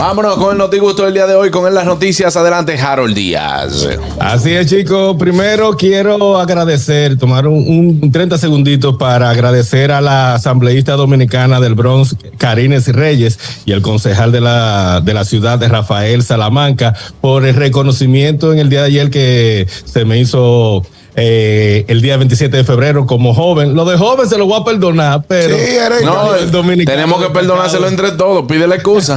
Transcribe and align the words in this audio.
Vámonos 0.00 0.38
con 0.38 0.52
el 0.52 0.56
notigusto 0.56 1.04
del 1.04 1.12
día 1.12 1.26
de 1.26 1.34
hoy, 1.34 1.50
con 1.50 1.74
las 1.74 1.84
noticias. 1.84 2.34
Adelante, 2.34 2.72
Harold 2.80 3.14
Díaz. 3.14 3.86
Así 4.18 4.50
es, 4.50 4.66
chicos. 4.66 5.14
Primero 5.18 5.76
quiero 5.76 6.38
agradecer, 6.38 7.18
tomar 7.18 7.46
un, 7.46 8.00
un 8.02 8.10
30 8.10 8.38
segunditos 8.38 8.96
para 8.96 9.28
agradecer 9.28 9.92
a 9.92 10.00
la 10.00 10.36
asambleísta 10.36 10.94
dominicana 10.94 11.60
del 11.60 11.74
Bronx, 11.74 12.16
Karines 12.38 12.88
Reyes, 12.88 13.38
y 13.66 13.72
el 13.72 13.82
concejal 13.82 14.32
de 14.32 14.40
la, 14.40 15.02
de 15.02 15.12
la 15.12 15.26
ciudad 15.26 15.58
de 15.58 15.68
Rafael 15.68 16.22
Salamanca, 16.22 16.94
por 17.20 17.44
el 17.44 17.54
reconocimiento 17.54 18.54
en 18.54 18.58
el 18.58 18.70
día 18.70 18.80
de 18.80 18.86
ayer 18.86 19.10
que 19.10 19.66
se 19.84 20.06
me 20.06 20.18
hizo. 20.18 20.82
Eh, 21.16 21.84
el 21.88 22.00
día 22.02 22.16
27 22.16 22.56
de 22.56 22.64
febrero 22.64 23.06
como 23.06 23.34
joven. 23.34 23.74
Lo 23.74 23.84
de 23.84 23.96
joven 23.98 24.28
se 24.28 24.38
lo 24.38 24.46
voy 24.46 24.60
a 24.60 24.64
perdonar, 24.64 25.22
pero 25.26 25.56
Sí, 25.56 25.62
eres 25.76 26.02
No, 26.02 26.34
el 26.34 26.50
dominicano 26.50 26.96
tenemos 26.96 27.18
que 27.18 27.24
destacado. 27.24 27.48
perdonárselo 27.48 27.88
entre 27.88 28.12
todos. 28.12 28.44
Pide 28.46 28.66
la 28.66 28.76
excusa. 28.76 29.16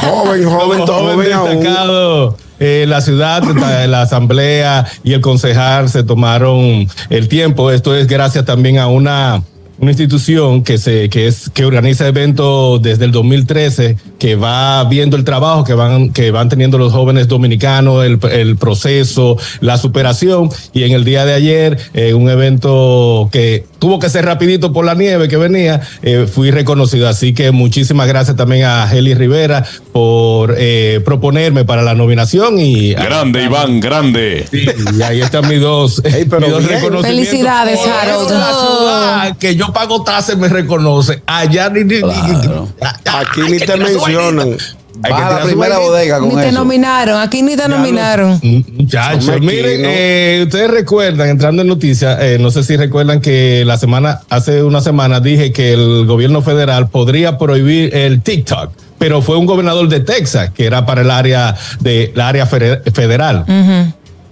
joven, 0.00 0.44
joven, 0.48 0.78
como 0.80 0.86
joven 0.86 1.32
joven 1.32 1.58
destacado, 1.60 2.36
eh, 2.60 2.86
la 2.88 3.00
ciudad, 3.00 3.42
la 3.86 4.02
asamblea 4.02 4.86
y 5.04 5.12
el 5.12 5.20
concejal 5.20 5.88
se 5.88 6.02
tomaron 6.02 6.88
el 7.10 7.28
tiempo. 7.28 7.70
Esto 7.70 7.94
es 7.94 8.06
gracias 8.08 8.44
también 8.44 8.78
a 8.78 8.88
una, 8.88 9.42
una 9.78 9.90
institución 9.90 10.62
que 10.64 10.78
se 10.78 11.08
que 11.08 11.26
es 11.26 11.50
que 11.50 11.64
organiza 11.64 12.06
eventos 12.06 12.82
desde 12.82 13.04
el 13.04 13.12
2013 13.12 13.96
que 14.18 14.36
va 14.36 14.82
viendo 14.84 15.16
el 15.16 15.24
trabajo 15.24 15.64
que 15.64 15.74
van 15.74 16.12
que 16.12 16.30
van 16.30 16.48
teniendo 16.48 16.78
los 16.78 16.92
jóvenes 16.92 17.28
dominicanos, 17.28 18.04
el, 18.04 18.18
el 18.32 18.56
proceso, 18.56 19.36
la 19.60 19.78
superación 19.78 20.50
y 20.72 20.84
en 20.84 20.92
el 20.92 21.04
día 21.04 21.24
de 21.24 21.34
ayer 21.34 21.78
eh, 21.94 22.14
un 22.14 22.28
evento 22.28 23.28
que 23.32 23.64
tuvo 23.78 23.98
que 23.98 24.10
ser 24.10 24.24
rapidito 24.24 24.72
por 24.72 24.84
la 24.84 24.94
nieve 24.94 25.28
que 25.28 25.36
venía, 25.36 25.80
eh, 26.02 26.26
fui 26.32 26.50
reconocido. 26.50 27.08
Así 27.08 27.32
que 27.32 27.50
muchísimas 27.50 28.08
gracias 28.08 28.36
también 28.36 28.64
a 28.64 28.90
Heli 28.92 29.14
Rivera 29.14 29.64
por 29.92 30.54
eh, 30.58 31.00
proponerme 31.04 31.64
para 31.64 31.82
la 31.82 31.94
nominación 31.94 32.58
y 32.58 32.94
grande, 32.94 33.44
Iván, 33.44 33.80
grande. 33.80 34.46
Sí, 34.50 34.66
y 34.96 35.02
ahí 35.02 35.20
están 35.20 35.48
mis 35.48 35.60
dos, 35.60 36.02
Ey, 36.04 36.24
pero 36.24 36.40
mis 36.42 36.50
dos 36.50 36.64
reconocimientos. 36.64 37.28
Felicidades, 37.28 37.80
Harold. 37.80 39.38
Que 39.38 39.56
yo 39.56 39.67
pago 39.72 40.02
tasas 40.02 40.36
me 40.36 40.48
reconoce. 40.48 41.22
Allá 41.26 41.68
ni, 41.70 41.84
ni- 41.84 41.96
ni- 41.96 42.00
Claro. 42.02 42.68
Aquí 43.14 43.40
ni 43.50 43.58
te 43.58 43.76
mencionan. 43.76 44.56
Hay 45.00 45.12
que 45.14 45.20
la 45.20 45.42
primera 45.44 45.78
bodega 45.78 46.18
Ni 46.18 46.34
te 46.34 46.48
eso. 46.48 46.58
nominaron, 46.58 47.20
aquí 47.20 47.40
ni 47.42 47.54
te 47.56 47.68
nominaron. 47.68 48.40
Muchachos, 48.42 49.26
Son 49.26 49.40
miren, 49.46 49.82
eh, 49.84 50.42
ustedes 50.44 50.68
recuerdan, 50.72 51.28
entrando 51.28 51.62
en 51.62 51.68
noticias, 51.68 52.18
eh, 52.20 52.36
no 52.40 52.50
sé 52.50 52.64
si 52.64 52.76
recuerdan 52.76 53.20
que 53.20 53.62
la 53.64 53.78
semana, 53.78 54.22
hace 54.28 54.64
una 54.64 54.80
semana 54.80 55.20
dije 55.20 55.52
que 55.52 55.72
el 55.72 56.04
gobierno 56.06 56.42
federal 56.42 56.88
podría 56.88 57.38
prohibir 57.38 57.94
el 57.94 58.22
TikTok, 58.22 58.72
pero 58.98 59.22
fue 59.22 59.36
un 59.36 59.46
gobernador 59.46 59.88
de 59.88 60.00
Texas 60.00 60.50
que 60.52 60.66
era 60.66 60.84
para 60.84 61.02
el 61.02 61.12
área 61.12 61.54
de 61.78 62.10
la 62.16 62.26
área 62.26 62.46
federal. 62.46 63.44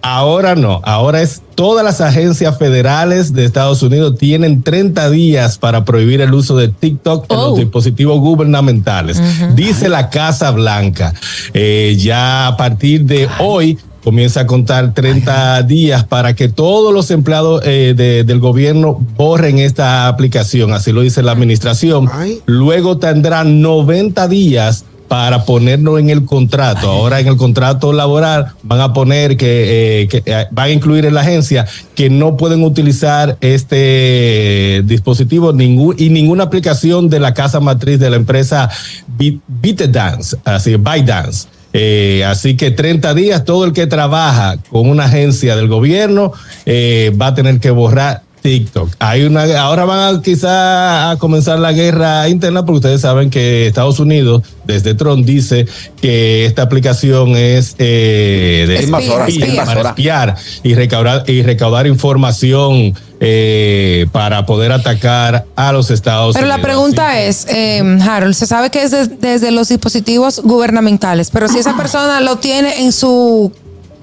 Ahora 0.09 0.55
no, 0.55 0.81
ahora 0.85 1.21
es 1.21 1.43
todas 1.57 1.85
las 1.85 2.01
agencias 2.01 2.57
federales 2.59 3.33
de 3.33 3.45
Estados 3.45 3.83
Unidos 3.83 4.17
tienen 4.19 4.63
30 4.63 5.11
días 5.11 5.59
para 5.59 5.85
prohibir 5.85 6.21
el 6.21 6.33
uso 6.33 6.57
de 6.57 6.69
TikTok 6.69 7.27
en 7.29 7.37
Oh. 7.37 7.49
los 7.51 7.59
dispositivos 7.59 8.21
gubernamentales. 8.21 9.21
Dice 9.57 9.89
la 9.89 10.09
Casa 10.09 10.53
Blanca. 10.53 11.13
Eh, 11.55 11.97
ya 11.99 12.47
a 12.47 12.57
partir 12.57 13.05
de 13.05 13.29
hoy 13.41 13.79
comienza 14.05 14.43
a 14.43 14.47
contar 14.47 14.95
30 14.95 15.65
días 15.65 16.05
para 16.05 16.35
que 16.37 16.49
todos 16.49 16.95
los 16.95 17.11
empleados 17.11 17.63
eh, 17.65 17.93
de- 17.97 18.23
del 18.23 18.39
gobierno 18.39 19.05
borren 19.17 19.59
esta 19.59 20.07
aplicación. 20.07 20.73
Así 20.73 20.93
lo 20.93 21.01
dice 21.01 21.25
la 21.25 21.33
administración. 21.33 22.09
Ay. 22.13 22.41
Luego 22.47 22.99
tendrán 22.99 23.61
90 23.61 24.29
días 24.29 24.85
para 25.09 25.45
ponerlo 25.45 25.99
en 25.99 26.11
el 26.11 26.25
contrato. 26.25 26.91
Ahora 26.91 27.21
en 27.21 27.29
el 27.29 27.37
contrato 27.37 27.93
laboral 27.93 28.53
van 28.63 28.81
a 28.81 28.93
poner 28.93 29.37
que, 29.37 30.03
eh, 30.03 30.23
eh, 30.27 30.47
van 30.51 30.67
a 30.67 30.71
incluir 30.71 31.05
en 31.07 31.15
la 31.15 31.21
agencia 31.21 31.67
que 31.95 32.11
no 32.11 32.37
pueden 32.37 32.63
utilizar 32.63 33.37
este 33.41 34.83
dispositivo 34.85 35.53
ningún, 35.53 35.95
y 35.99 36.11
ninguna 36.11 36.45
aplicación 36.45 37.09
de 37.09 37.21
la 37.21 37.35
casa 37.35 37.61
matriz 37.61 37.99
de 37.99 38.11
la 38.11 38.17
empresa 38.17 38.71
BitDance, 39.17 40.37
así 40.45 40.77
ByteDance. 40.77 41.49
Eh, 41.79 42.25
así 42.25 42.57
que 42.57 42.71
30 42.71 43.13
días, 43.13 43.45
todo 43.45 43.67
el 43.67 43.75
que 43.75 43.87
trabaja 43.87 44.57
con 44.71 44.89
una 44.89 45.05
agencia 45.05 45.57
del 45.57 45.69
gobierno 45.69 46.33
eh, 46.65 47.15
va 47.21 47.29
a 47.29 47.35
tener 47.35 47.61
que 47.61 47.71
borrar 47.71 48.23
TikTok. 48.47 48.91
Hay 49.01 49.25
una, 49.25 49.43
ahora 49.61 49.85
van 49.85 50.15
a 50.17 50.23
quizá 50.23 51.11
a 51.11 51.17
comenzar 51.19 51.59
la 51.59 51.73
guerra 51.73 52.29
interna 52.29 52.65
porque 52.65 52.77
ustedes 52.77 53.01
saben 53.01 53.29
que 53.31 53.67
Estados 53.67 53.99
Unidos, 53.99 54.43
desde 54.65 54.95
Trump, 54.95 55.27
dice 55.27 55.67
que 56.01 56.45
esta 56.47 56.63
aplicación 56.63 57.31
es 57.37 57.75
eh, 57.79 58.65
de 58.69 58.75
Espía, 58.75 58.87
invasora, 58.87 59.27
espía. 59.29 59.47
invasora. 59.49 59.75
para 59.77 59.89
espiar 59.91 60.37
y 60.63 60.75
recaudar, 60.75 61.25
y 61.27 61.43
recaudar 61.43 61.87
información 61.89 62.95
eh, 63.19 64.07
para 64.13 64.47
poder 64.47 64.73
atacar 64.73 65.47
a 65.57 65.73
los 65.73 65.91
Estados 65.91 66.35
Pero 66.35 66.47
Unidos. 66.47 66.59
la 66.59 66.63
pregunta 66.63 67.21
es, 67.23 67.47
eh, 67.49 67.83
Harold, 68.07 68.35
se 68.35 68.47
sabe 68.47 68.71
que 68.71 68.83
es 68.83 68.91
de- 68.93 69.09
desde 69.09 69.51
los 69.51 69.69
dispositivos 69.69 70.41
gubernamentales, 70.45 71.31
pero 71.31 71.49
si 71.49 71.59
esa 71.59 71.77
persona 71.79 72.21
lo 72.21 72.37
tiene 72.37 72.83
en 72.85 72.93
su 72.93 73.53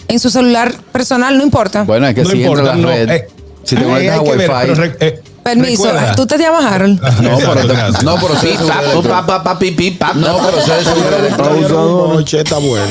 en 0.09 0.19
su 0.19 0.29
celular 0.29 0.73
personal, 0.91 1.37
no 1.37 1.43
importa. 1.45 1.83
Bueno, 1.83 2.05
es 2.07 2.13
que 2.13 2.23
no 2.23 2.29
si 2.31 2.43
entra 2.43 2.49
importa, 2.51 2.75
la 2.75 2.81
no, 2.81 2.87
red, 2.89 3.09
eh, 3.09 3.27
si 3.63 3.75
te 3.75 3.81
eh, 3.81 3.85
conectas 3.85 4.17
a 4.17 4.21
Wi-Fi. 4.21 4.47
pero 4.61 4.75
re- 4.75 4.97
eh, 4.99 5.21
Permiso, 5.43 5.85
recuerda- 5.85 6.15
¿tú 6.15 6.25
te 6.25 6.37
llamas 6.37 6.63
Harold? 6.71 7.01
No, 7.21 7.37
pero, 7.37 7.67
gracias. 7.67 8.03
no, 8.03 8.15
pero 8.15 8.35
sí, 8.39 8.47
Pi, 8.47 8.65
pa, 8.67 8.81
seguro 8.89 9.09
pa, 9.09 9.25
pa, 9.25 9.43
pa, 9.43 9.59
pi, 9.59 9.71
pi, 9.71 9.91
pa. 9.91 10.13
No, 10.13 10.37
pero 10.37 10.57
usando 10.57 12.11
noche, 12.13 12.39
está 12.41 12.57
bueno. 12.59 12.85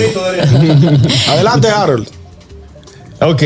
Adelante, 1.31 1.69
Harold. 1.69 2.09
Ok, 3.21 3.43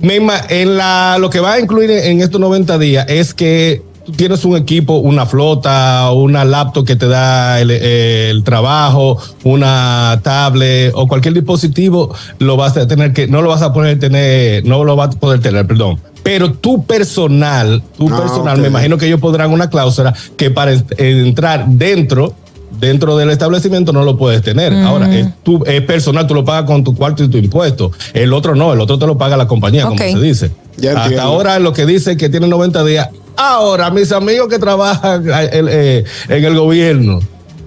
ima- 0.00 0.44
en 0.48 0.76
la, 0.76 1.16
lo 1.20 1.30
que 1.30 1.40
va 1.40 1.52
a 1.54 1.60
incluir 1.60 1.90
en, 1.90 2.04
en 2.04 2.20
estos 2.22 2.40
90 2.40 2.76
días 2.78 3.06
es 3.08 3.32
que 3.32 3.82
tú 4.04 4.12
tienes 4.12 4.44
un 4.44 4.56
equipo, 4.56 4.94
una 4.94 5.26
flota, 5.26 6.10
una 6.10 6.44
laptop 6.44 6.84
que 6.84 6.96
te 6.96 7.06
da 7.06 7.60
el, 7.60 7.70
el 7.70 8.42
trabajo, 8.42 9.18
una 9.44 10.18
tablet 10.24 10.90
o 10.94 11.06
cualquier 11.06 11.34
dispositivo, 11.34 12.12
lo 12.40 12.56
vas 12.56 12.76
a 12.76 12.86
tener 12.88 13.12
que, 13.12 13.28
no 13.28 13.42
lo 13.42 13.48
vas 13.48 13.62
a 13.62 13.72
poder 13.72 13.98
tener, 14.00 14.64
no 14.66 14.82
lo 14.82 14.96
vas 14.96 15.14
a 15.14 15.18
poder 15.18 15.40
tener, 15.40 15.66
perdón. 15.68 16.00
Pero 16.22 16.52
tu 16.52 16.84
personal, 16.84 17.82
tu 17.98 18.08
Ah, 18.08 18.20
personal, 18.20 18.58
me 18.58 18.68
imagino 18.68 18.96
que 18.98 19.06
ellos 19.06 19.20
podrán 19.20 19.50
una 19.50 19.68
cláusula 19.70 20.14
que 20.36 20.50
para 20.50 20.72
en- 20.72 20.84
entrar 20.98 21.66
dentro 21.68 22.34
dentro 22.80 23.16
del 23.16 23.30
establecimiento 23.30 23.92
no 23.92 24.02
lo 24.02 24.16
puedes 24.16 24.42
tener. 24.42 24.72
Ahora, 24.72 25.14
es, 25.16 25.28
tu, 25.44 25.62
es 25.66 25.82
personal, 25.82 26.26
tú 26.26 26.34
lo 26.34 26.44
pagas 26.44 26.64
con 26.64 26.82
tu 26.82 26.96
cuarto 26.96 27.22
y 27.22 27.28
tu 27.28 27.36
impuesto. 27.38 27.92
El 28.12 28.32
otro 28.32 28.56
no, 28.56 28.72
el 28.72 28.80
otro 28.80 28.98
te 28.98 29.06
lo 29.06 29.16
paga 29.16 29.36
la 29.36 29.46
compañía, 29.46 29.84
como 29.84 29.98
se 29.98 30.18
dice. 30.18 30.50
Ya 30.78 30.90
Hasta 30.90 31.02
entiendo. 31.04 31.22
ahora 31.28 31.58
lo 31.60 31.72
que 31.72 31.86
dice 31.86 32.16
que 32.16 32.28
tiene 32.28 32.48
90 32.48 32.82
días. 32.82 33.08
Ahora, 33.36 33.90
mis 33.90 34.10
amigos 34.10 34.48
que 34.48 34.58
trabajan 34.58 35.22
eh, 35.28 35.50
eh, 35.52 36.04
en 36.28 36.44
el 36.44 36.56
gobierno, 36.58 37.20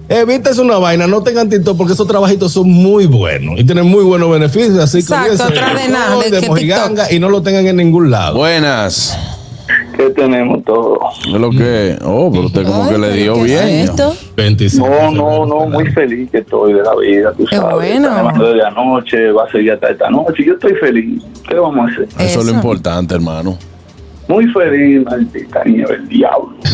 evítense 0.08 0.60
una 0.60 0.78
vaina, 0.78 1.06
no 1.06 1.22
tengan 1.22 1.48
TikTok 1.48 1.76
porque 1.76 1.92
esos 1.94 2.06
trabajitos 2.06 2.52
son 2.52 2.68
muy 2.70 3.06
buenos 3.06 3.58
y 3.58 3.64
tienen 3.64 3.86
muy 3.86 4.04
buenos 4.04 4.30
beneficios. 4.30 4.78
Así 4.78 4.98
que 4.98 5.14
Exacto, 5.14 5.44
otra 5.48 5.74
de 5.74 5.88
nada, 5.88 6.18
de 6.22 6.30
de 6.30 6.40
que 6.40 6.48
mojiganga 6.48 7.12
y 7.12 7.18
no 7.18 7.28
lo 7.28 7.42
tengan 7.42 7.66
en 7.66 7.76
ningún 7.76 8.10
lado. 8.10 8.38
Buenas. 8.38 9.18
que 9.96 10.10
tenemos 10.10 10.62
todo. 10.64 10.98
Es 11.26 11.32
lo 11.40 11.50
que. 11.50 11.98
Oh, 12.04 12.30
pero 12.30 12.46
usted 12.46 12.64
como 12.64 12.84
Ay, 12.84 12.90
que 12.92 12.98
le 12.98 13.12
dio 13.14 13.34
¿qué 13.34 13.42
bien. 13.44 13.68
es 13.68 13.90
esto? 13.90 14.14
25 14.36 14.86
No, 14.88 15.10
no, 15.10 15.46
no, 15.46 15.66
muy 15.66 15.86
feliz 15.92 16.30
que 16.30 16.38
estoy 16.38 16.74
de 16.74 16.82
la 16.82 16.94
vida, 16.94 17.32
tú 17.36 17.44
Qué 17.46 17.56
sabes. 17.56 17.74
bueno. 17.74 18.10
Nevando 18.14 18.46
desde 18.52 18.66
anoche, 18.66 19.32
va 19.32 19.44
a 19.44 19.50
seguir 19.50 19.72
hasta 19.72 19.88
esta 19.90 20.10
noche. 20.10 20.44
Yo 20.46 20.52
estoy 20.54 20.74
feliz. 20.74 21.22
¿Qué 21.48 21.56
vamos 21.56 21.88
a 21.88 21.92
hacer? 21.92 22.04
Eso, 22.04 22.18
es 22.20 22.30
Eso. 22.32 22.42
lo 22.44 22.50
importante, 22.52 23.14
hermano. 23.14 23.56
Muy 24.28 24.46
feliz, 24.48 25.04
maldita 25.04 25.62
nieve, 25.64 25.94
el 25.94 26.08
diablo. 26.08 26.52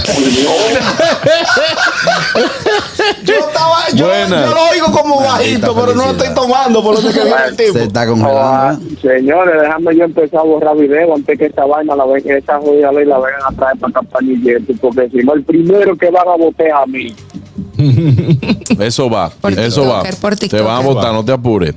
Yo 3.25 3.34
estaba, 3.34 3.88
yo, 3.94 4.06
yo 4.28 4.54
lo 4.54 4.62
oigo 4.70 4.90
como 4.93 5.16
bajito, 5.20 5.75
pero 5.75 5.94
no 5.94 6.04
lo 6.06 6.10
estoy 6.12 6.34
tomando 6.34 6.82
por 6.82 6.94
lo 7.02 7.08
que 7.12 7.20
viene 7.20 7.31
el 7.49 7.56
tipo. 7.56 7.72
Se 7.75 7.84
está 7.84 8.02
Ah, 8.02 8.06
congelando. 8.06 8.84
¿eh? 8.87 8.96
señores, 9.00 9.54
déjame 9.62 9.96
yo 9.96 10.04
empezar 10.04 10.40
a 10.40 10.43
borrar 10.44 10.76
video 10.76 11.14
antes 11.14 11.38
que 11.38 11.46
esta 11.46 11.64
vaina 11.66 11.94
la 11.94 12.04
vengan, 12.06 12.37
esta 12.38 12.58
jodida 12.58 12.90
ley 12.93 13.04
la 13.04 13.19
vengan 13.19 13.40
a 13.49 13.52
traer 13.56 13.78
para 13.78 13.93
Campanillete, 13.93 14.75
porque 14.81 15.08
si 15.10 15.19
no, 15.19 15.34
el 15.34 15.44
primero 15.44 15.96
que 15.96 16.10
van 16.10 16.26
a 16.28 16.37
votar 16.37 16.66
es 16.66 16.72
a 16.75 16.87
mí. 16.87 17.14
Eso 18.81 19.10
va. 19.10 19.31
Por 19.31 19.52
eso 19.58 19.87
va. 19.87 20.02
Te 20.48 20.60
van 20.60 20.76
a 20.76 20.81
votar, 20.81 21.12
no 21.12 21.25
te 21.25 21.32
apures. 21.32 21.75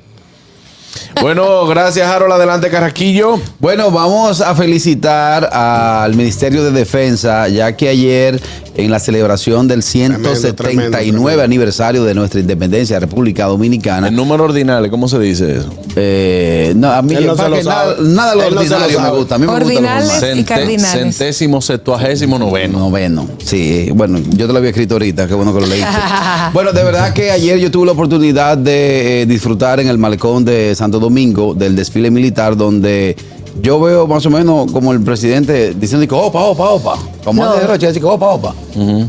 Bueno, 1.22 1.66
gracias, 1.68 2.08
Harold. 2.08 2.34
Adelante, 2.34 2.70
Carraquillo. 2.70 3.40
Bueno, 3.60 3.92
vamos 3.92 4.42
a 4.42 4.54
felicitar 4.56 5.50
al 5.52 6.14
Ministerio 6.16 6.64
de 6.64 6.72
Defensa, 6.72 7.48
ya 7.48 7.76
que 7.76 7.90
ayer 7.90 8.42
en 8.78 8.92
la 8.92 9.00
celebración 9.00 9.68
del 9.68 9.84
179 9.84 10.54
tremendo. 10.54 11.42
aniversario 11.42 12.04
de 12.04 12.14
nuestra 12.14 12.40
independencia, 12.40 13.00
República 13.00 13.46
Dominicana. 13.46 14.10
El 14.10 14.16
número 14.16 14.44
ordinal, 14.44 14.90
¿cómo 14.90 15.08
se 15.08 15.20
dice 15.20 15.58
eso? 15.58 15.70
Eh, 15.96 16.74
no, 16.76 16.92
a 16.92 17.02
mí 17.02 17.14
no 17.16 17.22
lo 17.22 17.64
nada, 17.64 17.96
nada 18.02 18.32
de 18.32 18.38
lo 18.38 18.44
Él 18.44 18.56
no 18.56 18.64
se 18.64 18.70
lo 18.70 18.76
ordinario 18.76 19.02
me 19.02 19.10
gusta. 19.12 19.36
A 19.36 19.38
mí 19.38 19.48
me 19.48 19.54
gusta 19.54 20.00
lo 20.00 20.40
y 20.40 20.44
cardinales. 20.44 21.16
Centésimo, 21.18 21.62
septuagésimo, 21.62 22.38
noveno. 22.38 22.80
Noveno, 22.80 23.30
sí, 23.44 23.90
bueno, 23.94 24.20
yo 24.20 24.48
te 24.48 24.54
lo 24.54 24.60
había 24.60 24.72
escrito 24.72 24.96
ahorita, 24.96 25.28
qué 25.28 25.34
bueno 25.34 25.54
que 25.54 25.62
lo 25.62 25.68
leíste. 25.68 25.90
bueno, 26.54 26.74
de 26.74 26.84
verdad 26.84 27.14
que 27.14 27.32
ayer 27.32 27.58
yo 27.60 27.72
tuve 27.72 27.86
la 27.86 27.94
oportunidad 27.94 28.58
de 28.58 29.22
eh, 29.22 29.26
disfrutar 29.26 29.80
en 29.80 29.88
el 29.88 29.98
malecón 29.98 30.44
de 30.44 30.76
Santo 30.86 31.00
Domingo 31.00 31.56
del 31.56 31.76
desfile 31.76 32.12
militar 32.12 32.56
donde 32.56 33.16
yo 33.60 33.80
veo 33.80 34.06
más 34.06 34.24
o 34.28 34.30
menos 34.30 34.72
como 34.72 34.92
el 34.94 35.02
presidente 35.02 35.74
diciendo 35.74 36.06
opa, 36.16 36.42
opa, 36.44 36.70
opa, 36.70 37.00
como 37.24 37.44
No. 37.44 37.56
de 37.56 37.66
Rocha, 37.66 37.90
opa, 38.04 38.28
opa. 38.28 38.56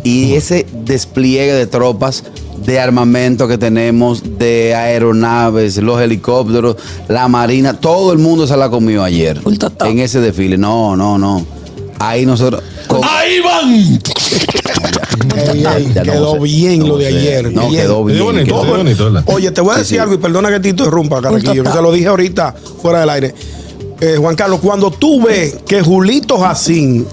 Y 0.02 0.32
ese 0.32 0.64
despliegue 0.84 1.52
de 1.52 1.66
tropas 1.66 2.24
de 2.64 2.80
armamento 2.80 3.46
que 3.46 3.58
tenemos, 3.58 4.22
de 4.38 4.74
aeronaves, 4.74 5.76
los 5.76 6.00
helicópteros, 6.00 6.76
la 7.08 7.28
marina, 7.28 7.74
todo 7.78 8.10
el 8.12 8.18
mundo 8.18 8.46
se 8.46 8.56
la 8.56 8.70
comió 8.70 9.04
ayer 9.04 9.38
en 9.84 9.98
ese 9.98 10.20
desfile. 10.22 10.56
No, 10.56 10.96
no, 10.96 11.18
no. 11.18 11.44
Ahí 11.98 12.24
nosotros... 12.24 12.62
con- 12.88 13.02
¡Ahí 13.04 13.40
van! 13.40 14.00
Ey, 15.36 15.64
ey, 15.66 15.92
quedó 16.02 16.38
bien 16.40 16.80
No 16.80 16.86
lo 16.88 16.98
de 16.98 17.10
sé. 17.10 17.18
ayer. 17.18 17.52
No, 17.52 17.68
bien. 17.68 17.82
quedó 17.82 18.04
bien. 18.04 18.18
Oye, 19.26 19.50
te 19.50 19.60
voy 19.60 19.74
a 19.74 19.78
decir 19.78 20.00
algo 20.00 20.14
y 20.14 20.18
perdona 20.18 20.50
que 20.50 20.60
te 20.60 20.68
interrumpa, 20.70 21.20
Carraquillo, 21.20 21.62
que 21.64 21.70
se 21.70 21.82
lo 21.82 21.92
dije 21.92 22.06
ahorita 22.08 22.54
fuera 22.82 23.00
del 23.00 23.10
aire. 23.10 23.34
Eh, 24.00 24.16
Juan 24.18 24.36
Carlos, 24.36 24.60
cuando 24.62 24.90
tú 24.90 25.22
ves 25.22 25.56
que 25.66 25.80
Julito 25.82 26.38
Jacín 26.38 27.06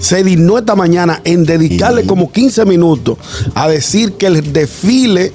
se 0.00 0.22
dignó 0.22 0.58
esta 0.58 0.76
mañana 0.76 1.20
en 1.24 1.44
dedicarle 1.44 2.04
como 2.06 2.30
15 2.30 2.64
minutos 2.64 3.18
a 3.54 3.68
decir 3.68 4.12
que 4.12 4.26
el 4.26 4.52
desfile 4.52 5.32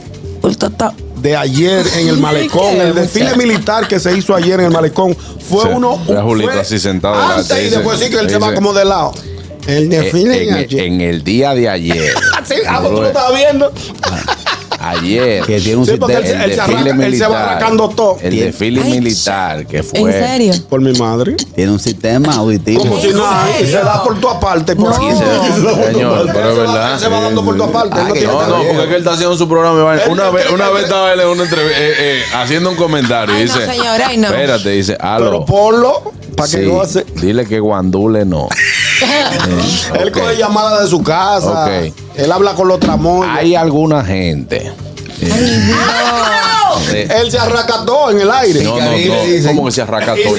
de 1.21 1.35
ayer 1.35 1.85
en 1.99 2.07
el 2.09 2.17
malecón, 2.17 2.79
el 2.81 2.95
desfile 2.95 3.35
militar 3.35 3.87
que 3.87 3.99
se 3.99 4.17
hizo 4.17 4.33
ayer 4.35 4.59
en 4.59 4.67
el 4.67 4.71
malecón, 4.71 5.15
fue 5.15 5.63
Sí, 5.63 5.69
uno. 5.73 5.97
Julito 6.23 6.51
fue 6.51 6.61
así 6.61 6.79
sentado 6.79 7.15
Antes 7.15 7.67
y 7.67 7.69
después 7.69 7.99
sí 7.99 8.09
que 8.09 8.19
él 8.19 8.29
se 8.29 8.37
va 8.37 8.53
como 8.53 8.73
de 8.73 8.85
lado. 8.85 9.13
El 9.67 9.89
desfile 9.89 10.35
Eh, 10.35 10.43
en, 10.43 10.53
de 10.53 10.59
ayer. 10.59 10.79
en 10.85 11.01
el 11.01 11.23
día 11.23 11.53
de 11.53 11.69
ayer. 11.69 12.13
Sí, 12.45 12.55
ah, 12.67 12.81
tú 12.83 12.91
lo 12.91 13.07
estabas 13.07 13.35
viendo. 13.39 13.71
Ayer. 14.79 15.43
Que 15.45 15.61
tiene 15.61 15.77
un 15.77 15.85
Sí, 15.85 15.91
sistema- 15.91 16.13
se- 16.21 16.43
él 16.43 16.53
se 16.55 16.59
arranca- 16.61 17.05
él 17.05 17.17
se 17.17 17.25
va 17.27 17.43
arrancando 17.51 17.87
todo. 17.89 18.17
El 18.21 18.31
Tiene- 18.31 18.45
desfile 18.47 18.81
Ay, 18.83 18.91
militar 18.91 19.65
que 19.65 19.81
fue. 19.81 19.99
¿En 20.01 20.11
serio? 20.11 20.53
Por 20.69 20.81
mi 20.81 20.91
madre. 20.99 21.35
Tiene 21.55 21.71
un 21.71 21.79
sistema 21.79 22.35
auditivo. 22.35 22.81
Como 22.81 22.99
si 22.99 23.07
y 23.07 23.65
se 23.65 23.77
da 23.77 24.03
por 24.03 24.19
tu 24.19 24.27
aparte. 24.27 24.75
Por 24.75 24.93
aquí. 24.93 25.05
Sí, 25.09 25.17
se- 25.19 25.85
señor, 25.93 26.29
pero 26.33 26.51
es 26.51 26.57
verdad. 26.57 26.99
Se 26.99 27.07
va 27.07 27.21
dando 27.21 27.45
por 27.45 27.55
tu 27.55 27.63
aparte. 27.63 27.95
Ah, 27.97 28.03
no 28.03 28.07
No, 28.09 28.13
que- 28.13 28.23
no, 28.25 28.57
porque 28.57 28.71
es 28.81 28.87
que 28.87 28.93
él 28.95 28.99
está 28.99 29.13
haciendo 29.13 29.37
su 29.37 29.47
programa. 29.47 29.93
Él- 29.95 30.01
Una 30.11 30.27
él- 30.27 30.33
vez, 30.35 30.45
él- 30.47 30.53
una 30.53 30.69
vez 30.69 30.83
estaba 30.83 31.13
él 31.13 31.19
en 31.21 31.27
una 31.29 31.43
entrevista, 31.43 31.79
eh, 31.79 31.93
eh, 31.99 32.23
haciendo 32.35 32.69
un 32.71 32.75
comentario. 32.75 33.33
Ay, 33.35 33.45
no, 33.45 33.53
dice, 33.53 33.65
señor, 33.71 34.01
ay, 34.05 34.17
no. 34.17 34.27
Espérate, 34.27 34.69
dice, 34.69 34.97
Pero 34.99 35.09
aló. 35.13 35.45
ponlo 35.45 36.11
para 36.35 36.49
que 36.51 36.57
Sí, 36.57 36.65
goce. 36.65 37.05
dile 37.21 37.45
que 37.45 37.61
guandule 37.61 38.25
no. 38.25 38.49
Él 39.99 40.07
Ok. 40.09 40.13
coge 40.19 40.37
llamadas 40.37 40.81
de 40.83 40.87
su 40.87 41.01
casa. 41.03 41.69
Él 42.15 42.31
habla 42.31 42.53
con 42.53 42.67
los 42.67 42.79
tramoyos. 42.79 43.33
Hay 43.35 43.55
alguna 43.55 44.03
gente. 44.03 44.71
Sí. 45.19 45.29
Él 47.21 47.31
se 47.31 47.37
arranca 47.39 47.85
todo 47.85 48.11
en 48.11 48.19
el 48.21 48.31
aire. 48.31 48.63
No, 48.63 48.77
no, 48.79 48.91
no. 48.91 49.47
¿Cómo 49.47 49.65
que 49.65 49.71
se 49.71 49.81
agacha. 49.81 50.15
Ñonguito? 50.15 50.33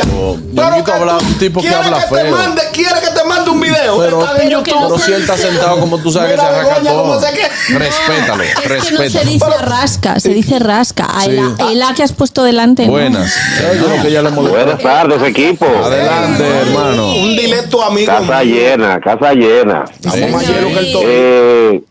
Pero 0.00 0.38
Ñonguito 0.52 0.84
que 0.84 0.92
habla, 0.92 1.16
un 1.18 1.38
tipo 1.38 1.60
que 1.60 1.68
habla 1.68 1.98
que 1.98 2.14
te 2.14 2.22
feo. 2.22 2.30
mande, 2.36 2.62
quiere 2.72 3.00
que 3.00 3.10
te 3.10 3.24
mande 3.24 3.50
un 3.50 3.60
video. 3.60 3.98
Pero, 3.98 4.24
Está 4.24 4.42
en 4.42 4.50
YouTube. 4.50 4.74
pero 4.74 4.98
si 4.98 5.12
él 5.12 5.20
está 5.22 5.36
sentado 5.36 5.80
como 5.80 5.98
tú 5.98 6.10
sabes 6.10 6.32
que 6.32 6.38
se 6.40 6.80
Mira, 6.80 6.92
cómo 6.92 7.20
se 7.20 7.32
que- 7.32 7.78
Respétalo, 7.78 8.42
Es 8.42 8.54
que 8.84 8.92
no 8.92 9.10
se 9.10 9.24
dice 9.24 9.58
rasca, 9.60 10.20
se 10.20 10.28
dice 10.30 10.58
rasca. 10.58 11.04
A 11.04 11.22
Sí. 11.24 11.30
la, 11.32 11.70
el 11.70 11.82
A 11.82 11.94
que 11.94 12.02
has 12.02 12.12
puesto 12.12 12.42
delante. 12.44 12.86
¿no? 12.86 12.92
Buenas. 12.92 13.34
Yo 13.78 13.86
creo 13.86 14.02
que 14.02 14.10
ya 14.10 14.22
le 14.22 14.28
hemos 14.28 14.48
Buenas 14.48 14.78
tardes, 14.80 15.22
equipo. 15.22 15.66
Adelante, 15.66 16.44
hermano. 16.62 17.12
Un 17.14 17.36
directo 17.36 17.82
amigo. 17.82 18.06
Casa 18.12 18.42
mío. 18.44 18.54
llena, 18.54 19.00
casa 19.00 19.32
llena. 19.34 19.84
Estamos 19.94 20.30
más 20.30 20.48
llenos 20.48 20.72
que 20.72 20.78
el 20.78 20.92
todo. 20.92 21.87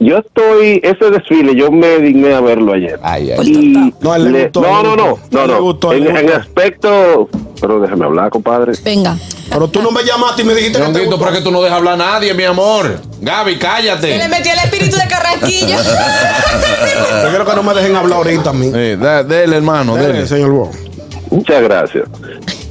Yo 0.00 0.18
estoy, 0.18 0.80
ese 0.84 1.10
desfile, 1.10 1.56
yo 1.56 1.72
me 1.72 1.98
digné 1.98 2.32
a 2.32 2.40
verlo 2.40 2.72
ayer. 2.72 3.00
Ay, 3.02 3.32
ay. 3.32 3.38
Y 3.48 3.94
No, 4.00 4.16
le 4.16 4.30
le- 4.30 4.42
gustó, 4.44 4.60
no, 4.60 4.82
no, 4.84 4.96
no, 4.96 5.18
no, 5.32 5.46
no. 5.48 5.62
gustó, 5.62 5.92
En, 5.92 6.16
en 6.16 6.30
aspecto, 6.30 7.28
pero 7.60 7.80
déjame 7.80 8.04
hablar, 8.04 8.30
compadre. 8.30 8.72
Venga. 8.84 9.16
Pero 9.50 9.66
tú 9.66 9.82
no 9.82 9.90
me 9.90 10.04
llamaste 10.04 10.42
y 10.42 10.44
me 10.44 10.54
dijiste 10.54 10.78
que 10.80 10.92
te 10.92 11.00
gustó. 11.00 11.18
pero 11.18 11.30
es 11.32 11.38
que 11.38 11.42
tú 11.44 11.50
no 11.50 11.60
dejas 11.62 11.78
hablar 11.78 11.94
a 11.94 11.96
nadie, 11.96 12.32
mi 12.32 12.44
amor. 12.44 13.00
Gaby, 13.20 13.54
Se 13.54 13.58
cállate. 13.58 14.18
le 14.18 14.28
metió 14.28 14.52
el 14.52 14.58
espíritu 14.60 14.96
de 14.96 15.08
Carraquillo. 15.08 15.76
Yo 17.22 17.28
quiero 17.30 17.44
que 17.44 17.54
no 17.56 17.62
me 17.64 17.74
dejen 17.74 17.96
hablar 17.96 18.18
ahorita 18.18 18.50
a 18.50 18.52
mí. 18.52 18.70
Eh, 18.74 18.96
da- 19.00 19.24
dele, 19.24 19.56
hermano, 19.56 19.96
Dele, 19.96 20.12
dele. 20.12 20.26
señor 20.28 20.50
Bo. 20.52 20.70
Muchas 21.30 21.62
gracias. 21.62 22.04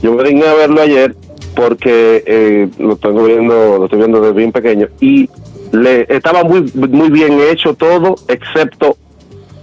Yo 0.02 0.14
me 0.14 0.24
digné 0.24 0.48
a 0.48 0.54
verlo 0.54 0.82
ayer 0.82 1.16
porque 1.56 2.24
eh, 2.26 2.70
lo 2.78 2.96
tengo 2.96 3.24
viendo, 3.24 3.78
lo 3.80 3.86
estoy 3.86 4.00
viendo 4.00 4.22
desde 4.22 4.34
bien 4.38 4.52
pequeño 4.52 4.88
y 5.02 5.28
le 5.72 6.06
estaba 6.10 6.44
muy 6.44 6.72
muy 6.74 7.10
bien 7.10 7.40
hecho 7.40 7.74
todo, 7.74 8.16
excepto 8.28 8.98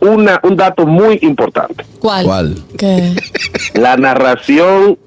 una 0.00 0.40
un 0.42 0.56
dato 0.56 0.86
muy 0.86 1.18
importante. 1.22 1.84
¿Cuál? 2.00 2.24
¿Cuál? 2.26 2.54
¿Qué? 2.76 3.14
La 3.74 3.96
narración 3.96 4.98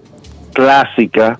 clásica 0.54 1.40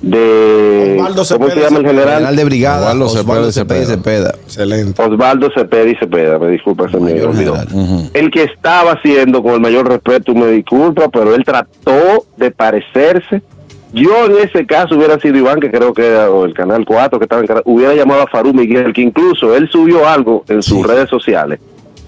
de 0.00 0.96
Osvaldo 0.98 1.24
¿cómo 1.24 1.24
se 1.24 1.52
Cepeda 1.52 1.68
llama 1.68 1.78
el 1.78 1.86
General 1.86 2.14
general? 2.14 2.36
de 2.36 2.44
brigada, 2.44 2.80
Osvaldo 2.80 3.06
Osvaldo, 3.06 3.52
Cepeda 3.52 3.82
y 3.82 3.84
Cepeda 3.86 3.96
Cepeda. 3.96 4.34
Excelente. 4.44 5.02
Osvaldo 5.02 5.50
Cepeda 5.54 5.90
y 5.90 5.94
Cepeda, 5.96 6.38
me 6.38 6.48
disculpa, 6.48 6.90
se 6.90 6.98
me 6.98 7.12
Mayor 7.12 7.30
olvidó. 7.30 7.56
El 8.12 8.30
que 8.30 8.42
estaba 8.42 8.92
haciendo, 8.92 9.42
con 9.42 9.54
el 9.54 9.60
mayor 9.60 9.88
respeto, 9.88 10.34
me 10.34 10.48
disculpa, 10.48 11.08
pero 11.08 11.34
él 11.34 11.42
trató 11.44 12.26
de 12.36 12.50
parecerse. 12.50 13.42
Yo 13.94 14.26
en 14.26 14.38
ese 14.48 14.66
caso 14.66 14.96
hubiera 14.96 15.18
sido 15.20 15.36
Iván, 15.38 15.60
que 15.60 15.70
creo 15.70 15.94
que 15.94 16.06
era, 16.06 16.30
o 16.30 16.44
el 16.44 16.52
Canal 16.54 16.84
4, 16.84 17.18
que 17.18 17.24
estaba 17.24 17.40
en 17.40 17.46
Canal- 17.46 17.62
hubiera 17.66 17.94
llamado 17.94 18.22
a 18.22 18.26
Farú 18.26 18.52
Miguel, 18.52 18.92
que 18.92 19.02
incluso 19.02 19.54
él 19.54 19.68
subió 19.70 20.08
algo 20.08 20.44
en 20.48 20.62
sus 20.62 20.86
redes 20.86 21.08
sociales, 21.08 21.60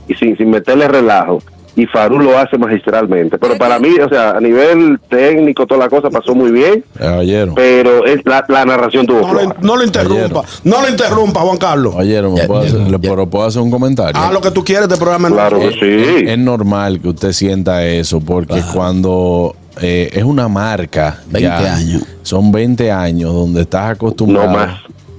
y 0.08 0.14
sin, 0.14 0.36
sin 0.36 0.50
meterle 0.50 0.88
relajo, 0.88 1.40
y 1.78 1.84
Farú 1.86 2.18
lo 2.18 2.38
hace 2.38 2.56
magistralmente. 2.56 3.36
Pero 3.38 3.58
para 3.58 3.78
mí, 3.78 3.90
o 4.00 4.08
sea, 4.08 4.30
a 4.30 4.40
nivel 4.40 4.98
técnico, 5.10 5.66
toda 5.66 5.80
la 5.80 5.88
cosa 5.90 6.08
pasó 6.08 6.34
muy 6.34 6.50
bien, 6.50 6.82
Caballero. 6.98 7.52
pero 7.54 8.06
es, 8.06 8.20
la, 8.24 8.42
la 8.48 8.64
narración 8.64 9.06
tuvo 9.06 9.20
No 9.20 9.54
no 9.60 9.76
lo 9.76 9.84
interrumpa. 9.84 10.42
No 10.64 10.80
lo 10.80 10.88
interrumpa, 10.88 11.40
Juan 11.40 11.58
Carlos. 11.58 11.92
Caballero, 11.92 12.30
¿me 12.30 12.38
Ya, 12.40 12.46
puedo 12.46 12.62
ya, 12.62 12.68
hacer, 12.68 12.80
le 12.80 12.98
ya. 12.98 13.26
puedo, 13.26 13.44
hacer 13.44 13.60
un 13.62 13.70
comentario? 13.70 14.20
Haz 14.20 14.32
lo 14.32 14.40
que 14.40 14.50
tú 14.52 14.64
quieres 14.64 14.88
de 14.88 14.96
programa. 14.96 15.28
Claro 15.28 15.60
que 15.60 15.70
sí. 15.72 16.24
es 16.26 16.38
normal 16.38 16.98
que 17.00 17.08
usted 17.10 17.32
sienta 17.32 17.84
eso, 17.86 18.20
porque 18.20 18.62
cuando 18.72 19.54
eh, 19.80 20.10
es 20.12 20.24
una 20.24 20.48
marca, 20.48 21.20
20 21.30 21.40
ya, 21.40 21.74
años. 21.74 22.02
son 22.22 22.50
20 22.52 22.90
años 22.90 23.32
donde 23.32 23.62
estás 23.62 23.90
acostumbrado. 23.92 24.48
No 24.48 24.52
más. 24.54 24.68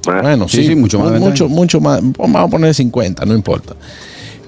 más. 0.06 0.22
Bueno, 0.24 0.48
Sí, 0.48 0.58
sí, 0.58 0.68
sí, 0.68 0.76
mucho 0.76 1.00
más 1.00 1.08
de 1.08 1.20
20 1.20 1.30
Mucho, 1.30 1.50
mucho 1.50 1.82
más. 1.82 2.00
Vamos 2.18 2.42
a 2.42 2.48
poner 2.48 2.74
50, 2.74 3.26
no 3.26 3.34
importa. 3.36 3.76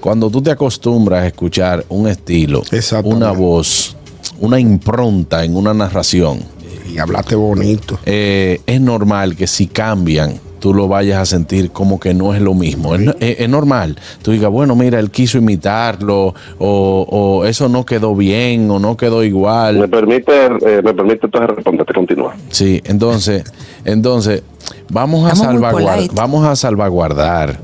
Cuando 0.00 0.30
tú 0.30 0.40
te 0.40 0.50
acostumbras 0.50 1.22
a 1.22 1.26
escuchar 1.26 1.84
un 1.90 2.08
estilo, 2.08 2.62
una 3.04 3.32
voz, 3.32 3.94
una 4.38 4.58
impronta 4.58 5.44
en 5.44 5.54
una 5.54 5.74
narración, 5.74 6.40
Y 6.90 6.96
hablaste 6.98 7.34
bonito. 7.34 7.98
eh, 8.06 8.60
es 8.66 8.80
normal 8.80 9.36
que 9.36 9.46
si 9.46 9.66
cambian, 9.66 10.40
tú 10.60 10.72
lo 10.74 10.86
vayas 10.88 11.18
a 11.20 11.26
sentir 11.26 11.70
como 11.72 11.98
que 11.98 12.14
no 12.14 12.34
es 12.34 12.40
lo 12.40 12.54
mismo. 12.54 12.94
Es, 12.94 13.00
es- 13.18 13.40
es 13.40 13.48
normal. 13.48 13.96
Tú 14.22 14.30
digas, 14.30 14.50
bueno, 14.50 14.76
mira, 14.76 15.00
él 15.00 15.10
quiso 15.10 15.38
imitarlo, 15.38 16.34
o, 16.58 17.06
o 17.10 17.44
eso 17.46 17.68
no 17.68 17.84
quedó 17.84 18.14
bien, 18.14 18.70
o 18.70 18.78
no 18.78 18.96
quedó 18.96 19.20
Me 19.20 19.26
igual. 19.26 19.88
permite, 19.90 20.32
eh, 20.46 20.80
me 20.84 20.94
permite 20.94 21.26
entonces 21.26 21.50
responderte, 21.56 21.92
continúa. 21.94 22.34
Sí, 22.50 22.80
entonces, 22.84 23.44
entonces, 23.84 24.42
vamos 24.90 25.30
a, 25.30 25.34
salvaguardar, 25.34 26.00
vamos 26.14 26.46
a 26.46 26.54
salvaguardar 26.56 27.58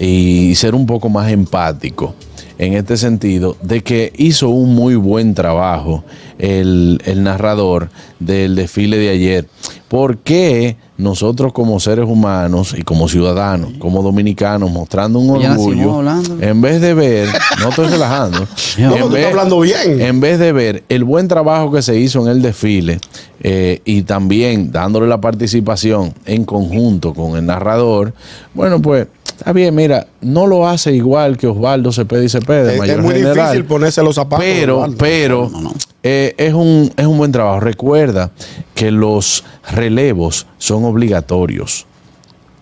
y 0.00 0.54
ser 0.56 0.74
un 0.74 0.86
poco 0.86 1.08
más 1.08 1.30
empático 1.30 2.14
en 2.58 2.74
este 2.74 2.96
sentido 2.96 3.56
de 3.62 3.82
que 3.82 4.12
hizo 4.16 4.48
un 4.48 4.74
muy 4.74 4.94
buen 4.94 5.34
trabajo 5.34 6.04
el, 6.38 7.00
el 7.04 7.22
narrador 7.24 7.88
del 8.20 8.54
desfile 8.54 8.96
de 8.98 9.08
ayer. 9.10 9.46
¿Por 9.94 10.18
qué 10.18 10.76
nosotros 10.98 11.52
como 11.52 11.78
seres 11.78 12.04
humanos 12.08 12.74
y 12.76 12.82
como 12.82 13.08
ciudadanos, 13.08 13.74
como 13.78 14.02
dominicanos, 14.02 14.68
mostrando 14.72 15.20
un 15.20 15.30
orgullo, 15.46 16.02
en 16.40 16.60
vez 16.60 16.80
de 16.80 16.94
ver, 16.94 17.28
no 17.60 17.68
estoy 17.68 17.86
relajando, 17.86 18.40
No, 18.76 18.96
en 18.96 19.12
vez- 19.12 19.26
hablando 19.28 19.60
bien. 19.60 20.00
en 20.00 20.18
vez 20.18 20.40
de 20.40 20.50
ver 20.50 20.82
el 20.88 21.04
buen 21.04 21.28
trabajo 21.28 21.70
que 21.70 21.80
se 21.80 21.96
hizo 21.96 22.20
en 22.22 22.26
el 22.28 22.42
desfile 22.42 22.98
eh, 23.40 23.82
y 23.84 24.02
también 24.02 24.72
dándole 24.72 25.06
la 25.06 25.20
participación 25.20 26.12
en 26.26 26.44
conjunto 26.44 27.14
con 27.14 27.36
el 27.36 27.46
narrador, 27.46 28.14
bueno, 28.52 28.82
pues 28.82 29.06
está 29.36 29.52
bien, 29.52 29.74
mira, 29.74 30.06
no 30.20 30.46
lo 30.46 30.66
hace 30.66 30.92
igual 30.92 31.36
que 31.36 31.46
Osvaldo 31.46 31.92
Cepeda 31.92 32.24
y 32.24 32.28
Cepeda, 32.28 32.72
Es, 32.72 32.78
mayor 32.78 32.98
es 32.98 33.04
muy 33.04 33.14
general, 33.14 33.34
difícil 33.34 33.64
ponerse 33.64 34.02
los 34.02 34.14
zapatos. 34.14 34.44
pero, 34.44 34.86
pero 34.98 35.50
eh, 36.02 36.34
es, 36.38 36.54
un, 36.54 36.92
es 36.96 37.06
un 37.06 37.18
buen 37.18 37.32
trabajo. 37.32 37.60
Recuerda 37.60 38.30
que 38.74 38.90
los 38.90 39.44
relevos 39.70 40.46
son 40.58 40.84
obligatorios. 40.84 41.86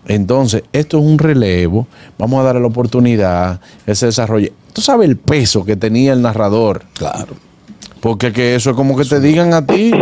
Entonces, 0.06 0.64
esto 0.72 0.98
es 0.98 1.04
un 1.04 1.18
relevo. 1.18 1.86
Vamos 2.18 2.40
a 2.40 2.44
darle 2.44 2.60
la 2.60 2.66
oportunidad, 2.66 3.60
ese 3.86 4.06
desarrollo. 4.06 4.50
Tú 4.72 4.80
sabes 4.80 5.08
el 5.08 5.16
peso 5.16 5.64
que 5.64 5.76
tenía 5.76 6.12
el 6.12 6.22
narrador. 6.22 6.82
Claro. 6.94 7.36
Porque 8.02 8.32
que 8.32 8.56
eso 8.56 8.70
es 8.70 8.76
como 8.76 8.96
que 8.96 9.04
te 9.04 9.20
digan 9.20 9.54
a 9.54 9.64
ti 9.64 9.92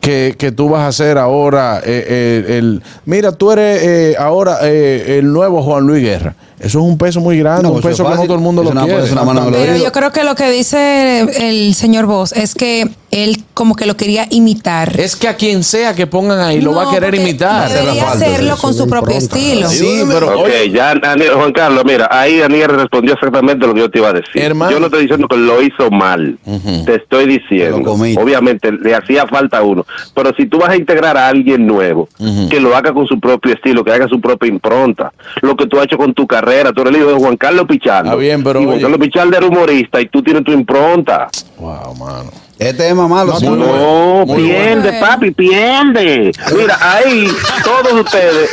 que, 0.00 0.34
que 0.38 0.50
tú 0.50 0.70
vas 0.70 0.88
a 0.88 0.92
ser 0.92 1.18
ahora 1.18 1.80
eh, 1.84 2.06
eh, 2.48 2.56
el... 2.56 2.82
Mira, 3.04 3.32
tú 3.32 3.52
eres 3.52 3.82
eh, 3.82 4.16
ahora 4.18 4.60
eh, 4.62 5.18
el 5.18 5.30
nuevo 5.30 5.62
Juan 5.62 5.86
Luis 5.86 6.02
Guerra. 6.02 6.34
Eso 6.58 6.78
es 6.78 6.84
un 6.86 6.96
peso 6.96 7.20
muy 7.20 7.38
grande, 7.38 7.64
No, 7.64 7.72
un 7.72 7.80
eso 7.80 7.90
es 7.90 7.96
peso 7.98 8.08
que 8.08 8.16
no 8.16 8.22
todo 8.22 8.34
el 8.34 8.40
mundo 8.40 8.62
lo 8.62 8.70
quiere. 8.70 9.04
es 9.04 9.12
una 9.12 9.24
mano 9.24 9.42
en 9.42 9.48
el 9.48 9.60
Pero 9.60 9.76
yo 9.76 9.92
creo 9.92 10.10
que 10.10 10.24
lo 10.24 10.34
que 10.34 10.50
dice 10.50 11.20
el 11.50 11.74
señor 11.74 12.06
Vos 12.06 12.32
es 12.32 12.54
que 12.54 12.88
él 13.10 13.42
como 13.54 13.74
que 13.74 13.86
lo 13.86 13.96
quería 13.96 14.26
imitar. 14.30 14.98
Es 15.00 15.16
que 15.16 15.28
a 15.28 15.34
quien 15.36 15.64
sea 15.64 15.94
que 15.94 16.06
pongan 16.06 16.40
ahí 16.40 16.60
lo 16.60 16.74
va 16.74 16.88
a 16.90 16.94
querer 16.94 17.14
imitar. 17.14 17.68
Debería 17.68 18.04
falta, 18.04 18.26
hacerlo 18.26 18.56
con 18.56 18.72
su 18.74 18.86
propio 18.88 19.16
impronta. 19.16 19.36
estilo. 19.38 19.68
Sí, 19.68 20.02
pero 20.08 20.38
Ok, 20.40 20.44
oye, 20.46 20.70
ya, 20.70 20.94
Daniel- 20.94 21.32
Juan 21.34 21.52
Carlos, 21.52 21.84
mira, 21.84 22.08
ahí 22.10 22.38
Daniel 22.38 22.68
respondió 22.68 23.14
exactamente 23.14 23.66
lo 23.66 23.74
que 23.74 23.80
yo 23.80 23.90
te 23.90 23.98
iba 23.98 24.08
a 24.10 24.12
decir. 24.12 24.40
Hermano. 24.42 24.70
Yo 24.72 24.80
no 24.80 24.86
estoy 24.86 25.02
diciendo 25.02 25.26
que 25.28 25.36
lo 25.36 25.60
hizo 25.62 25.90
mal, 25.90 26.38
te 26.86 26.94
estoy 26.96 27.26
diciendo. 27.26 27.92
Obviamente 27.92 28.70
le 28.72 28.94
hacía 28.94 29.26
falta 29.26 29.62
uno, 29.62 29.84
pero 30.14 30.32
si 30.36 30.46
tú 30.46 30.58
vas 30.58 30.70
a 30.70 30.76
integrar 30.76 31.16
a 31.16 31.28
alguien 31.28 31.66
nuevo, 31.66 32.08
que 32.48 32.60
lo 32.60 32.76
haga 32.76 32.92
con 32.92 33.06
su 33.06 33.18
propio 33.18 33.52
estilo, 33.54 33.84
que 33.84 33.92
haga 33.92 34.06
su 34.08 34.20
propia 34.20 34.48
impronta, 34.48 35.12
lo 35.42 35.56
que 35.56 35.66
tú 35.66 35.78
has 35.78 35.84
hecho 35.86 35.98
con 35.98 36.14
tu 36.14 36.26
carrera, 36.26 36.72
tú 36.72 36.82
eres 36.82 36.94
el 36.94 37.00
hijo 37.00 37.10
de 37.10 37.16
Juan 37.18 37.36
Carlos 37.36 37.66
Pichardo. 37.68 38.10
Está 38.10 38.20
bien, 38.20 38.42
pero 38.44 38.60
y 38.60 38.64
Juan 38.64 38.74
oye. 38.76 38.82
Carlos 38.82 39.00
Pichardo 39.00 39.36
era 39.36 39.46
humorista 39.46 40.00
y 40.00 40.06
tú 40.08 40.22
tienes 40.22 40.44
tu 40.44 40.52
impronta. 40.52 41.28
wow, 41.58 41.94
mano. 41.96 42.30
Este 42.60 42.88
es 42.88 42.94
más 42.94 43.08
malo. 43.08 43.38
sí. 43.38 43.46
muy 43.48 43.56
No, 43.58 44.24
pierde, 44.36 44.90
bueno. 44.90 45.00
papi, 45.00 45.30
pierde. 45.30 46.30
Mira, 46.54 46.78
ahí 46.78 47.26
todos 47.64 47.92
ustedes. 48.04 48.50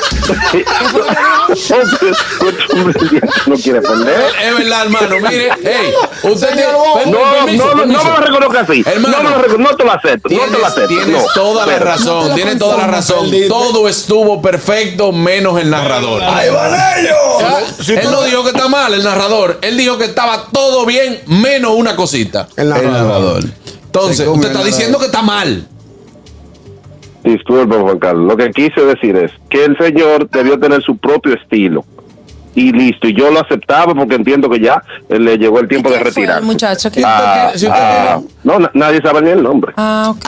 no 3.48 3.56
quiere 3.56 3.82
perder. 3.82 4.22
Es 4.46 4.58
verdad, 4.58 4.84
hermano. 4.86 5.16
Mire, 5.30 5.50
hey, 5.62 5.94
usted 6.24 6.48
tiene. 6.54 6.72
No, 6.72 6.94
permiso, 7.44 7.66
no, 7.66 7.74
no, 7.74 7.78
permiso. 7.84 8.04
no 8.04 8.04
me 8.04 8.10
lo 8.12 8.26
reconozca 8.26 8.60
así. 8.62 8.84
Hermano, 8.86 9.18
no 9.18 9.24
me 9.24 9.30
lo 9.36 9.42
reconozco, 9.42 9.72
no 9.72 9.78
te 9.78 9.84
lo 9.84 9.92
acepto. 9.92 10.30
no 10.30 10.36
te 10.40 10.40
lo 10.40 10.48
Tienes, 10.48 10.64
acepto. 10.68 10.88
tienes 10.88 11.08
no. 11.24 11.24
toda 11.34 11.66
la 11.66 11.80
razón, 11.80 12.36
tienes 12.36 12.60
toda 12.60 12.78
la 12.78 12.88
razón. 12.88 13.30
Todo 13.50 13.88
estuvo 13.90 14.42
perfecto 14.42 15.12
menos 15.12 15.60
el 15.60 15.70
narrador. 15.70 16.22
Ya, 16.22 16.46
Él 16.46 18.12
no 18.12 18.24
dijo 18.24 18.44
que 18.44 18.50
está 18.52 18.70
mal 18.70 18.94
el 18.94 19.04
narrador. 19.04 19.60
Él 19.62 19.78
dijo 19.78 19.98
que 19.98 20.06
estaba 20.06 20.46
todo 20.54 20.86
bien 20.86 21.22
menos 21.28 21.72
una 21.76 21.96
cosita. 21.98 22.48
El 22.56 22.72
El 22.72 22.92
narrador. 22.92 23.44
Entonces, 23.88 24.28
usted 24.28 24.50
está 24.50 24.64
diciendo 24.64 25.00
que 25.00 25.06
está 25.06 25.22
mal. 25.22 25.68
Disculpe, 27.24 27.76
Juan 27.76 28.00
Carlos. 28.00 28.26
Lo 28.28 28.38
que 28.38 28.52
quise 28.52 28.82
decir 28.82 29.16
es 29.18 29.32
que 29.50 29.66
el 29.66 29.78
señor 29.78 30.30
debió 30.30 30.60
tener 30.60 30.82
su 30.84 30.98
propio 30.98 31.34
estilo. 31.34 31.84
Y 32.56 32.72
listo. 32.72 33.08
Y 33.08 33.14
yo 33.14 33.30
lo 33.30 33.40
aceptaba 33.42 33.94
porque 33.94 34.16
entiendo 34.16 34.50
que 34.50 34.60
ya 34.60 34.82
le 35.10 35.38
llegó 35.38 35.60
el 35.60 35.68
tiempo 35.68 35.90
¿Y 35.90 35.94
de 35.94 36.00
retirar. 36.00 36.42
muchacho 36.42 36.90
que- 36.92 37.04
Ah, 37.06 37.52
Si 37.56 37.68
usted 37.68 37.80
ah, 37.80 38.20
no, 38.48 38.60
na- 38.60 38.72
nadie 38.74 39.02
sabe 39.02 39.22
ni 39.22 39.30
el 39.32 39.44
nombre. 39.44 39.74
Ah, 39.78 40.08
ok. 40.16 40.26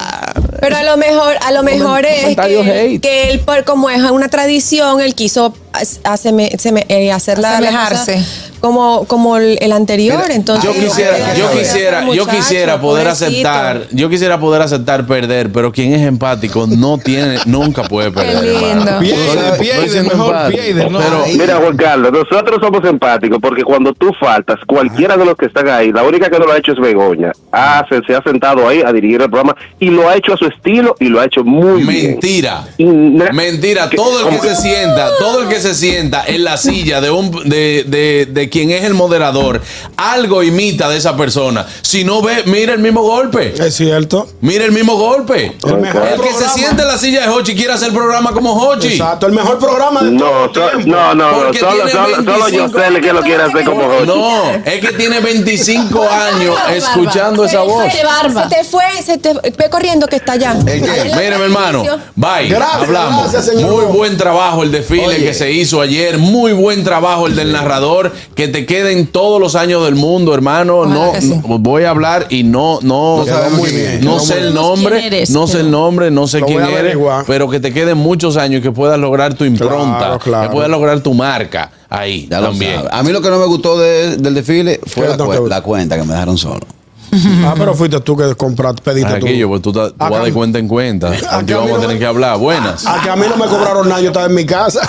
Pero 0.60 0.76
a 0.76 0.84
lo 0.84 0.98
mejor, 0.98 1.36
a 1.42 1.52
lo 1.54 1.64
mejor 1.64 2.06
es 2.06 2.36
que, 2.36 3.00
que 3.02 3.30
él, 3.32 3.40
por, 3.40 3.64
como 3.64 3.90
es 3.90 4.02
una 4.12 4.28
tradición, 4.28 5.00
él 5.00 5.16
quiso 5.16 5.54
as- 5.72 6.02
aseme- 6.04 6.52
seme- 6.58 6.86
eh, 6.90 7.12
hacerla 7.14 7.52
la 7.62 7.68
Asemejarse. 7.70 8.22
como, 8.60 9.06
como 9.06 9.38
el, 9.38 9.58
el 9.62 9.72
anterior. 9.72 10.22
entonces, 10.30 10.66
Yo 10.70 10.74
quisiera, 10.78 11.18
yo 11.34 11.46
Muchacho, 11.46 11.60
quisiera, 11.60 12.06
yo 12.14 12.28
quisiera 12.28 12.82
poder 12.82 13.08
pobrecito. 13.08 13.48
aceptar, 13.50 13.88
yo 13.92 14.10
quisiera 14.10 14.38
poder 14.40 14.62
aceptar 14.64 15.06
perder, 15.08 15.50
pero 15.54 15.72
quien 15.72 15.94
es 15.94 16.02
empático 16.06 16.68
no 16.68 16.98
tiene, 16.98 17.38
nunca 17.46 17.84
puede 17.84 18.12
perder. 18.12 18.44
lindo. 18.44 19.00
pierde, 19.00 20.04
¿no? 20.04 21.00
Pero. 21.00 21.26
Mira, 21.38 21.56
Juan 21.58 21.78
Carlos, 21.78 22.12
nosotros 22.12 22.60
somos 22.62 22.84
empáticos 22.88 23.40
porque 23.42 23.64
cuando 23.64 23.94
tú 23.94 24.12
faltas, 24.20 24.58
cualquiera 24.68 25.16
de 25.18 25.26
los 25.26 25.36
que 25.36 25.46
están 25.46 25.68
ahí, 25.70 25.92
la 25.92 26.04
única 26.04 26.30
que 26.30 26.38
no 26.40 26.46
lo 26.46 26.52
ha 26.54 26.58
hecho 26.58 26.74
es 26.74 26.80
Begoña. 26.80 27.32
Ah, 27.52 27.86
se, 28.10 28.16
ha 28.16 28.24
sentado 28.24 28.68
ahí 28.68 28.82
a 28.86 28.92
dirigir 28.92 29.22
el 29.22 29.30
programa 29.30 29.56
y 29.80 29.90
lo 29.90 30.10
ha 30.10 30.16
hecho 30.16 30.34
a 30.34 30.38
su 30.38 30.46
estilo 30.46 30.96
y 31.00 31.06
lo 31.06 31.20
ha 31.22 31.26
hecho 31.26 31.44
muy 31.44 31.84
bien. 31.84 32.12
Mentira. 32.12 32.68
Na- 32.78 33.32
Mentira. 33.32 33.90
que- 33.90 33.96
Todo 33.98 34.28
el 34.28 34.40
que 34.40 34.48
se 34.50 34.56
sienta, 34.56 35.10
todo 35.20 35.44
el 35.44 35.48
que 35.50 35.60
se 35.60 35.74
sienta 35.76 36.24
en 36.26 36.44
la 36.44 36.58
silla 36.58 37.02
de 37.02 37.12
un 37.12 37.32
de, 37.50 37.84
de, 37.88 38.28
de 38.30 38.50
quien 38.50 38.72
es 38.72 38.84
el 38.84 38.94
moderador, 38.94 39.62
algo 39.98 40.44
imita 40.44 40.90
de 40.90 40.98
esa 40.98 41.16
persona. 41.16 41.66
Si 41.82 42.04
no 42.04 42.22
ve, 42.22 42.44
mira 42.46 42.74
el 42.74 42.80
mismo 42.80 43.02
golpe. 43.02 43.54
Es 43.58 43.76
cierto. 43.76 44.28
Mira 44.42 44.66
el 44.66 44.72
mismo 44.72 44.96
golpe. 44.96 45.56
El 45.66 45.78
mejor 45.78 46.04
El 46.14 46.22
que 46.22 46.34
se 46.34 46.50
sienta 46.50 46.84
en 46.84 46.88
la 46.88 46.98
silla 46.98 47.22
de 47.22 47.30
Hochi 47.30 47.56
quiere 47.56 47.74
hacer 47.74 47.92
programa 47.92 48.32
como 48.32 48.54
Hochi. 48.54 48.88
Exacto, 48.88 49.28
el 49.28 49.34
mejor 49.34 49.60
programa 49.60 50.02
de 50.02 50.12
No, 50.12 50.50
todo 50.50 50.54
so- 50.54 50.70
el 50.78 50.84
tiempo. 50.84 50.92
no, 51.02 51.16
no, 51.16 51.32
no, 51.32 51.38
solo, 51.38 51.52
tiene 51.52 51.92
solo, 51.92 52.16
solo 52.16 52.46
25 52.46 52.52
yo 52.58 52.70
sé 52.94 53.02
que 53.02 53.14
lo 53.14 53.22
quiere 53.22 53.44
hacer 53.44 53.66
como 53.66 53.84
Jochi. 53.84 54.06
No, 54.08 54.52
es 54.66 54.80
que 54.80 54.94
tiene 54.94 55.20
25 55.20 56.08
años 56.10 56.56
escuchando 56.74 57.46
esa 57.46 57.62
voz. 57.62 57.86
Se, 58.00 58.06
barba. 58.06 58.50
se 58.50 58.56
te 58.56 58.64
fue, 58.64 58.84
se 59.04 59.18
te 59.18 59.34
ve 59.34 59.70
corriendo 59.70 60.08
que 60.08 60.18
está 60.18 60.34
allá. 60.34 60.56
¿El 60.66 60.82
qué? 60.82 61.04
Mire, 61.16 61.38
mi 61.38 61.44
hermano, 61.46 61.84
bye. 62.16 62.48
Gracias, 62.50 62.82
hablamos. 62.84 63.22
gracias, 63.32 63.46
señor. 63.46 63.72
muy 63.72 63.86
buen 63.86 64.18
trabajo 64.18 64.64
el 64.64 64.72
desfile 64.72 65.06
Oye. 65.08 65.18
que 65.26 65.34
se 65.34 65.52
hizo 65.52 65.82
ayer. 65.82 66.18
Muy 66.18 66.54
buen 66.54 66.84
trabajo 66.84 67.28
el 67.28 67.36
del 67.36 67.52
narrador. 67.52 68.12
Que 68.36 68.48
te 68.48 68.66
queden 68.66 69.08
todos 69.08 69.40
los 69.40 69.56
años 69.56 69.84
del 69.86 69.96
mundo, 69.96 70.34
hermano. 70.34 70.80
Ojalá 70.80 70.94
No, 70.96 71.12
que 71.14 71.22
sí. 71.22 71.28
no- 71.48 71.60
voy 71.60 71.84
a 71.84 71.90
hablar 71.92 72.28
y 72.30 72.44
no, 72.44 72.80
no, 72.82 73.26
No 73.26 73.50
muy 73.52 73.70
bien. 73.72 74.20
sé 74.20 74.40
el 74.40 74.54
nombre, 74.54 75.06
eres, 75.08 75.30
no 75.30 75.46
sé 75.48 75.54
pero- 75.54 75.66
el 75.66 75.72
nombre, 75.72 76.12
no 76.12 76.28
sé 76.28 76.42
quién 76.42 76.62
eres, 76.62 76.98
pero 77.28 77.50
que 77.50 77.60
te 77.60 77.74
queden 77.74 77.98
muchos 77.98 78.38
años 78.38 78.60
y 78.60 78.64
que 78.64 78.72
puedas 78.72 78.98
lograr 79.00 79.34
tu 79.34 79.46
impronta, 79.46 79.98
Claro, 80.00 80.20
claro. 80.20 80.50
que 80.50 80.54
puedas 80.54 80.70
lograr 80.70 81.00
tu 81.02 81.14
marca 81.14 81.72
ahí 81.90 82.28
Ya 82.30 82.42
también. 82.42 82.82
A 82.92 83.04
mí 83.04 83.12
lo 83.12 83.22
que 83.22 83.30
no 83.30 83.40
me 83.40 83.46
gustó 83.46 83.78
de- 83.80 84.18
del 84.18 84.34
desfile 84.34 84.80
fue 84.86 85.04
¿Qué 85.04 85.18
la, 85.18 85.24
gustó? 85.26 85.48
la 85.48 85.62
cuenta 85.62 85.96
que 85.98 86.04
me 86.04 86.14
dejaron 86.14 86.38
solo. 86.38 86.66
Ah, 87.46 87.54
pero 87.58 87.74
fuiste 87.74 88.00
tú 88.02 88.16
que 88.16 88.36
compraste, 88.36 88.82
pediste 88.82 89.10
tú. 89.20 89.26
Aquello, 89.26 89.48
pues 89.50 89.62
tú, 89.62 89.72
te- 89.74 89.90
tú 89.92 89.96
vas 89.98 90.24
de 90.24 90.34
cuenta 90.34 90.60
en 90.60 90.68
cuenta. 90.68 91.12
Aquí 91.32 91.54
vamos 91.54 91.72
a 91.78 91.82
tener 91.82 91.98
que 92.00 92.06
hablar. 92.06 92.38
Buenas. 92.38 92.86
A 92.86 93.02
que 93.02 93.10
a 93.10 93.16
mí 93.16 93.26
no 93.30 93.38
me 93.38 93.50
cobraron 93.50 93.88
nada, 93.90 94.02
yo 94.02 94.08
estaba 94.08 94.26
en 94.28 94.36
mi 94.36 94.46
casa. 94.46 94.88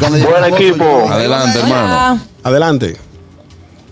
Buen 0.00 0.54
equipo. 0.54 0.84
Adelante, 1.10 1.58
hermano. 1.60 2.20
Adelante. 2.42 2.96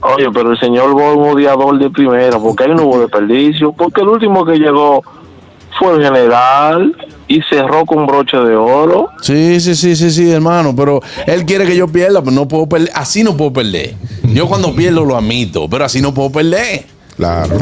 Oye, 0.03 0.27
pero 0.33 0.53
el 0.53 0.59
señor 0.61 0.93
fue 0.93 1.15
un 1.15 1.29
odiador 1.35 1.79
de 1.79 1.91
primera, 1.91 2.39
porque 2.39 2.65
ahí 2.65 2.71
no 2.75 2.85
hubo 2.85 3.01
desperdicio, 3.01 3.73
porque 3.73 4.03
el 4.03 4.09
último 4.09 4.45
que 4.45 4.53
llegó 4.59 5.03
fue 5.79 5.97
el 5.97 6.03
general 6.05 6.95
y 7.27 7.41
cerró 7.51 7.85
con 7.85 8.07
broche 8.07 8.37
de 8.37 8.55
oro. 8.55 9.09
Sí, 9.21 9.59
sí, 9.59 9.75
sí, 9.75 9.97
sí, 9.97 10.11
sí, 10.11 10.31
hermano, 10.31 10.77
pero 10.77 11.01
él 11.27 11.45
quiere 11.45 11.67
que 11.67 11.75
yo 11.77 11.89
pierda, 11.89 12.21
pero 12.21 12.31
no 12.33 12.47
puedo 12.47 12.69
perder. 12.69 12.91
Así 12.95 13.25
no 13.25 13.37
puedo 13.37 13.53
perder. 13.53 13.95
Yo 14.23 14.47
cuando 14.47 14.73
pierdo 14.75 15.05
lo 15.05 15.17
admito, 15.17 15.69
pero 15.69 15.85
así 15.87 16.01
no 16.01 16.15
puedo 16.15 16.31
perder. 16.31 16.87
Claro. 17.17 17.59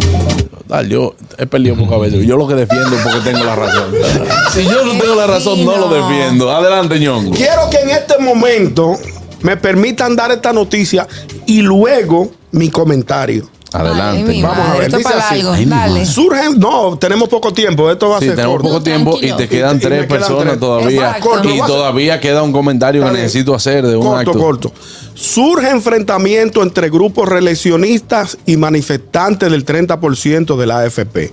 Total, 0.58 0.88
yo 0.88 1.14
he 1.38 1.46
perdido 1.46 1.76
pocas 1.76 2.00
veces. 2.00 2.26
Yo 2.26 2.36
lo 2.36 2.46
que 2.48 2.54
defiendo 2.54 2.96
es 2.96 3.02
porque 3.02 3.20
tengo 3.30 3.44
la 3.44 3.54
razón. 3.56 3.94
Si 4.52 4.64
yo 4.64 4.84
no 4.84 4.92
tengo 5.00 5.14
la 5.16 5.26
razón, 5.26 5.64
no 5.64 5.76
lo 5.76 5.88
defiendo. 5.88 6.50
Adelante, 6.50 6.98
ñongo. 7.00 7.32
Quiero 7.32 7.68
que 7.70 7.78
en 7.78 7.90
este 7.90 8.18
momento 8.18 8.96
me 9.42 9.56
permitan 9.56 10.14
dar 10.16 10.30
esta 10.30 10.52
noticia 10.52 11.06
y 11.46 11.60
luego 11.60 12.30
mi 12.52 12.70
comentario. 12.70 13.48
Adelante. 13.74 14.32
ay. 14.32 14.42
Vamos 14.42 14.58
a 14.68 14.72
ver, 14.74 14.82
esto 14.84 14.96
dice 14.98 15.10
para 15.10 15.26
así. 15.28 15.40
algo. 15.40 15.52
Ay, 15.52 15.64
Dale. 15.66 16.06
Surgen, 16.06 16.58
no, 16.58 16.96
tenemos 16.98 17.28
poco 17.28 17.52
tiempo, 17.52 17.90
esto 17.90 18.08
va 18.10 18.16
a 18.18 18.20
Sí, 18.20 18.26
ser 18.26 18.36
tenemos 18.36 18.56
corto. 18.56 18.68
poco 18.68 18.82
tiempo 18.82 19.18
y 19.20 19.32
te 19.32 19.48
quedan 19.48 19.76
Y- 19.76 19.80
y 19.80 19.84
me 19.84 19.90
tres 19.90 20.06
quedan 20.06 20.08
personas 20.08 20.44
tres. 20.46 20.60
todavía. 20.60 21.18
Y 21.44 21.58
todavía 21.66 22.20
queda 22.20 22.42
un 22.42 22.52
comentario 22.52 23.04
que 23.04 23.10
necesito 23.12 23.54
hacer 23.54 23.86
de 23.86 23.96
un 23.96 24.04
corto, 24.06 24.30
acto. 24.30 24.38
corto. 24.38 24.72
Surge 25.14 25.70
enfrentamiento 25.70 26.62
entre 26.62 26.88
grupos 26.90 27.28
reeleccionistas 27.28 28.38
y 28.46 28.56
manifestantes 28.56 29.50
del 29.50 29.64
30% 29.64 30.56
de 30.56 30.66
la 30.66 30.78
AFP. 30.80 31.32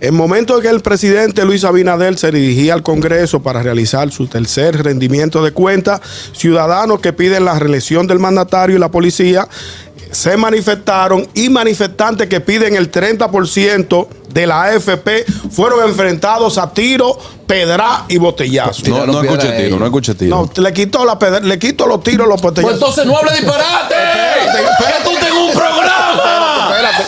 En 0.00 0.16
momento 0.16 0.56
en 0.56 0.62
que 0.62 0.68
el 0.68 0.80
presidente 0.80 1.44
Luis 1.44 1.62
Abinader 1.62 2.18
se 2.18 2.32
dirigía 2.32 2.74
al 2.74 2.82
Congreso 2.82 3.40
para 3.40 3.62
realizar 3.62 4.10
su 4.10 4.26
tercer 4.26 4.82
rendimiento 4.82 5.44
de 5.44 5.52
cuentas, 5.52 6.00
ciudadanos 6.32 6.98
que 6.98 7.12
piden 7.12 7.44
la 7.44 7.56
reelección 7.56 8.08
del 8.08 8.18
mandatario 8.18 8.74
y 8.74 8.78
la 8.80 8.90
policía 8.90 9.46
se 10.12 10.36
manifestaron 10.36 11.26
y 11.34 11.48
manifestantes 11.48 12.28
que 12.28 12.40
piden 12.40 12.76
el 12.76 12.90
30% 12.92 14.06
de 14.28 14.46
la 14.46 14.62
AFP 14.64 15.24
fueron 15.50 15.86
enfrentados 15.88 16.56
a 16.58 16.72
tiro, 16.72 17.18
pedra 17.46 18.04
y 18.08 18.16
botellazo. 18.18 18.82
No, 18.88 19.06
no 19.06 19.20
escuché 19.22 19.42
piedra 19.48 19.56
tiro, 19.64 19.78
no 19.78 19.84
escuché 19.86 20.14
tiro. 20.14 20.36
No, 20.56 20.62
le 20.62 20.72
quitó 20.72 21.04
la 21.04 21.18
pedra- 21.18 21.40
le 21.40 21.58
quito 21.58 21.86
los 21.86 22.02
tiros, 22.02 22.26
los 22.28 22.40
Pues 22.40 22.54
botellazos. 22.54 22.74
entonces 22.78 23.06
no 23.06 23.16
hable 23.18 23.32
disparate. 23.32 23.94
Que 24.78 25.04
tú 25.04 25.10
tengas 25.14 25.32
un 25.32 25.52
programa. 25.52 26.70
Espérate, 26.70 27.02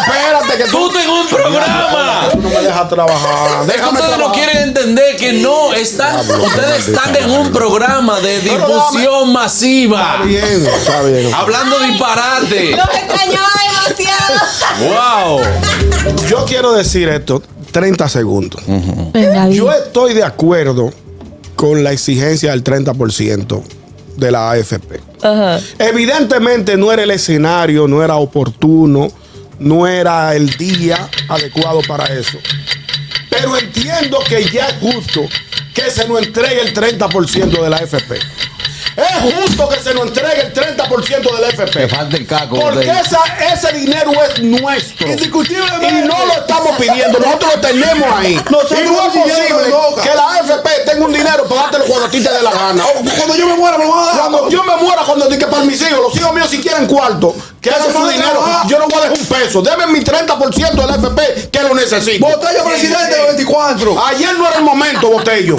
espérate 0.00 0.58
que 0.64 0.70
Tú 0.70 0.88
tengas 0.90 1.06
un 1.07 1.07
programa. 1.42 2.28
Tú 2.32 2.40
no 2.40 2.48
me 2.50 2.60
dejas 2.62 2.88
trabajar. 2.88 3.66
Déjame 3.66 4.00
ustedes 4.00 4.18
no 4.18 4.32
quieren 4.32 4.56
entender 4.58 5.16
que 5.16 5.32
no 5.34 5.72
están, 5.72 6.18
ustedes 6.18 6.88
están 6.88 7.16
en 7.16 7.30
un 7.30 7.52
programa 7.52 8.20
de 8.20 8.40
difusión 8.40 9.32
masiva. 9.32 10.14
Está 10.14 10.24
bien, 10.24 10.66
está 10.66 11.02
bien. 11.02 11.34
Hablando 11.34 11.78
disparate. 11.80 12.76
Los 12.76 12.88
extrañaba 12.88 13.48
demasiado. 13.88 14.38
Wow. 14.80 15.40
Yo 16.28 16.44
quiero 16.44 16.72
decir 16.72 17.08
esto, 17.08 17.42
30 17.72 18.08
segundos. 18.08 18.62
Yo 19.50 19.72
estoy 19.72 20.14
de 20.14 20.24
acuerdo 20.24 20.92
con 21.56 21.82
la 21.82 21.92
exigencia 21.92 22.52
del 22.52 22.62
30%, 22.62 23.62
de 24.16 24.30
la 24.30 24.52
AFP. 24.52 25.00
Evidentemente 25.78 26.76
no 26.76 26.92
era 26.92 27.02
el 27.02 27.10
escenario, 27.10 27.88
no 27.88 28.02
era 28.02 28.16
oportuno, 28.16 29.08
no 29.58 29.86
era 29.86 30.34
el 30.34 30.50
día 30.56 31.08
adecuado 31.28 31.80
para 31.86 32.06
eso. 32.06 32.38
Pero 33.30 33.56
entiendo 33.56 34.18
que 34.28 34.44
ya 34.44 34.66
es 34.66 34.74
justo 34.80 35.26
que 35.74 35.90
se 35.90 36.08
nos 36.08 36.22
entregue 36.22 36.60
el 36.60 36.74
30% 36.74 37.62
de 37.62 37.70
la 37.70 37.76
AFP. 37.76 38.18
Es 38.98 39.32
justo 39.32 39.68
que 39.68 39.78
se 39.80 39.94
nos 39.94 40.08
entregue 40.08 40.40
el 40.42 40.52
30% 40.52 41.36
del 41.36 41.44
FP. 41.50 41.88
falta 41.88 42.16
el 42.16 42.26
caco. 42.26 42.58
Porque 42.58 42.90
esa- 42.90 43.22
ese 43.52 43.72
dinero 43.72 44.10
es 44.24 44.42
nuestro. 44.42 45.06
Indiscutiblemente. 45.08 45.88
Y 45.88 45.92
no 46.08 46.26
lo 46.26 46.32
estamos 46.32 46.76
pidiendo, 46.76 47.18
nosotros 47.20 47.54
lo 47.54 47.60
tenemos 47.60 48.08
ahí. 48.12 48.34
Nosotros 48.50 48.80
y 48.80 48.84
no 48.84 49.06
es 49.06 49.12
posible 49.16 49.74
que 50.02 50.14
la 50.14 50.32
AFP 50.34 50.70
tenga 50.84 51.04
un 51.04 51.12
dinero 51.12 51.44
para 51.48 51.62
dártelo 51.62 51.84
cuando 51.84 52.06
a 52.06 52.10
ti 52.10 52.20
te 52.20 52.28
dé 52.32 52.42
la 52.42 52.50
gana. 52.50 52.84
Cuando 53.16 53.36
yo 53.36 53.46
me 53.46 53.54
muera, 53.54 53.78
me 53.78 53.84
lo 53.84 53.90
van 53.94 54.02
a 54.02 54.06
dar. 54.06 54.16
Cuando 54.20 54.50
yo 54.50 54.64
me 54.64 54.76
muera, 54.76 55.02
cuando 55.02 55.28
diga 55.28 55.48
para 55.48 55.62
mis 55.64 55.80
hijos, 55.80 55.98
los 56.00 56.16
hijos 56.16 56.34
míos 56.34 56.48
si 56.50 56.58
quieren 56.60 56.86
cuarto, 56.86 57.34
que 57.60 57.70
hacen 57.70 57.92
su 57.92 58.08
dinero, 58.08 58.44
yo 58.66 58.78
no 58.80 58.88
voy 58.88 58.98
a 58.98 59.02
dejar 59.08 59.18
un 59.18 59.26
peso. 59.26 59.62
Deme 59.62 59.86
mi 59.86 60.00
30% 60.00 60.86
del 60.86 60.90
FP 60.96 61.50
que 61.52 61.62
lo 61.62 61.74
necesito. 61.74 62.26
Botella 62.26 62.64
presidente 62.64 63.14
de 63.16 63.22
24. 63.26 64.06
Ayer 64.06 64.36
no 64.36 64.46
era 64.48 64.56
el 64.56 64.64
momento, 64.64 65.08
Botello. 65.08 65.56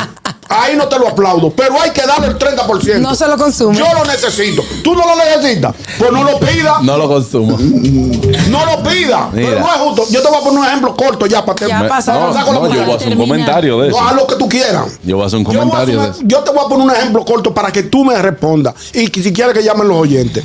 Ahí 0.52 0.76
no 0.76 0.88
te 0.88 0.98
lo 0.98 1.08
aplaudo, 1.08 1.52
pero 1.52 1.80
hay 1.80 1.92
que 1.92 2.02
darle 2.02 2.26
el 2.28 2.40
30%. 2.40 2.98
No 3.00 3.14
se 3.14 3.28
lo 3.28 3.38
consume. 3.38 3.78
Yo 3.78 3.86
lo 3.94 4.04
necesito. 4.04 4.64
¿Tú 4.84 4.96
no 4.96 5.06
lo 5.06 5.16
necesitas? 5.16 5.76
Pues 6.00 6.12
no 6.12 6.24
lo 6.24 6.40
pida. 6.40 6.80
No 6.82 6.98
lo 6.98 7.08
consumo. 7.08 7.56
No 8.50 8.66
lo 8.66 8.82
pida. 8.84 9.30
Mira. 9.32 9.50
Pero 9.50 9.60
no 9.60 9.68
es 9.68 9.74
justo. 9.82 10.06
Yo 10.10 10.22
te 10.24 10.28
voy 10.28 10.38
a 10.38 10.44
poner 10.44 10.60
un 10.60 10.66
ejemplo 10.66 10.96
corto 10.96 11.26
ya 11.28 11.46
para 11.46 11.68
Ya 11.68 11.82
te- 11.84 11.88
pasa. 11.88 12.14
No, 12.14 12.34
no, 12.34 12.74
yo 12.74 12.84
voy 12.84 12.94
a 12.94 12.96
hacer 12.96 13.10
un 13.10 13.18
comentario 13.18 13.80
de 13.80 13.90
No, 13.90 14.00
haz 14.00 14.06
eso. 14.08 14.16
lo 14.16 14.28
que 14.28 14.36
tú 14.36 14.50
quieras. 14.50 14.86
Yo 15.04 15.18
voy 15.18 15.24
a 15.24 15.28
hacer 15.28 15.38
un 15.40 15.46
Yo 15.46 15.50
hacer 15.52 15.60
comentario 15.60 15.94
de 15.94 16.00
una- 16.08 16.10
eso. 16.16 16.22
yo 16.26 16.40
te 16.40 16.52
voy 16.52 16.66
a 16.66 16.68
poner 16.68 16.88
un 16.88 16.92
ejemplo 16.96 17.26
corto 17.26 17.54
para 17.54 17.72
que 17.72 17.84
tú 17.84 18.04
me 18.04 18.20
respondas. 18.20 18.74
Y 18.94 19.08
que 19.10 19.22
si 19.22 19.32
quieres 19.32 19.54
que 19.54 19.64
llamen 19.64 19.88
los 19.88 19.98
oyentes. 19.98 20.44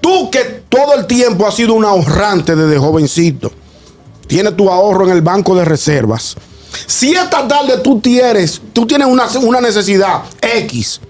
Tú 0.00 0.30
que 0.30 0.64
todo 0.68 0.94
el 0.94 1.06
tiempo 1.06 1.46
has 1.46 1.54
sido 1.54 1.74
un 1.74 1.84
ahorrante 1.84 2.56
desde 2.56 2.76
jovencito. 2.78 3.52
Tienes 4.26 4.56
tu 4.56 4.68
ahorro 4.68 5.04
en 5.06 5.12
el 5.12 5.22
banco 5.22 5.54
de 5.54 5.64
reservas. 5.64 6.34
Si 6.86 7.12
esta 7.14 7.46
tarde 7.46 7.78
tú 7.78 8.00
tienes, 8.00 8.60
tú 8.72 8.86
tienes 8.86 9.06
una, 9.06 9.26
una 9.40 9.60
necesidad 9.60 10.22
X. 10.40 11.00